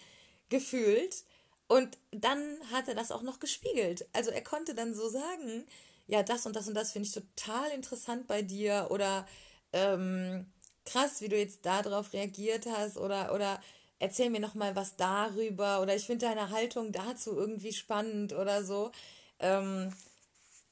gefühlt. 0.50 1.26
Und 1.68 1.98
dann 2.12 2.58
hat 2.72 2.88
er 2.88 2.96
das 2.96 3.12
auch 3.12 3.22
noch 3.22 3.40
gespiegelt. 3.40 4.08
Also 4.14 4.32
er 4.32 4.44
konnte 4.44 4.74
dann 4.74 4.94
so 4.94 5.10
sagen, 5.10 5.66
ja, 6.08 6.24
das 6.24 6.46
und 6.46 6.56
das 6.56 6.68
und 6.70 6.74
das 6.74 6.92
finde 6.94 7.08
ich 7.08 7.14
total 7.14 7.70
interessant 7.72 8.28
bei 8.28 8.42
dir 8.42 8.88
oder 8.92 9.28
ähm, 9.74 10.46
krass, 10.88 11.22
wie 11.22 11.30
du 11.30 11.38
jetzt 11.38 11.66
darauf 11.66 12.14
reagiert 12.14 12.66
hast 12.66 12.98
oder, 12.98 13.34
oder 13.34 13.62
erzähl 14.00 14.30
mir 14.30 14.40
nochmal 14.40 14.76
was 14.76 14.96
darüber 14.96 15.82
oder 15.82 15.96
ich 15.96 16.06
finde 16.06 16.26
deine 16.26 16.50
Haltung 16.50 16.92
dazu 16.92 17.36
irgendwie 17.36 17.74
spannend 17.74 18.34
oder 18.34 18.64
so. 18.64 18.92
Ähm, 19.40 19.94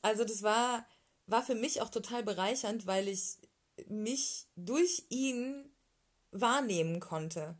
also 0.01 0.23
das 0.23 0.41
war, 0.41 0.85
war 1.27 1.43
für 1.43 1.55
mich 1.55 1.81
auch 1.81 1.89
total 1.89 2.23
bereichernd, 2.23 2.87
weil 2.87 3.07
ich 3.07 3.37
mich 3.87 4.47
durch 4.55 5.03
ihn 5.09 5.69
wahrnehmen 6.31 6.99
konnte. 6.99 7.57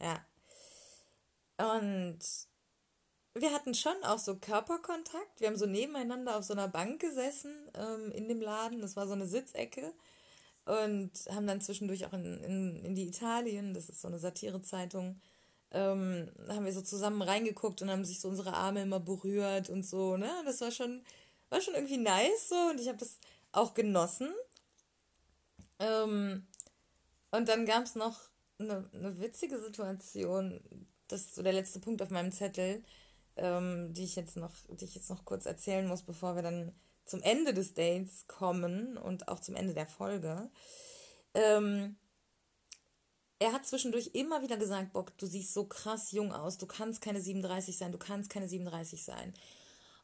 Ja. 0.00 0.24
Und 1.58 2.18
wir 3.34 3.52
hatten 3.52 3.74
schon 3.74 4.02
auch 4.04 4.18
so 4.18 4.36
Körperkontakt. 4.36 5.40
Wir 5.40 5.48
haben 5.48 5.56
so 5.56 5.66
nebeneinander 5.66 6.36
auf 6.36 6.44
so 6.44 6.54
einer 6.54 6.68
Bank 6.68 7.00
gesessen 7.00 7.52
ähm, 7.74 8.10
in 8.12 8.28
dem 8.28 8.40
Laden. 8.40 8.80
Das 8.80 8.96
war 8.96 9.06
so 9.06 9.12
eine 9.12 9.26
Sitzecke 9.26 9.92
und 10.64 11.10
haben 11.30 11.46
dann 11.46 11.60
zwischendurch 11.60 12.06
auch 12.06 12.12
in, 12.12 12.42
in, 12.42 12.84
in 12.84 12.94
die 12.94 13.08
Italien, 13.08 13.74
das 13.74 13.88
ist 13.88 14.00
so 14.00 14.08
eine 14.08 14.18
Satirezeitung, 14.18 15.20
ähm, 15.72 16.30
haben 16.48 16.64
wir 16.64 16.72
so 16.72 16.82
zusammen 16.82 17.22
reingeguckt 17.22 17.82
und 17.82 17.90
haben 17.90 18.04
sich 18.04 18.20
so 18.20 18.28
unsere 18.28 18.54
Arme 18.54 18.82
immer 18.82 19.00
berührt 19.00 19.70
und 19.70 19.84
so, 19.84 20.16
ne? 20.16 20.30
Das 20.44 20.60
war 20.60 20.70
schon, 20.70 21.02
war 21.48 21.60
schon 21.60 21.74
irgendwie 21.74 21.98
nice 21.98 22.48
so 22.48 22.56
und 22.70 22.80
ich 22.80 22.88
habe 22.88 22.98
das 22.98 23.18
auch 23.52 23.74
genossen. 23.74 24.28
Ähm, 25.78 26.46
und 27.30 27.48
dann 27.48 27.66
gab 27.66 27.84
es 27.84 27.94
noch 27.94 28.20
eine, 28.58 28.88
eine 28.92 29.20
witzige 29.20 29.60
Situation, 29.60 30.60
das 31.08 31.22
ist 31.22 31.34
so 31.34 31.42
der 31.42 31.52
letzte 31.52 31.80
Punkt 31.80 32.02
auf 32.02 32.10
meinem 32.10 32.32
Zettel, 32.32 32.84
ähm, 33.36 33.92
die 33.92 34.04
ich 34.04 34.16
jetzt 34.16 34.36
noch, 34.36 34.52
die 34.68 34.84
ich 34.84 34.94
jetzt 34.94 35.10
noch 35.10 35.24
kurz 35.24 35.46
erzählen 35.46 35.86
muss, 35.86 36.02
bevor 36.02 36.36
wir 36.36 36.42
dann 36.42 36.72
zum 37.04 37.22
Ende 37.22 37.54
des 37.54 37.74
Dates 37.74 38.26
kommen 38.26 38.96
und 38.96 39.28
auch 39.28 39.40
zum 39.40 39.56
Ende 39.56 39.74
der 39.74 39.86
Folge. 39.86 40.50
Ähm, 41.34 41.96
er 43.38 43.52
hat 43.52 43.66
zwischendurch 43.66 44.10
immer 44.12 44.42
wieder 44.42 44.58
gesagt, 44.58 44.92
Bock, 44.92 45.16
du 45.16 45.26
siehst 45.26 45.54
so 45.54 45.64
krass 45.64 46.12
jung 46.12 46.32
aus, 46.32 46.58
du 46.58 46.66
kannst 46.66 47.00
keine 47.00 47.20
37 47.20 47.76
sein, 47.76 47.90
du 47.90 47.98
kannst 47.98 48.30
keine 48.30 48.48
37 48.48 49.02
sein. 49.02 49.32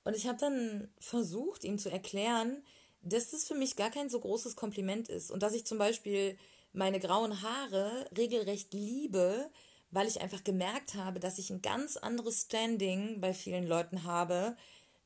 Und 0.05 0.17
ich 0.17 0.27
habe 0.27 0.39
dann 0.39 0.89
versucht, 0.99 1.65
ihm 1.65 1.79
zu 1.79 1.91
erklären, 1.91 2.65
dass 3.03 3.31
das 3.31 3.45
für 3.45 3.55
mich 3.55 3.77
gar 3.77 3.91
kein 3.91 4.09
so 4.09 4.21
großes 4.21 4.57
Kompliment 4.57 5.09
ist 5.09 5.31
und 5.31 5.43
dass 5.43 5.55
ich 5.55 5.67
zum 5.67 5.79
Beispiel 5.79 6.39
meine 6.73 6.99
grauen 6.99 7.43
Haare 7.43 8.09
regelrecht 8.17 8.73
liebe, 8.73 9.51
weil 9.91 10.09
ich 10.09 10.21
einfach 10.21 10.43
gemerkt 10.43 10.95
habe, 10.95 11.21
dass 11.21 11.39
ich 11.39 11.51
ein 11.51 11.63
ganz 11.63 11.97
anderes 11.97 12.43
Standing 12.43 13.21
bei 13.21 13.33
vielen 13.35 13.67
Leuten 13.67 14.05
habe, 14.05 14.57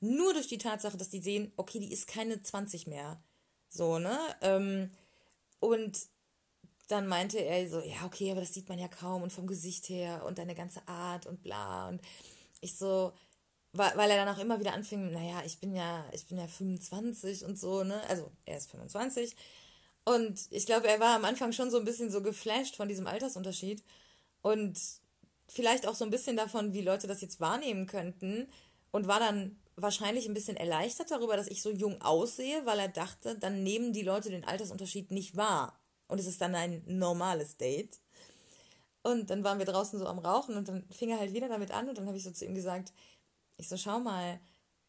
nur 0.01 0.32
durch 0.32 0.48
die 0.48 0.59
Tatsache, 0.59 0.96
dass 0.96 1.11
die 1.11 1.20
sehen, 1.20 1.53
okay, 1.57 1.78
die 1.78 1.92
ist 1.92 2.07
keine 2.07 2.42
20 2.42 2.86
mehr. 2.86 3.22
So, 3.68 3.98
ne? 3.98 4.18
Ähm, 4.40 4.90
und 5.61 5.98
dann 6.88 7.07
meinte 7.07 7.38
er 7.38 7.68
so, 7.68 7.80
ja, 7.80 8.05
okay, 8.05 8.32
aber 8.32 8.40
das 8.40 8.53
sieht 8.53 8.68
man 8.68 8.78
ja 8.78 8.88
kaum 8.88 9.22
und 9.22 9.32
vom 9.32 9.46
Gesicht 9.46 9.88
her 9.88 10.24
und 10.26 10.38
deine 10.38 10.55
ganze 10.55 10.86
Art 10.88 11.26
und 11.26 11.42
bla. 11.42 11.88
Und 11.88 12.01
ich 12.61 12.76
so, 12.76 13.12
weil, 13.72 13.96
weil 13.96 14.11
er 14.11 14.24
dann 14.24 14.34
auch 14.34 14.40
immer 14.40 14.59
wieder 14.59 14.72
anfing, 14.72 15.12
naja, 15.12 15.42
ich 15.44 15.61
bin 15.61 15.74
ja, 15.74 16.05
ich 16.12 16.26
bin 16.26 16.38
ja 16.38 16.48
25 16.48 17.44
und 17.44 17.59
so, 17.59 17.84
ne? 17.84 18.03
Also 18.09 18.32
er 18.44 18.57
ist 18.57 18.70
25. 18.70 19.36
Und 20.05 20.40
ich 20.51 20.66
glaube, 20.66 20.88
er 20.88 20.98
war 20.98 21.14
am 21.14 21.24
Anfang 21.24 21.53
schon 21.53 21.70
so 21.70 21.78
ein 21.78 21.84
bisschen 21.84 22.11
so 22.11 22.22
geflasht 22.22 22.76
von 22.76 22.88
diesem 22.88 23.07
Altersunterschied. 23.07 23.84
Und 24.42 24.80
vielleicht 25.46 25.86
auch 25.86 25.94
so 25.94 26.05
ein 26.05 26.11
bisschen 26.11 26.36
davon, 26.36 26.72
wie 26.72 26.80
Leute 26.80 27.07
das 27.07 27.20
jetzt 27.20 27.40
wahrnehmen 27.40 27.86
könnten. 27.86 28.48
Und 28.90 29.07
war 29.07 29.20
dann 29.20 29.59
wahrscheinlich 29.83 30.26
ein 30.26 30.35
bisschen 30.35 30.57
erleichtert 30.57 31.11
darüber, 31.11 31.37
dass 31.37 31.49
ich 31.49 31.62
so 31.62 31.70
jung 31.70 32.01
aussehe, 32.03 32.64
weil 32.66 32.78
er 32.78 32.89
dachte, 32.89 33.39
dann 33.39 33.62
nehmen 33.62 33.93
die 33.93 34.03
Leute 34.03 34.31
den 34.31 34.45
Altersunterschied 34.45 35.11
nicht 35.11 35.37
wahr. 35.37 35.81
Und 36.09 36.18
es 36.18 36.26
ist 36.26 36.41
dann 36.41 36.55
ein 36.55 36.83
normales 36.87 37.57
Date. 37.57 38.01
Und 39.03 39.31
dann 39.31 39.45
waren 39.45 39.59
wir 39.59 39.66
draußen 39.66 39.99
so 39.99 40.07
am 40.07 40.18
Rauchen 40.18 40.57
und 40.57 40.68
dann 40.68 40.85
fing 40.91 41.11
er 41.11 41.18
halt 41.18 41.33
wieder 41.33 41.49
damit 41.49 41.70
an 41.70 41.89
und 41.89 41.97
dann 41.97 42.07
habe 42.07 42.16
ich 42.16 42.24
so 42.24 42.31
zu 42.31 42.45
ihm 42.45 42.55
gesagt, 42.55 42.93
ich 43.57 43.68
so, 43.68 43.76
schau 43.76 43.99
mal, 43.99 44.41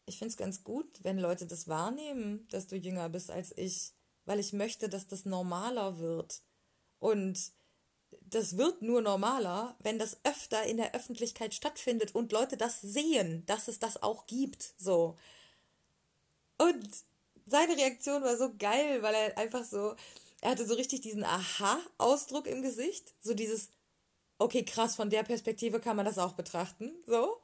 ich 0.04 0.18
finde 0.18 0.30
es 0.30 0.36
ganz 0.36 0.64
gut, 0.64 1.02
wenn 1.02 1.18
Leute 1.18 1.46
das 1.46 1.68
wahrnehmen, 1.68 2.46
dass 2.50 2.66
du 2.66 2.76
jünger 2.76 3.08
bist 3.08 3.30
als 3.30 3.56
ich, 3.56 3.94
weil 4.24 4.38
ich 4.38 4.52
möchte, 4.52 4.88
dass 4.88 5.06
das 5.06 5.24
normaler 5.24 5.98
wird. 5.98 6.42
Und 6.98 7.52
das 8.34 8.56
wird 8.56 8.80
nur 8.82 9.02
normaler, 9.02 9.76
wenn 9.80 9.98
das 9.98 10.16
öfter 10.24 10.64
in 10.64 10.78
der 10.78 10.94
Öffentlichkeit 10.94 11.54
stattfindet 11.54 12.14
und 12.14 12.32
Leute 12.32 12.56
das 12.56 12.80
sehen, 12.80 13.44
dass 13.46 13.68
es 13.68 13.78
das 13.78 14.02
auch 14.02 14.26
gibt. 14.26 14.74
So. 14.78 15.16
Und 16.58 16.88
seine 17.46 17.76
Reaktion 17.76 18.22
war 18.22 18.36
so 18.36 18.54
geil, 18.58 19.02
weil 19.02 19.14
er 19.14 19.38
einfach 19.38 19.64
so, 19.64 19.94
er 20.40 20.50
hatte 20.50 20.66
so 20.66 20.74
richtig 20.74 21.02
diesen 21.02 21.24
Aha-Ausdruck 21.24 22.46
im 22.46 22.62
Gesicht. 22.62 23.12
So 23.20 23.34
dieses, 23.34 23.68
okay, 24.38 24.64
krass, 24.64 24.96
von 24.96 25.10
der 25.10 25.24
Perspektive 25.24 25.78
kann 25.78 25.96
man 25.96 26.06
das 26.06 26.18
auch 26.18 26.32
betrachten. 26.32 26.90
So. 27.06 27.38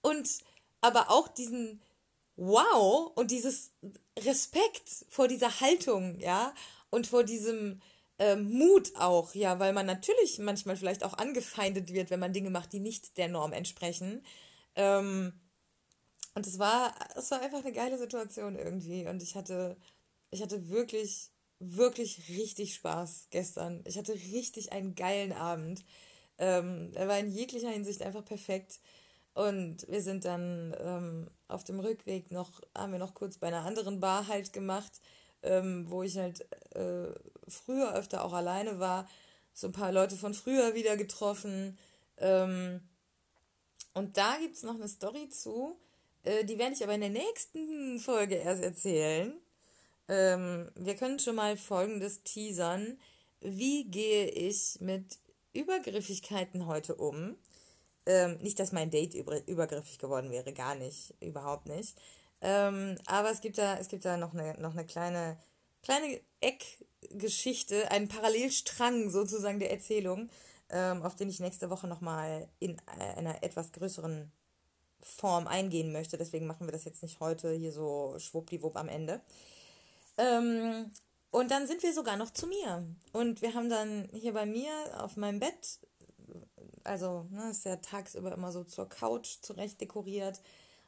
Und 0.00 0.28
aber 0.80 1.10
auch 1.10 1.28
diesen 1.28 1.82
Wow 2.36 3.12
und 3.14 3.30
dieses 3.30 3.70
Respekt 4.18 4.88
vor 5.10 5.28
dieser 5.28 5.60
Haltung, 5.60 6.20
ja, 6.20 6.54
und 6.90 7.06
vor 7.06 7.24
diesem 7.24 7.82
äh, 8.18 8.36
Mut 8.36 8.92
auch, 8.96 9.34
ja, 9.34 9.58
weil 9.58 9.72
man 9.72 9.86
natürlich 9.86 10.38
manchmal 10.38 10.76
vielleicht 10.76 11.04
auch 11.04 11.14
angefeindet 11.14 11.92
wird, 11.92 12.10
wenn 12.10 12.20
man 12.20 12.32
Dinge 12.32 12.50
macht, 12.50 12.72
die 12.72 12.80
nicht 12.80 13.16
der 13.18 13.28
Norm 13.28 13.52
entsprechen. 13.52 14.24
Ähm, 14.74 15.32
und 16.34 16.46
es 16.46 16.58
war, 16.58 16.94
es 17.16 17.30
war 17.30 17.40
einfach 17.40 17.60
eine 17.64 17.72
geile 17.72 17.98
Situation 17.98 18.56
irgendwie. 18.56 19.06
Und 19.06 19.22
ich 19.22 19.36
hatte, 19.36 19.76
ich 20.30 20.42
hatte 20.42 20.68
wirklich 20.68 21.30
wirklich 21.58 22.28
richtig 22.28 22.74
Spaß 22.74 23.28
gestern. 23.30 23.82
Ich 23.86 23.98
hatte 23.98 24.14
richtig 24.14 24.72
einen 24.72 24.94
geilen 24.94 25.32
Abend. 25.32 25.84
Ähm, 26.38 26.92
er 26.94 27.08
war 27.08 27.18
in 27.18 27.30
jeglicher 27.30 27.70
Hinsicht 27.70 28.02
einfach 28.02 28.24
perfekt. 28.24 28.80
Und 29.34 29.86
wir 29.88 30.02
sind 30.02 30.24
dann 30.24 30.74
ähm, 30.80 31.30
auf 31.48 31.64
dem 31.64 31.80
Rückweg 31.80 32.30
noch, 32.30 32.60
haben 32.76 32.92
wir 32.92 32.98
noch 32.98 33.14
kurz 33.14 33.38
bei 33.38 33.48
einer 33.48 33.64
anderen 33.64 34.00
Bar 34.00 34.28
halt 34.28 34.52
gemacht, 34.52 35.00
ähm, 35.46 35.86
wo 35.88 36.02
ich 36.02 36.16
halt 36.18 36.40
äh, 36.74 37.08
früher 37.48 37.94
öfter 37.94 38.24
auch 38.24 38.32
alleine 38.32 38.78
war. 38.78 39.08
So 39.52 39.68
ein 39.68 39.72
paar 39.72 39.92
Leute 39.92 40.16
von 40.16 40.34
früher 40.34 40.74
wieder 40.74 40.96
getroffen. 40.96 41.78
Ähm, 42.18 42.80
und 43.94 44.16
da 44.16 44.36
gibt 44.40 44.56
es 44.56 44.62
noch 44.62 44.74
eine 44.74 44.88
Story 44.88 45.28
zu. 45.28 45.78
Äh, 46.22 46.44
die 46.44 46.58
werde 46.58 46.74
ich 46.74 46.82
aber 46.82 46.94
in 46.94 47.00
der 47.00 47.10
nächsten 47.10 47.98
Folge 47.98 48.34
erst 48.34 48.62
erzählen. 48.62 49.32
Ähm, 50.08 50.70
wir 50.74 50.94
können 50.94 51.18
schon 51.18 51.36
mal 51.36 51.56
folgendes 51.56 52.22
teasern. 52.22 52.98
Wie 53.40 53.84
gehe 53.84 54.28
ich 54.28 54.80
mit 54.80 55.18
Übergriffigkeiten 55.52 56.66
heute 56.66 56.94
um? 56.96 57.36
Ähm, 58.06 58.38
nicht, 58.38 58.60
dass 58.60 58.72
mein 58.72 58.90
Date 58.90 59.14
über, 59.14 59.46
übergriffig 59.48 59.98
geworden 59.98 60.30
wäre, 60.30 60.52
gar 60.52 60.74
nicht, 60.74 61.14
überhaupt 61.20 61.66
nicht. 61.66 61.96
Ähm, 62.40 62.96
aber 63.06 63.30
es 63.30 63.40
gibt 63.40 63.58
da, 63.58 63.76
es 63.78 63.88
gibt 63.88 64.04
da 64.04 64.16
noch 64.16 64.34
eine, 64.34 64.58
noch 64.60 64.72
eine 64.72 64.84
kleine, 64.84 65.38
kleine 65.82 66.20
Eckgeschichte, 66.40 67.90
einen 67.90 68.08
Parallelstrang 68.08 69.10
sozusagen 69.10 69.58
der 69.58 69.70
Erzählung, 69.70 70.28
ähm, 70.70 71.02
auf 71.02 71.16
den 71.16 71.28
ich 71.28 71.40
nächste 71.40 71.70
Woche 71.70 71.86
nochmal 71.86 72.48
in 72.58 72.76
einer 72.86 73.42
etwas 73.42 73.72
größeren 73.72 74.30
Form 75.00 75.46
eingehen 75.46 75.92
möchte. 75.92 76.18
Deswegen 76.18 76.46
machen 76.46 76.66
wir 76.66 76.72
das 76.72 76.84
jetzt 76.84 77.02
nicht 77.02 77.20
heute 77.20 77.52
hier 77.52 77.72
so 77.72 78.16
schwuppdiwupp 78.18 78.76
am 78.76 78.88
Ende. 78.88 79.20
Ähm, 80.18 80.90
und 81.30 81.50
dann 81.50 81.66
sind 81.66 81.82
wir 81.82 81.92
sogar 81.92 82.16
noch 82.16 82.30
zu 82.30 82.46
mir. 82.46 82.86
Und 83.12 83.42
wir 83.42 83.54
haben 83.54 83.68
dann 83.68 84.08
hier 84.12 84.32
bei 84.32 84.46
mir 84.46 84.70
auf 84.98 85.16
meinem 85.16 85.38
Bett, 85.38 85.80
also 86.84 87.26
ne, 87.30 87.50
ist 87.50 87.64
ja 87.64 87.76
tagsüber 87.76 88.32
immer 88.32 88.52
so 88.52 88.64
zur 88.64 88.88
Couch 88.88 89.38
zurecht 89.42 89.80
dekoriert. 89.80 90.40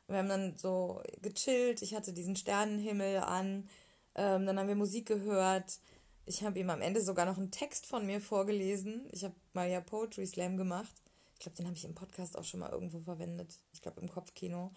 Wir 0.08 0.18
haben 0.18 0.28
dann 0.28 0.56
so 0.56 1.02
gechillt. 1.22 1.82
Ich 1.82 1.94
hatte 1.94 2.12
diesen 2.12 2.34
Sternenhimmel 2.34 3.18
an. 3.18 3.68
Ähm, 4.14 4.46
dann 4.46 4.58
haben 4.58 4.68
wir 4.68 4.74
Musik 4.74 5.06
gehört. 5.06 5.78
Ich 6.24 6.42
habe 6.42 6.58
ihm 6.58 6.70
am 6.70 6.82
Ende 6.82 7.00
sogar 7.00 7.26
noch 7.26 7.38
einen 7.38 7.50
Text 7.50 7.86
von 7.86 8.04
mir 8.06 8.20
vorgelesen. 8.20 9.08
Ich 9.12 9.24
habe 9.24 9.34
mal 9.52 9.68
ja 9.68 9.80
Poetry 9.80 10.26
Slam 10.26 10.56
gemacht. 10.56 11.02
Ich 11.34 11.40
glaube, 11.40 11.56
den 11.56 11.66
habe 11.66 11.76
ich 11.76 11.84
im 11.84 11.94
Podcast 11.94 12.36
auch 12.36 12.44
schon 12.44 12.60
mal 12.60 12.70
irgendwo 12.70 13.00
verwendet. 13.00 13.58
Ich 13.72 13.82
glaube, 13.82 14.00
im 14.00 14.10
Kopfkino. 14.10 14.72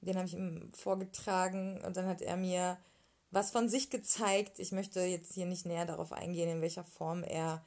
Den 0.00 0.16
habe 0.16 0.26
ich 0.26 0.34
ihm 0.34 0.70
vorgetragen 0.74 1.80
und 1.84 1.96
dann 1.96 2.06
hat 2.06 2.20
er 2.20 2.36
mir 2.36 2.78
was 3.30 3.50
von 3.50 3.68
sich 3.68 3.90
gezeigt. 3.90 4.58
Ich 4.58 4.70
möchte 4.70 5.00
jetzt 5.00 5.32
hier 5.34 5.46
nicht 5.46 5.66
näher 5.66 5.86
darauf 5.86 6.12
eingehen, 6.12 6.48
in 6.48 6.60
welcher 6.60 6.84
Form 6.84 7.24
er 7.24 7.64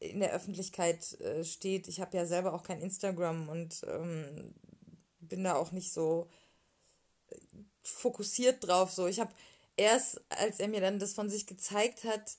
in 0.00 0.20
der 0.20 0.32
Öffentlichkeit 0.32 1.18
äh, 1.20 1.44
steht. 1.44 1.88
Ich 1.88 2.00
habe 2.00 2.16
ja 2.16 2.26
selber 2.26 2.54
auch 2.54 2.62
kein 2.62 2.80
Instagram 2.80 3.48
und 3.48 3.84
ähm, 3.88 4.54
bin 5.20 5.44
da 5.44 5.54
auch 5.54 5.72
nicht 5.72 5.92
so 5.92 6.28
fokussiert 7.82 8.66
drauf. 8.66 8.92
So, 8.92 9.06
ich 9.06 9.20
habe 9.20 9.32
erst, 9.76 10.20
als 10.30 10.60
er 10.60 10.68
mir 10.68 10.80
dann 10.80 10.98
das 10.98 11.14
von 11.14 11.28
sich 11.30 11.46
gezeigt 11.46 12.04
hat, 12.04 12.36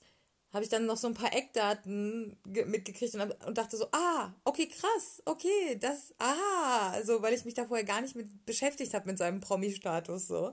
habe 0.52 0.64
ich 0.64 0.70
dann 0.70 0.86
noch 0.86 0.98
so 0.98 1.08
ein 1.08 1.14
paar 1.14 1.32
Eckdaten 1.34 2.36
mitgekriegt 2.44 3.14
und, 3.14 3.44
und, 3.46 3.58
dachte 3.58 3.76
so, 3.76 3.86
ah, 3.92 4.34
okay, 4.44 4.68
krass, 4.68 5.22
okay, 5.24 5.78
das, 5.80 6.14
ah, 6.18 6.90
also 6.90 7.22
weil 7.22 7.32
ich 7.32 7.44
mich 7.46 7.54
da 7.54 7.64
vorher 7.64 7.86
gar 7.86 8.02
nicht 8.02 8.14
mit 8.16 8.44
beschäftigt 8.44 8.92
habe 8.92 9.06
mit 9.06 9.16
seinem 9.16 9.40
Promi-Status 9.40 10.28
so 10.28 10.52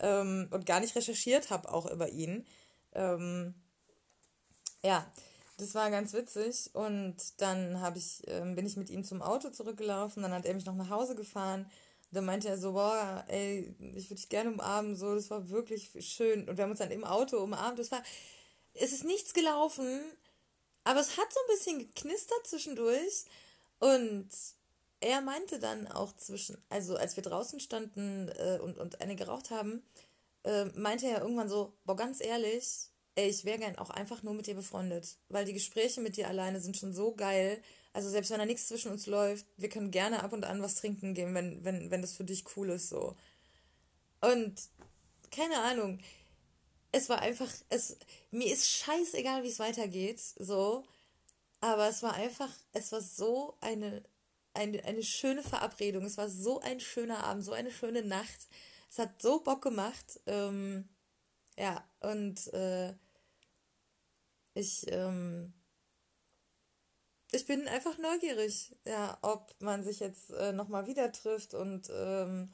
ähm, 0.00 0.48
und 0.50 0.66
gar 0.66 0.80
nicht 0.80 0.94
recherchiert 0.94 1.50
habe 1.50 1.72
auch 1.72 1.90
über 1.90 2.10
ihn. 2.10 2.46
Ähm, 2.92 3.54
ja, 4.82 5.10
das 5.56 5.74
war 5.74 5.90
ganz 5.90 6.12
witzig 6.12 6.70
und 6.74 7.16
dann 7.38 7.80
habe 7.80 7.98
ich, 7.98 8.22
ähm, 8.26 8.54
bin 8.54 8.66
ich 8.66 8.76
mit 8.76 8.90
ihm 8.90 9.04
zum 9.04 9.22
Auto 9.22 9.48
zurückgelaufen, 9.48 10.22
dann 10.22 10.32
hat 10.32 10.44
er 10.44 10.54
mich 10.54 10.66
noch 10.66 10.76
nach 10.76 10.90
Hause 10.90 11.14
gefahren. 11.14 11.70
Dann 12.12 12.24
meinte 12.24 12.48
er 12.48 12.58
so, 12.58 12.72
boah, 12.72 13.24
ey, 13.28 13.74
ich 13.94 14.10
würde 14.10 14.16
dich 14.16 14.28
gerne 14.28 14.50
umarmen, 14.50 14.96
so, 14.96 15.14
das 15.14 15.30
war 15.30 15.48
wirklich 15.48 15.90
schön. 16.00 16.48
Und 16.48 16.56
wir 16.56 16.64
haben 16.64 16.70
uns 16.70 16.80
dann 16.80 16.90
im 16.90 17.04
Auto 17.04 17.38
umarmt. 17.38 17.78
Das 17.78 17.92
war, 17.92 18.02
es 18.74 18.92
ist 18.92 19.04
nichts 19.04 19.32
gelaufen, 19.32 20.00
aber 20.84 21.00
es 21.00 21.16
hat 21.16 21.32
so 21.32 21.40
ein 21.40 21.56
bisschen 21.56 21.78
geknistert 21.78 22.46
zwischendurch. 22.46 23.24
Und 23.78 24.28
er 25.00 25.20
meinte 25.20 25.58
dann 25.58 25.86
auch 25.88 26.14
zwischen, 26.16 26.58
also 26.68 26.96
als 26.96 27.16
wir 27.16 27.22
draußen 27.22 27.60
standen 27.60 28.28
äh, 28.28 28.58
und, 28.60 28.78
und 28.78 29.00
eine 29.00 29.16
geraucht 29.16 29.50
haben, 29.50 29.82
äh, 30.44 30.66
meinte 30.74 31.06
er 31.06 31.22
irgendwann 31.22 31.48
so, 31.48 31.72
boah, 31.84 31.96
ganz 31.96 32.20
ehrlich, 32.20 32.90
ey, 33.14 33.28
ich 33.28 33.44
wäre 33.44 33.58
gern 33.58 33.78
auch 33.78 33.90
einfach 33.90 34.22
nur 34.22 34.34
mit 34.34 34.46
dir 34.46 34.54
befreundet, 34.54 35.16
weil 35.28 35.44
die 35.44 35.52
Gespräche 35.52 36.00
mit 36.00 36.16
dir 36.16 36.28
alleine 36.28 36.60
sind 36.60 36.76
schon 36.76 36.92
so 36.92 37.14
geil. 37.14 37.62
Also 37.92 38.08
selbst 38.08 38.30
wenn 38.30 38.38
da 38.38 38.46
nichts 38.46 38.68
zwischen 38.68 38.92
uns 38.92 39.06
läuft, 39.06 39.46
wir 39.56 39.68
können 39.68 39.90
gerne 39.90 40.22
ab 40.22 40.32
und 40.32 40.44
an 40.44 40.62
was 40.62 40.76
trinken 40.76 41.14
gehen, 41.14 41.34
wenn, 41.34 41.64
wenn, 41.64 41.90
wenn 41.90 42.02
das 42.02 42.12
für 42.12 42.24
dich 42.24 42.44
cool 42.56 42.70
ist, 42.70 42.88
so. 42.88 43.16
Und 44.20 44.60
keine 45.30 45.58
Ahnung, 45.58 46.00
es 46.92 47.08
war 47.08 47.20
einfach, 47.20 47.50
es, 47.68 47.96
mir 48.30 48.52
ist 48.52 48.68
scheißegal, 48.68 49.42
wie 49.42 49.48
es 49.48 49.58
weitergeht, 49.58 50.20
so. 50.20 50.84
Aber 51.60 51.88
es 51.88 52.02
war 52.02 52.14
einfach, 52.14 52.50
es 52.72 52.92
war 52.92 53.00
so 53.00 53.56
eine 53.60 54.02
eine, 54.54 54.84
eine 54.84 55.02
schöne 55.02 55.42
Verabredung. 55.42 56.04
Es 56.04 56.18
war 56.18 56.28
so 56.28 56.60
ein 56.60 56.80
schöner 56.80 57.24
Abend, 57.24 57.44
so 57.44 57.52
eine 57.52 57.70
schöne 57.70 58.02
Nacht. 58.02 58.48
Es 58.90 58.98
hat 58.98 59.22
so 59.22 59.40
Bock 59.40 59.62
gemacht. 59.62 60.20
Ähm, 60.26 60.88
ja, 61.58 61.84
und 62.00 62.52
äh, 62.52 62.94
ich, 64.54 64.86
ähm, 64.88 65.52
ich 67.32 67.46
bin 67.46 67.68
einfach 67.68 67.96
neugierig, 67.98 68.74
ja, 68.84 69.18
ob 69.22 69.54
man 69.60 69.84
sich 69.84 70.00
jetzt 70.00 70.30
äh, 70.32 70.52
nochmal 70.52 70.86
wieder 70.86 71.12
trifft 71.12 71.54
und 71.54 71.90
ähm, 71.94 72.50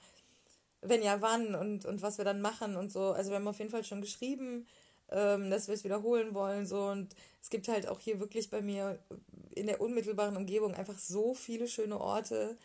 wenn 0.83 1.03
ja, 1.03 1.21
wann 1.21 1.55
und, 1.55 1.85
und 1.85 2.03
was 2.03 2.19
wir 2.19 2.25
dann 2.25 2.41
machen 2.41 2.77
und 2.77 2.93
so. 2.93 3.13
Also 3.13 3.31
wir 3.31 3.37
haben 3.37 3.49
auf 3.49 3.59
jeden 3.59 3.71
Fall 3.71 3.85
schon 3.85 4.01
geschrieben, 4.01 4.67
ähm, 5.11 5.51
dass 5.51 5.69
wir 5.69 5.75
es 5.75 5.85
wiederholen 5.85 6.35
wollen. 6.35 6.67
So 6.67 6.87
und 6.87 7.15
es 7.43 7.51
gibt 7.51 7.69
halt 7.69 7.89
auch 7.89 8.01
hier 8.01 8.21
wirklich 8.21 8.51
bei 8.51 8.61
mir 8.61 8.99
in 9.55 9.67
der 9.67 9.81
unmittelbaren 9.81 10.37
Umgebung 10.37 10.75
einfach 10.75 10.99
so 10.99 11.35
viele 11.35 11.69
schöne 11.69 12.01
Orte, 12.01 12.57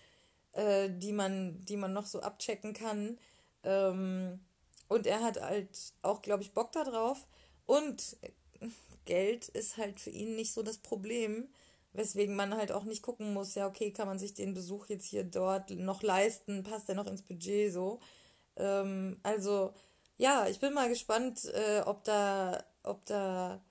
äh, 0.54 0.90
die 0.90 1.14
man, 1.14 1.64
die 1.66 1.78
man 1.78 1.94
noch 1.94 2.06
so 2.06 2.22
abchecken 2.22 2.74
kann. 2.74 3.18
Ähm, 3.64 4.40
und 4.88 5.08
er 5.08 5.24
hat 5.24 5.42
halt 5.42 5.70
auch, 6.02 6.22
glaube 6.22 6.44
ich, 6.44 6.52
Bock 6.52 6.74
darauf. 6.74 7.26
Und 7.66 8.18
Geld 9.06 9.48
ist 9.50 9.78
halt 9.78 10.00
für 10.00 10.10
ihn 10.10 10.36
nicht 10.36 10.52
so 10.52 10.64
das 10.64 10.78
Problem, 10.78 11.48
weswegen 11.94 12.36
man 12.36 12.56
halt 12.56 12.72
auch 12.72 12.84
nicht 12.84 13.02
gucken 13.04 13.34
muss, 13.34 13.56
ja, 13.56 13.68
okay, 13.68 13.92
kann 13.92 14.08
man 14.08 14.20
sich 14.20 14.34
den 14.34 14.54
Besuch 14.54 14.88
jetzt 14.88 15.06
hier 15.06 15.24
dort 15.24 15.72
noch 15.72 16.04
leisten, 16.04 16.64
passt 16.64 16.88
der 16.88 16.96
noch 16.96 17.08
ins 17.08 17.22
Budget 17.24 17.74
so. 17.74 18.00
Ähm, 18.58 19.20
also, 19.24 19.74
ja, 20.18 20.48
ich 20.48 20.60
bin 20.60 20.74
mal 20.74 20.90
gespannt, 20.90 21.46
äh, 21.54 21.82
ob 21.86 22.04
da, 22.04 22.64
ob 22.84 23.06
da 23.06 23.62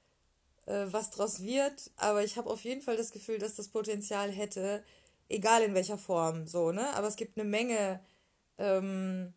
äh, 0.67 0.87
was 0.91 1.11
draus 1.11 1.43
wird, 1.43 1.91
aber 1.97 2.25
ich 2.25 2.37
habe 2.37 2.51
auf 2.51 2.65
jeden 2.65 2.83
Fall 2.83 2.97
das 2.97 3.13
Gefühl, 3.13 3.39
dass 3.39 3.57
das 3.57 3.69
Potenzial 3.69 4.31
hätte, 4.31 4.83
egal 5.29 5.63
in 5.63 5.75
welcher 5.75 5.99
Form, 5.99 6.47
so, 6.47 6.73
ne? 6.73 6.93
Aber 6.95 7.09
es 7.09 7.17
gibt 7.17 7.39
eine 7.39 7.49
Menge 7.49 8.01
ähm, 8.59 9.33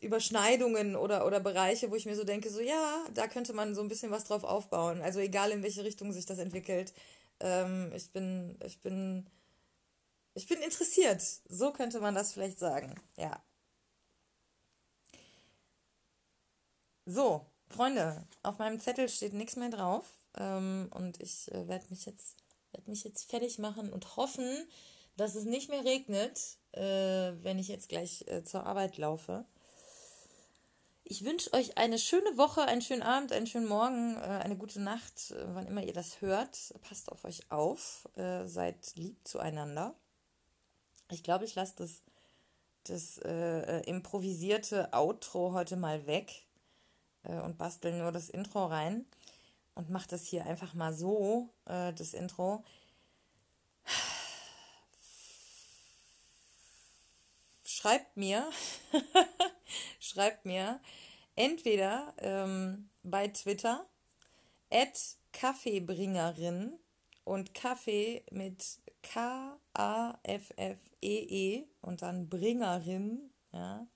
Überschneidungen 0.00 0.96
oder, 0.96 1.26
oder 1.26 1.40
Bereiche, 1.40 1.90
wo 1.90 1.96
ich 1.96 2.06
mir 2.06 2.16
so 2.16 2.24
denke, 2.24 2.50
so 2.50 2.60
ja, 2.60 3.04
da 3.14 3.26
könnte 3.28 3.52
man 3.52 3.74
so 3.74 3.80
ein 3.82 3.88
bisschen 3.88 4.10
was 4.10 4.24
drauf 4.24 4.44
aufbauen. 4.44 5.00
Also 5.02 5.20
egal 5.20 5.50
in 5.52 5.62
welche 5.62 5.84
Richtung 5.84 6.12
sich 6.12 6.26
das 6.26 6.38
entwickelt. 6.38 6.92
Ähm, 7.40 7.92
ich 7.94 8.10
bin, 8.12 8.58
ich 8.64 8.80
bin, 8.80 9.28
ich 10.34 10.46
bin 10.46 10.60
interessiert. 10.62 11.22
So 11.48 11.72
könnte 11.72 12.00
man 12.00 12.14
das 12.14 12.32
vielleicht 12.32 12.58
sagen. 12.58 12.94
Ja. 13.16 13.42
So, 17.04 17.46
Freunde, 17.68 18.26
auf 18.42 18.58
meinem 18.58 18.80
Zettel 18.80 19.08
steht 19.08 19.32
nichts 19.32 19.56
mehr 19.56 19.70
drauf. 19.70 20.06
Ähm, 20.36 20.90
und 20.94 21.20
ich 21.20 21.52
äh, 21.52 21.68
werde 21.68 21.86
mich 21.90 22.06
jetzt 22.06 22.36
werde 22.76 22.90
mich 22.90 23.04
jetzt 23.04 23.30
fertig 23.30 23.58
machen 23.58 23.92
und 23.92 24.16
hoffen, 24.16 24.68
dass 25.16 25.34
es 25.34 25.44
nicht 25.44 25.70
mehr 25.70 25.84
regnet, 25.84 26.58
äh, 26.72 27.32
wenn 27.42 27.58
ich 27.58 27.68
jetzt 27.68 27.88
gleich 27.88 28.24
äh, 28.28 28.44
zur 28.44 28.66
Arbeit 28.66 28.98
laufe. 28.98 29.46
Ich 31.08 31.24
wünsche 31.24 31.52
euch 31.52 31.78
eine 31.78 32.00
schöne 32.00 32.36
Woche, 32.36 32.62
einen 32.62 32.82
schönen 32.82 33.04
Abend, 33.04 33.30
einen 33.30 33.46
schönen 33.46 33.68
Morgen, 33.68 34.16
äh, 34.16 34.40
eine 34.42 34.56
gute 34.56 34.80
Nacht, 34.80 35.30
äh, 35.30 35.54
wann 35.54 35.68
immer 35.68 35.84
ihr 35.84 35.92
das 35.92 36.20
hört. 36.20 36.74
Passt 36.82 37.12
auf 37.12 37.24
euch 37.24 37.48
auf, 37.48 38.08
äh, 38.16 38.44
seid 38.44 38.96
lieb 38.96 39.16
zueinander. 39.22 39.94
Ich 41.12 41.22
glaube, 41.22 41.44
ich 41.44 41.54
lasse 41.54 41.74
das, 41.76 42.02
das 42.82 43.18
äh, 43.18 43.82
improvisierte 43.82 44.88
Outro 44.92 45.52
heute 45.52 45.76
mal 45.76 46.08
weg 46.08 46.44
und 47.22 47.56
bastel 47.58 47.92
nur 47.92 48.10
das 48.12 48.28
Intro 48.28 48.66
rein 48.66 49.04
und 49.76 49.90
mache 49.90 50.08
das 50.08 50.26
hier 50.26 50.46
einfach 50.46 50.74
mal 50.74 50.94
so, 50.94 51.48
das 51.64 52.14
Intro. 52.14 52.64
Schreibt 57.64 58.16
mir, 58.16 58.48
schreibt 60.06 60.44
mir 60.44 60.80
entweder 61.34 62.14
ähm, 62.18 62.88
bei 63.02 63.28
Twitter 63.28 63.86
at 64.70 65.16
Kaffeebringerin 65.32 66.78
und 67.24 67.54
Kaffee 67.54 68.24
mit 68.30 68.80
K-A-F-F-E-E 69.02 69.56
-E 71.02 71.64
und 71.82 72.02
dann 72.02 72.28
Bringerin, 72.28 73.30
ja, 73.52 73.86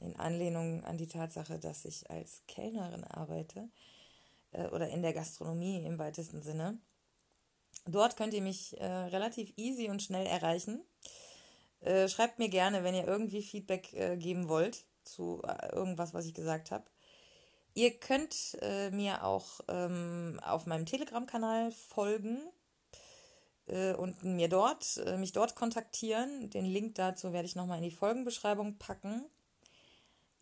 in 0.00 0.16
Anlehnung 0.16 0.82
an 0.84 0.96
die 0.96 1.08
Tatsache, 1.08 1.58
dass 1.58 1.84
ich 1.84 2.08
als 2.10 2.42
Kellnerin 2.48 3.04
arbeite 3.04 3.68
äh, 4.52 4.66
oder 4.68 4.88
in 4.88 5.02
der 5.02 5.12
Gastronomie 5.12 5.84
im 5.84 5.98
weitesten 5.98 6.42
Sinne. 6.42 6.78
Dort 7.86 8.16
könnt 8.16 8.34
ihr 8.34 8.42
mich 8.42 8.80
äh, 8.80 8.86
relativ 8.86 9.52
easy 9.56 9.88
und 9.90 10.02
schnell 10.02 10.26
erreichen. 10.26 10.82
Äh, 11.80 12.08
schreibt 12.08 12.38
mir 12.38 12.48
gerne, 12.48 12.84
wenn 12.84 12.94
ihr 12.94 13.06
irgendwie 13.06 13.42
Feedback 13.42 13.92
äh, 13.92 14.16
geben 14.16 14.48
wollt 14.48 14.84
zu 15.04 15.42
äh, 15.46 15.74
irgendwas, 15.74 16.14
was 16.14 16.26
ich 16.26 16.34
gesagt 16.34 16.70
habe. 16.70 16.84
Ihr 17.74 17.98
könnt 17.98 18.58
äh, 18.62 18.90
mir 18.90 19.24
auch 19.24 19.60
ähm, 19.68 20.40
auf 20.42 20.66
meinem 20.66 20.86
Telegram-Kanal 20.86 21.70
folgen 21.70 22.40
äh, 23.66 23.94
und 23.94 24.24
mir 24.24 24.48
dort, 24.48 24.96
äh, 25.06 25.16
mich 25.16 25.32
dort 25.32 25.54
kontaktieren. 25.54 26.50
Den 26.50 26.64
Link 26.64 26.96
dazu 26.96 27.32
werde 27.32 27.46
ich 27.46 27.54
nochmal 27.54 27.78
in 27.78 27.84
die 27.84 27.90
Folgenbeschreibung 27.90 28.76
packen. 28.78 29.24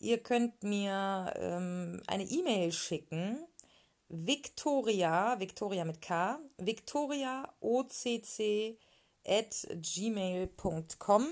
Ihr 0.01 0.19
könnt 0.23 0.63
mir 0.63 1.33
ähm, 1.37 2.03
eine 2.07 2.25
E-Mail 2.25 2.73
schicken. 2.73 3.45
Victoria, 4.09 5.39
Victoria 5.39 5.85
mit 5.85 6.01
K, 6.01 6.39
Victoria 6.57 7.53
OCC 7.61 8.79
at 9.27 9.67
gmail.com. 9.83 11.27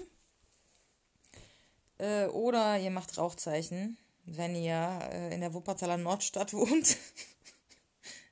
Äh, 1.98 2.26
oder 2.26 2.78
ihr 2.78 2.90
macht 2.90 3.16
Rauchzeichen, 3.18 3.96
wenn 4.24 4.54
ihr 4.54 4.98
äh, 5.12 5.34
in 5.34 5.40
der 5.40 5.54
Wuppertaler 5.54 5.96
Nordstadt 5.96 6.52
wohnt. 6.54 6.96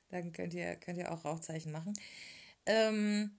Dann 0.09 0.31
könnt 0.31 0.53
ihr, 0.53 0.75
könnt 0.75 0.97
ihr 0.97 1.11
auch 1.11 1.25
Rauchzeichen 1.25 1.71
machen. 1.71 1.93
Ähm, 2.65 3.31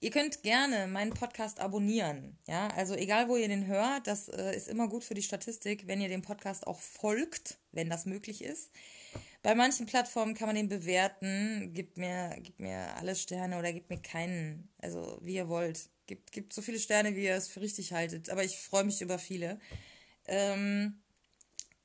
ihr 0.00 0.10
könnt 0.10 0.42
gerne 0.42 0.86
meinen 0.86 1.12
Podcast 1.12 1.60
abonnieren. 1.60 2.38
Ja, 2.46 2.68
also 2.68 2.94
egal 2.94 3.28
wo 3.28 3.36
ihr 3.36 3.48
den 3.48 3.66
hört, 3.66 4.06
das 4.06 4.28
äh, 4.28 4.54
ist 4.56 4.68
immer 4.68 4.88
gut 4.88 5.04
für 5.04 5.14
die 5.14 5.22
Statistik, 5.22 5.86
wenn 5.86 6.00
ihr 6.00 6.08
dem 6.08 6.22
Podcast 6.22 6.66
auch 6.66 6.80
folgt, 6.80 7.58
wenn 7.72 7.90
das 7.90 8.06
möglich 8.06 8.42
ist. 8.42 8.70
Bei 9.42 9.54
manchen 9.54 9.86
Plattformen 9.86 10.34
kann 10.34 10.46
man 10.46 10.56
den 10.56 10.68
bewerten. 10.68 11.72
Gibt 11.74 11.98
mir, 11.98 12.34
gibt 12.40 12.60
mir 12.60 12.96
alle 12.96 13.14
Sterne 13.14 13.58
oder 13.58 13.72
gibt 13.72 13.90
mir 13.90 14.00
keinen. 14.00 14.70
Also 14.78 15.18
wie 15.20 15.34
ihr 15.34 15.48
wollt. 15.48 15.90
Gibt, 16.06 16.32
gibt 16.32 16.52
so 16.52 16.62
viele 16.62 16.78
Sterne, 16.78 17.16
wie 17.16 17.24
ihr 17.24 17.34
es 17.34 17.48
für 17.48 17.60
richtig 17.60 17.92
haltet. 17.92 18.30
Aber 18.30 18.44
ich 18.44 18.58
freue 18.58 18.84
mich 18.84 19.00
über 19.00 19.18
viele. 19.18 19.58
Ähm, 20.26 21.00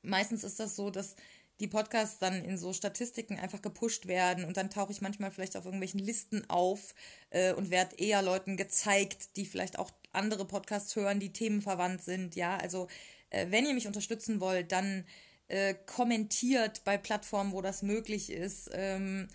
meistens 0.02 0.44
ist 0.44 0.60
das 0.60 0.76
so, 0.76 0.90
dass 0.90 1.16
die 1.60 1.68
Podcasts 1.68 2.18
dann 2.18 2.42
in 2.44 2.56
so 2.56 2.72
Statistiken 2.72 3.38
einfach 3.38 3.60
gepusht 3.60 4.06
werden 4.06 4.44
und 4.44 4.56
dann 4.56 4.70
tauche 4.70 4.92
ich 4.92 5.02
manchmal 5.02 5.30
vielleicht 5.30 5.56
auf 5.56 5.66
irgendwelchen 5.66 6.00
Listen 6.00 6.48
auf 6.48 6.94
äh, 7.28 7.52
und 7.52 7.70
werde 7.70 7.96
eher 7.96 8.22
Leuten 8.22 8.56
gezeigt, 8.56 9.36
die 9.36 9.44
vielleicht 9.44 9.78
auch 9.78 9.90
andere 10.12 10.46
Podcasts 10.46 10.96
hören, 10.96 11.20
die 11.20 11.32
themenverwandt 11.32 12.02
sind. 12.02 12.34
Ja, 12.34 12.56
also 12.56 12.88
äh, 13.28 13.46
wenn 13.50 13.66
ihr 13.66 13.74
mich 13.74 13.86
unterstützen 13.86 14.40
wollt, 14.40 14.72
dann 14.72 15.04
äh, 15.48 15.74
kommentiert 15.86 16.82
bei 16.84 16.96
Plattformen, 16.96 17.52
wo 17.52 17.60
das 17.60 17.82
möglich 17.82 18.30
ist, 18.30 18.70
ähm, 18.72 19.28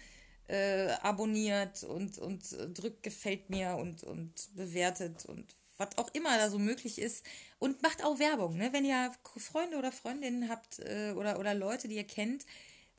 äh, 0.47 0.89
abonniert 1.01 1.83
und, 1.83 2.17
und 2.17 2.43
drückt 2.73 3.03
gefällt 3.03 3.49
mir 3.49 3.75
und, 3.75 4.03
und 4.03 4.55
bewertet 4.55 5.25
und 5.25 5.45
was 5.77 5.97
auch 5.97 6.09
immer 6.13 6.37
da 6.37 6.49
so 6.49 6.59
möglich 6.59 6.99
ist 6.99 7.25
und 7.59 7.81
macht 7.81 8.03
auch 8.03 8.19
Werbung, 8.19 8.55
ne? 8.57 8.71
Wenn 8.71 8.85
ihr 8.85 9.11
Freunde 9.37 9.77
oder 9.77 9.91
Freundinnen 9.91 10.49
habt 10.49 10.79
äh, 10.79 11.13
oder, 11.15 11.37
oder 11.39 11.53
Leute, 11.53 11.87
die 11.87 11.95
ihr 11.95 12.05
kennt, 12.05 12.45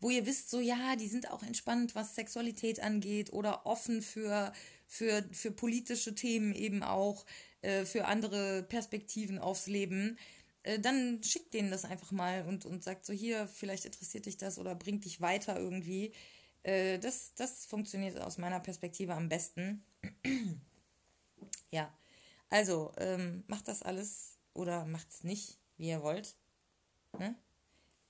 wo 0.01 0.11
ihr 0.11 0.27
wisst, 0.27 0.51
so 0.51 0.61
ja, 0.61 0.97
die 0.97 1.09
sind 1.09 1.31
auch 1.31 1.43
entspannt, 1.43 1.95
was 1.95 2.15
Sexualität 2.15 2.81
angeht 2.81 3.33
oder 3.33 3.65
offen 3.65 4.03
für, 4.03 4.53
für, 4.87 5.25
für 5.33 5.51
politische 5.51 6.15
Themen 6.15 6.55
eben 6.55 6.83
auch, 6.83 7.25
äh, 7.63 7.87
für 7.87 8.05
andere 8.05 8.63
Perspektiven 8.65 9.39
aufs 9.39 9.67
Leben 9.67 10.19
äh, 10.67 10.81
dann 10.81 11.23
schickt 11.23 11.55
denen 11.55 11.71
das 11.71 11.85
einfach 11.85 12.11
mal 12.11 12.45
und, 12.47 12.67
und 12.67 12.83
sagt 12.83 13.07
so, 13.07 13.13
hier, 13.13 13.47
vielleicht 13.47 13.85
interessiert 13.85 14.27
dich 14.27 14.37
das 14.37 14.59
oder 14.59 14.75
bringt 14.75 15.05
dich 15.05 15.21
weiter 15.21 15.59
irgendwie. 15.59 16.13
Äh, 16.67 16.99
das, 16.99 17.33
das 17.37 17.65
funktioniert 17.67 18.21
aus 18.21 18.39
meiner 18.39 18.59
Perspektive 18.59 19.15
am 19.15 19.29
besten. 19.29 19.85
ja, 21.71 21.97
also 22.51 22.93
ähm, 22.97 23.45
macht 23.47 23.69
das 23.69 23.83
alles 23.83 24.39
oder 24.53 24.85
macht 24.85 25.09
es 25.11 25.23
nicht, 25.23 25.61
wie 25.77 25.89
ihr 25.91 26.03
wollt. 26.03 26.35
Ne? 27.19 27.37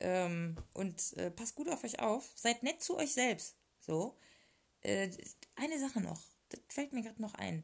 Ähm, 0.00 0.56
und 0.72 1.12
äh, 1.18 1.30
passt 1.30 1.54
gut 1.54 1.68
auf 1.68 1.84
euch 1.84 2.00
auf. 2.00 2.30
Seid 2.34 2.62
nett 2.62 2.82
zu 2.82 2.96
euch 2.96 3.12
selbst. 3.12 3.56
So. 3.80 4.16
Äh, 4.80 5.10
eine 5.56 5.78
Sache 5.78 6.00
noch. 6.00 6.22
Das 6.48 6.60
fällt 6.68 6.94
mir 6.94 7.02
gerade 7.02 7.20
noch 7.20 7.34
ein. 7.34 7.62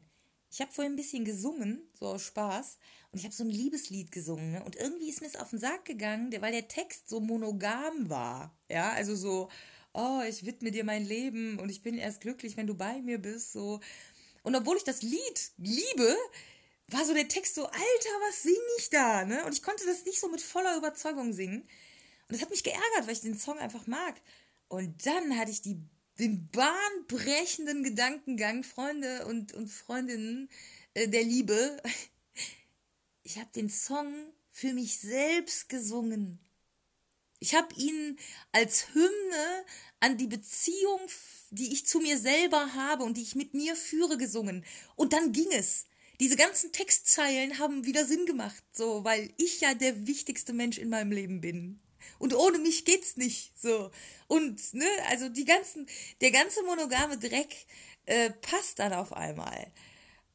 Ich 0.51 0.61
habe 0.61 0.71
vorhin 0.71 0.93
ein 0.93 0.97
bisschen 0.97 1.25
gesungen, 1.25 1.81
so 1.99 2.09
aus 2.09 2.21
Spaß. 2.21 2.77
Und 3.11 3.17
ich 3.17 3.25
habe 3.25 3.33
so 3.33 3.43
ein 3.43 3.49
Liebeslied 3.49 4.11
gesungen. 4.11 4.51
Ne? 4.51 4.63
Und 4.63 4.75
irgendwie 4.75 5.09
ist 5.09 5.21
mir 5.21 5.27
es 5.27 5.37
auf 5.37 5.49
den 5.49 5.57
Sack 5.57 5.85
gegangen, 5.85 6.31
weil 6.39 6.51
der 6.51 6.67
Text 6.67 7.09
so 7.09 7.19
monogam 7.19 8.11
war. 8.11 8.55
Ja, 8.69 8.91
also 8.91 9.15
so, 9.15 9.49
oh, 9.93 10.21
ich 10.27 10.45
widme 10.45 10.71
dir 10.71 10.83
mein 10.83 11.05
Leben 11.05 11.59
und 11.59 11.69
ich 11.69 11.81
bin 11.81 11.97
erst 11.97 12.21
glücklich, 12.21 12.57
wenn 12.57 12.67
du 12.67 12.75
bei 12.75 13.01
mir 13.01 13.19
bist. 13.19 13.53
So. 13.53 13.79
Und 14.43 14.55
obwohl 14.55 14.77
ich 14.77 14.83
das 14.83 15.01
Lied 15.01 15.51
liebe, 15.57 16.15
war 16.89 17.05
so 17.05 17.13
der 17.13 17.27
Text 17.27 17.55
so, 17.55 17.65
Alter, 17.65 18.09
was 18.27 18.43
singe 18.43 18.57
ich 18.77 18.89
da? 18.89 19.25
Ne? 19.25 19.45
Und 19.45 19.53
ich 19.53 19.63
konnte 19.63 19.85
das 19.85 20.05
nicht 20.05 20.19
so 20.19 20.29
mit 20.29 20.41
voller 20.41 20.77
Überzeugung 20.77 21.33
singen. 21.33 21.61
Und 21.61 22.35
das 22.35 22.41
hat 22.41 22.49
mich 22.49 22.63
geärgert, 22.63 23.05
weil 23.05 23.13
ich 23.13 23.21
den 23.21 23.37
Song 23.37 23.57
einfach 23.59 23.87
mag. 23.87 24.15
Und 24.67 25.05
dann 25.05 25.37
hatte 25.37 25.51
ich 25.51 25.61
die 25.61 25.79
den 26.19 26.47
bahnbrechenden 26.49 27.83
Gedankengang, 27.83 28.63
Freunde 28.63 29.25
und, 29.25 29.53
und 29.53 29.67
Freundinnen 29.67 30.49
äh, 30.93 31.07
der 31.07 31.23
Liebe. 31.23 31.81
Ich 33.23 33.37
habe 33.37 33.49
den 33.55 33.69
Song 33.69 34.13
für 34.51 34.73
mich 34.73 34.99
selbst 34.99 35.69
gesungen. 35.69 36.39
Ich 37.43 37.53
habe 37.55 37.75
ihn 37.75 38.17
als 38.53 38.93
Hymne 38.93 39.65
an 39.99 40.17
die 40.17 40.27
Beziehung, 40.27 41.01
die 41.49 41.73
ich 41.73 41.85
zu 41.85 41.99
mir 41.99 42.17
selber 42.17 42.73
habe 42.73 43.03
und 43.03 43.17
die 43.17 43.21
ich 43.21 43.35
mit 43.35 43.53
mir 43.53 43.75
führe, 43.75 44.17
gesungen. 44.17 44.63
Und 44.95 45.11
dann 45.11 45.33
ging 45.33 45.51
es. 45.51 45.87
Diese 46.21 46.37
ganzen 46.37 46.71
Textzeilen 46.71 47.59
haben 47.59 47.83
wieder 47.83 48.05
Sinn 48.05 48.25
gemacht, 48.25 48.63
so, 48.71 49.03
weil 49.03 49.33
ich 49.35 49.59
ja 49.59 49.73
der 49.73 50.07
wichtigste 50.07 50.53
Mensch 50.53 50.77
in 50.77 50.87
meinem 50.87 51.11
Leben 51.11 51.41
bin. 51.41 51.81
Und 52.17 52.33
ohne 52.33 52.59
mich 52.59 52.85
geht's 52.85 53.17
nicht, 53.17 53.51
so. 53.61 53.91
Und, 54.27 54.73
ne, 54.73 54.87
also 55.09 55.27
die 55.27 55.43
ganzen, 55.43 55.85
der 56.21 56.31
ganze 56.31 56.63
monogame 56.63 57.17
Dreck 57.17 57.53
äh, 58.05 58.29
passt 58.29 58.79
dann 58.79 58.93
auf 58.93 59.11
einmal. 59.11 59.69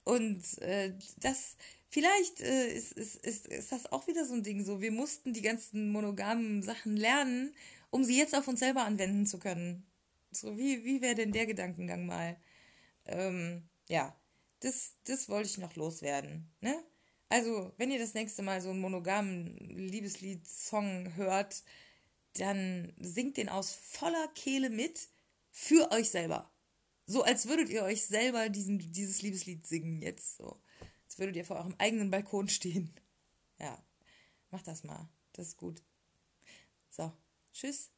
Und 0.05 0.59
äh, 0.59 0.93
das, 1.21 1.57
vielleicht 1.89 2.41
äh, 2.41 2.69
ist, 2.73 2.93
ist, 2.93 3.17
ist, 3.17 3.47
ist 3.47 3.73
das 3.73 3.91
auch 3.93 4.07
wieder 4.07 4.25
so 4.25 4.35
ein 4.35 4.43
Ding, 4.43 4.65
so, 4.65 4.81
wir 4.81 4.93
mussten 4.93 5.33
die 5.33 5.43
ganzen 5.43 5.91
monogamen 5.91 6.63
Sachen 6.63 6.97
lernen, 6.97 7.55
um 7.91 8.05
sie 8.05 8.19
jetzt 8.19 8.35
auf 8.35 8.49
uns 8.49 8.61
selber 8.61 8.85
anwenden 8.85 9.27
zu 9.27 9.39
können. 9.39 9.87
So, 10.31 10.59
wie, 10.59 10.85
wie 10.85 11.01
wäre 11.01 11.15
denn 11.15 11.33
der 11.33 11.47
Gedankengang 11.47 12.07
mal? 12.07 12.37
Ähm, 13.07 13.69
ja, 13.89 14.15
das, 14.61 14.95
das 15.05 15.29
wollte 15.29 15.49
ich 15.49 15.59
noch 15.59 15.77
loswerden, 15.77 16.51
ne? 16.61 16.83
Also, 17.31 17.73
wenn 17.77 17.91
ihr 17.91 17.99
das 17.99 18.15
nächste 18.15 18.43
Mal 18.43 18.63
so 18.63 18.71
einen 18.71 18.81
monogamen 18.81 19.57
Liebeslied-Song 19.59 21.15
hört, 21.17 21.63
dann 22.35 22.93
singt 22.99 23.37
den 23.37 23.51
aus 23.51 23.73
voller 23.73 24.29
Kehle 24.29 24.71
mit 24.71 25.09
für 25.51 25.91
euch 25.93 26.09
selber. 26.09 26.51
So 27.07 27.23
als 27.23 27.47
würdet 27.49 27.69
ihr 27.69 27.83
euch 27.83 28.05
selber 28.05 28.49
diesen, 28.49 28.79
dieses 28.79 29.23
Liebeslied 29.23 29.67
singen 29.67 30.01
jetzt 30.01 30.37
so. 30.37 30.61
Würdet 31.19 31.37
ihr 31.37 31.45
vor 31.45 31.57
eurem 31.57 31.75
eigenen 31.79 32.11
Balkon 32.11 32.49
stehen. 32.49 32.95
Ja, 33.59 33.83
macht 34.51 34.67
das 34.67 34.85
mal. 34.85 35.09
Das 35.33 35.49
ist 35.49 35.57
gut. 35.57 35.83
So, 36.91 37.13
tschüss. 37.53 37.91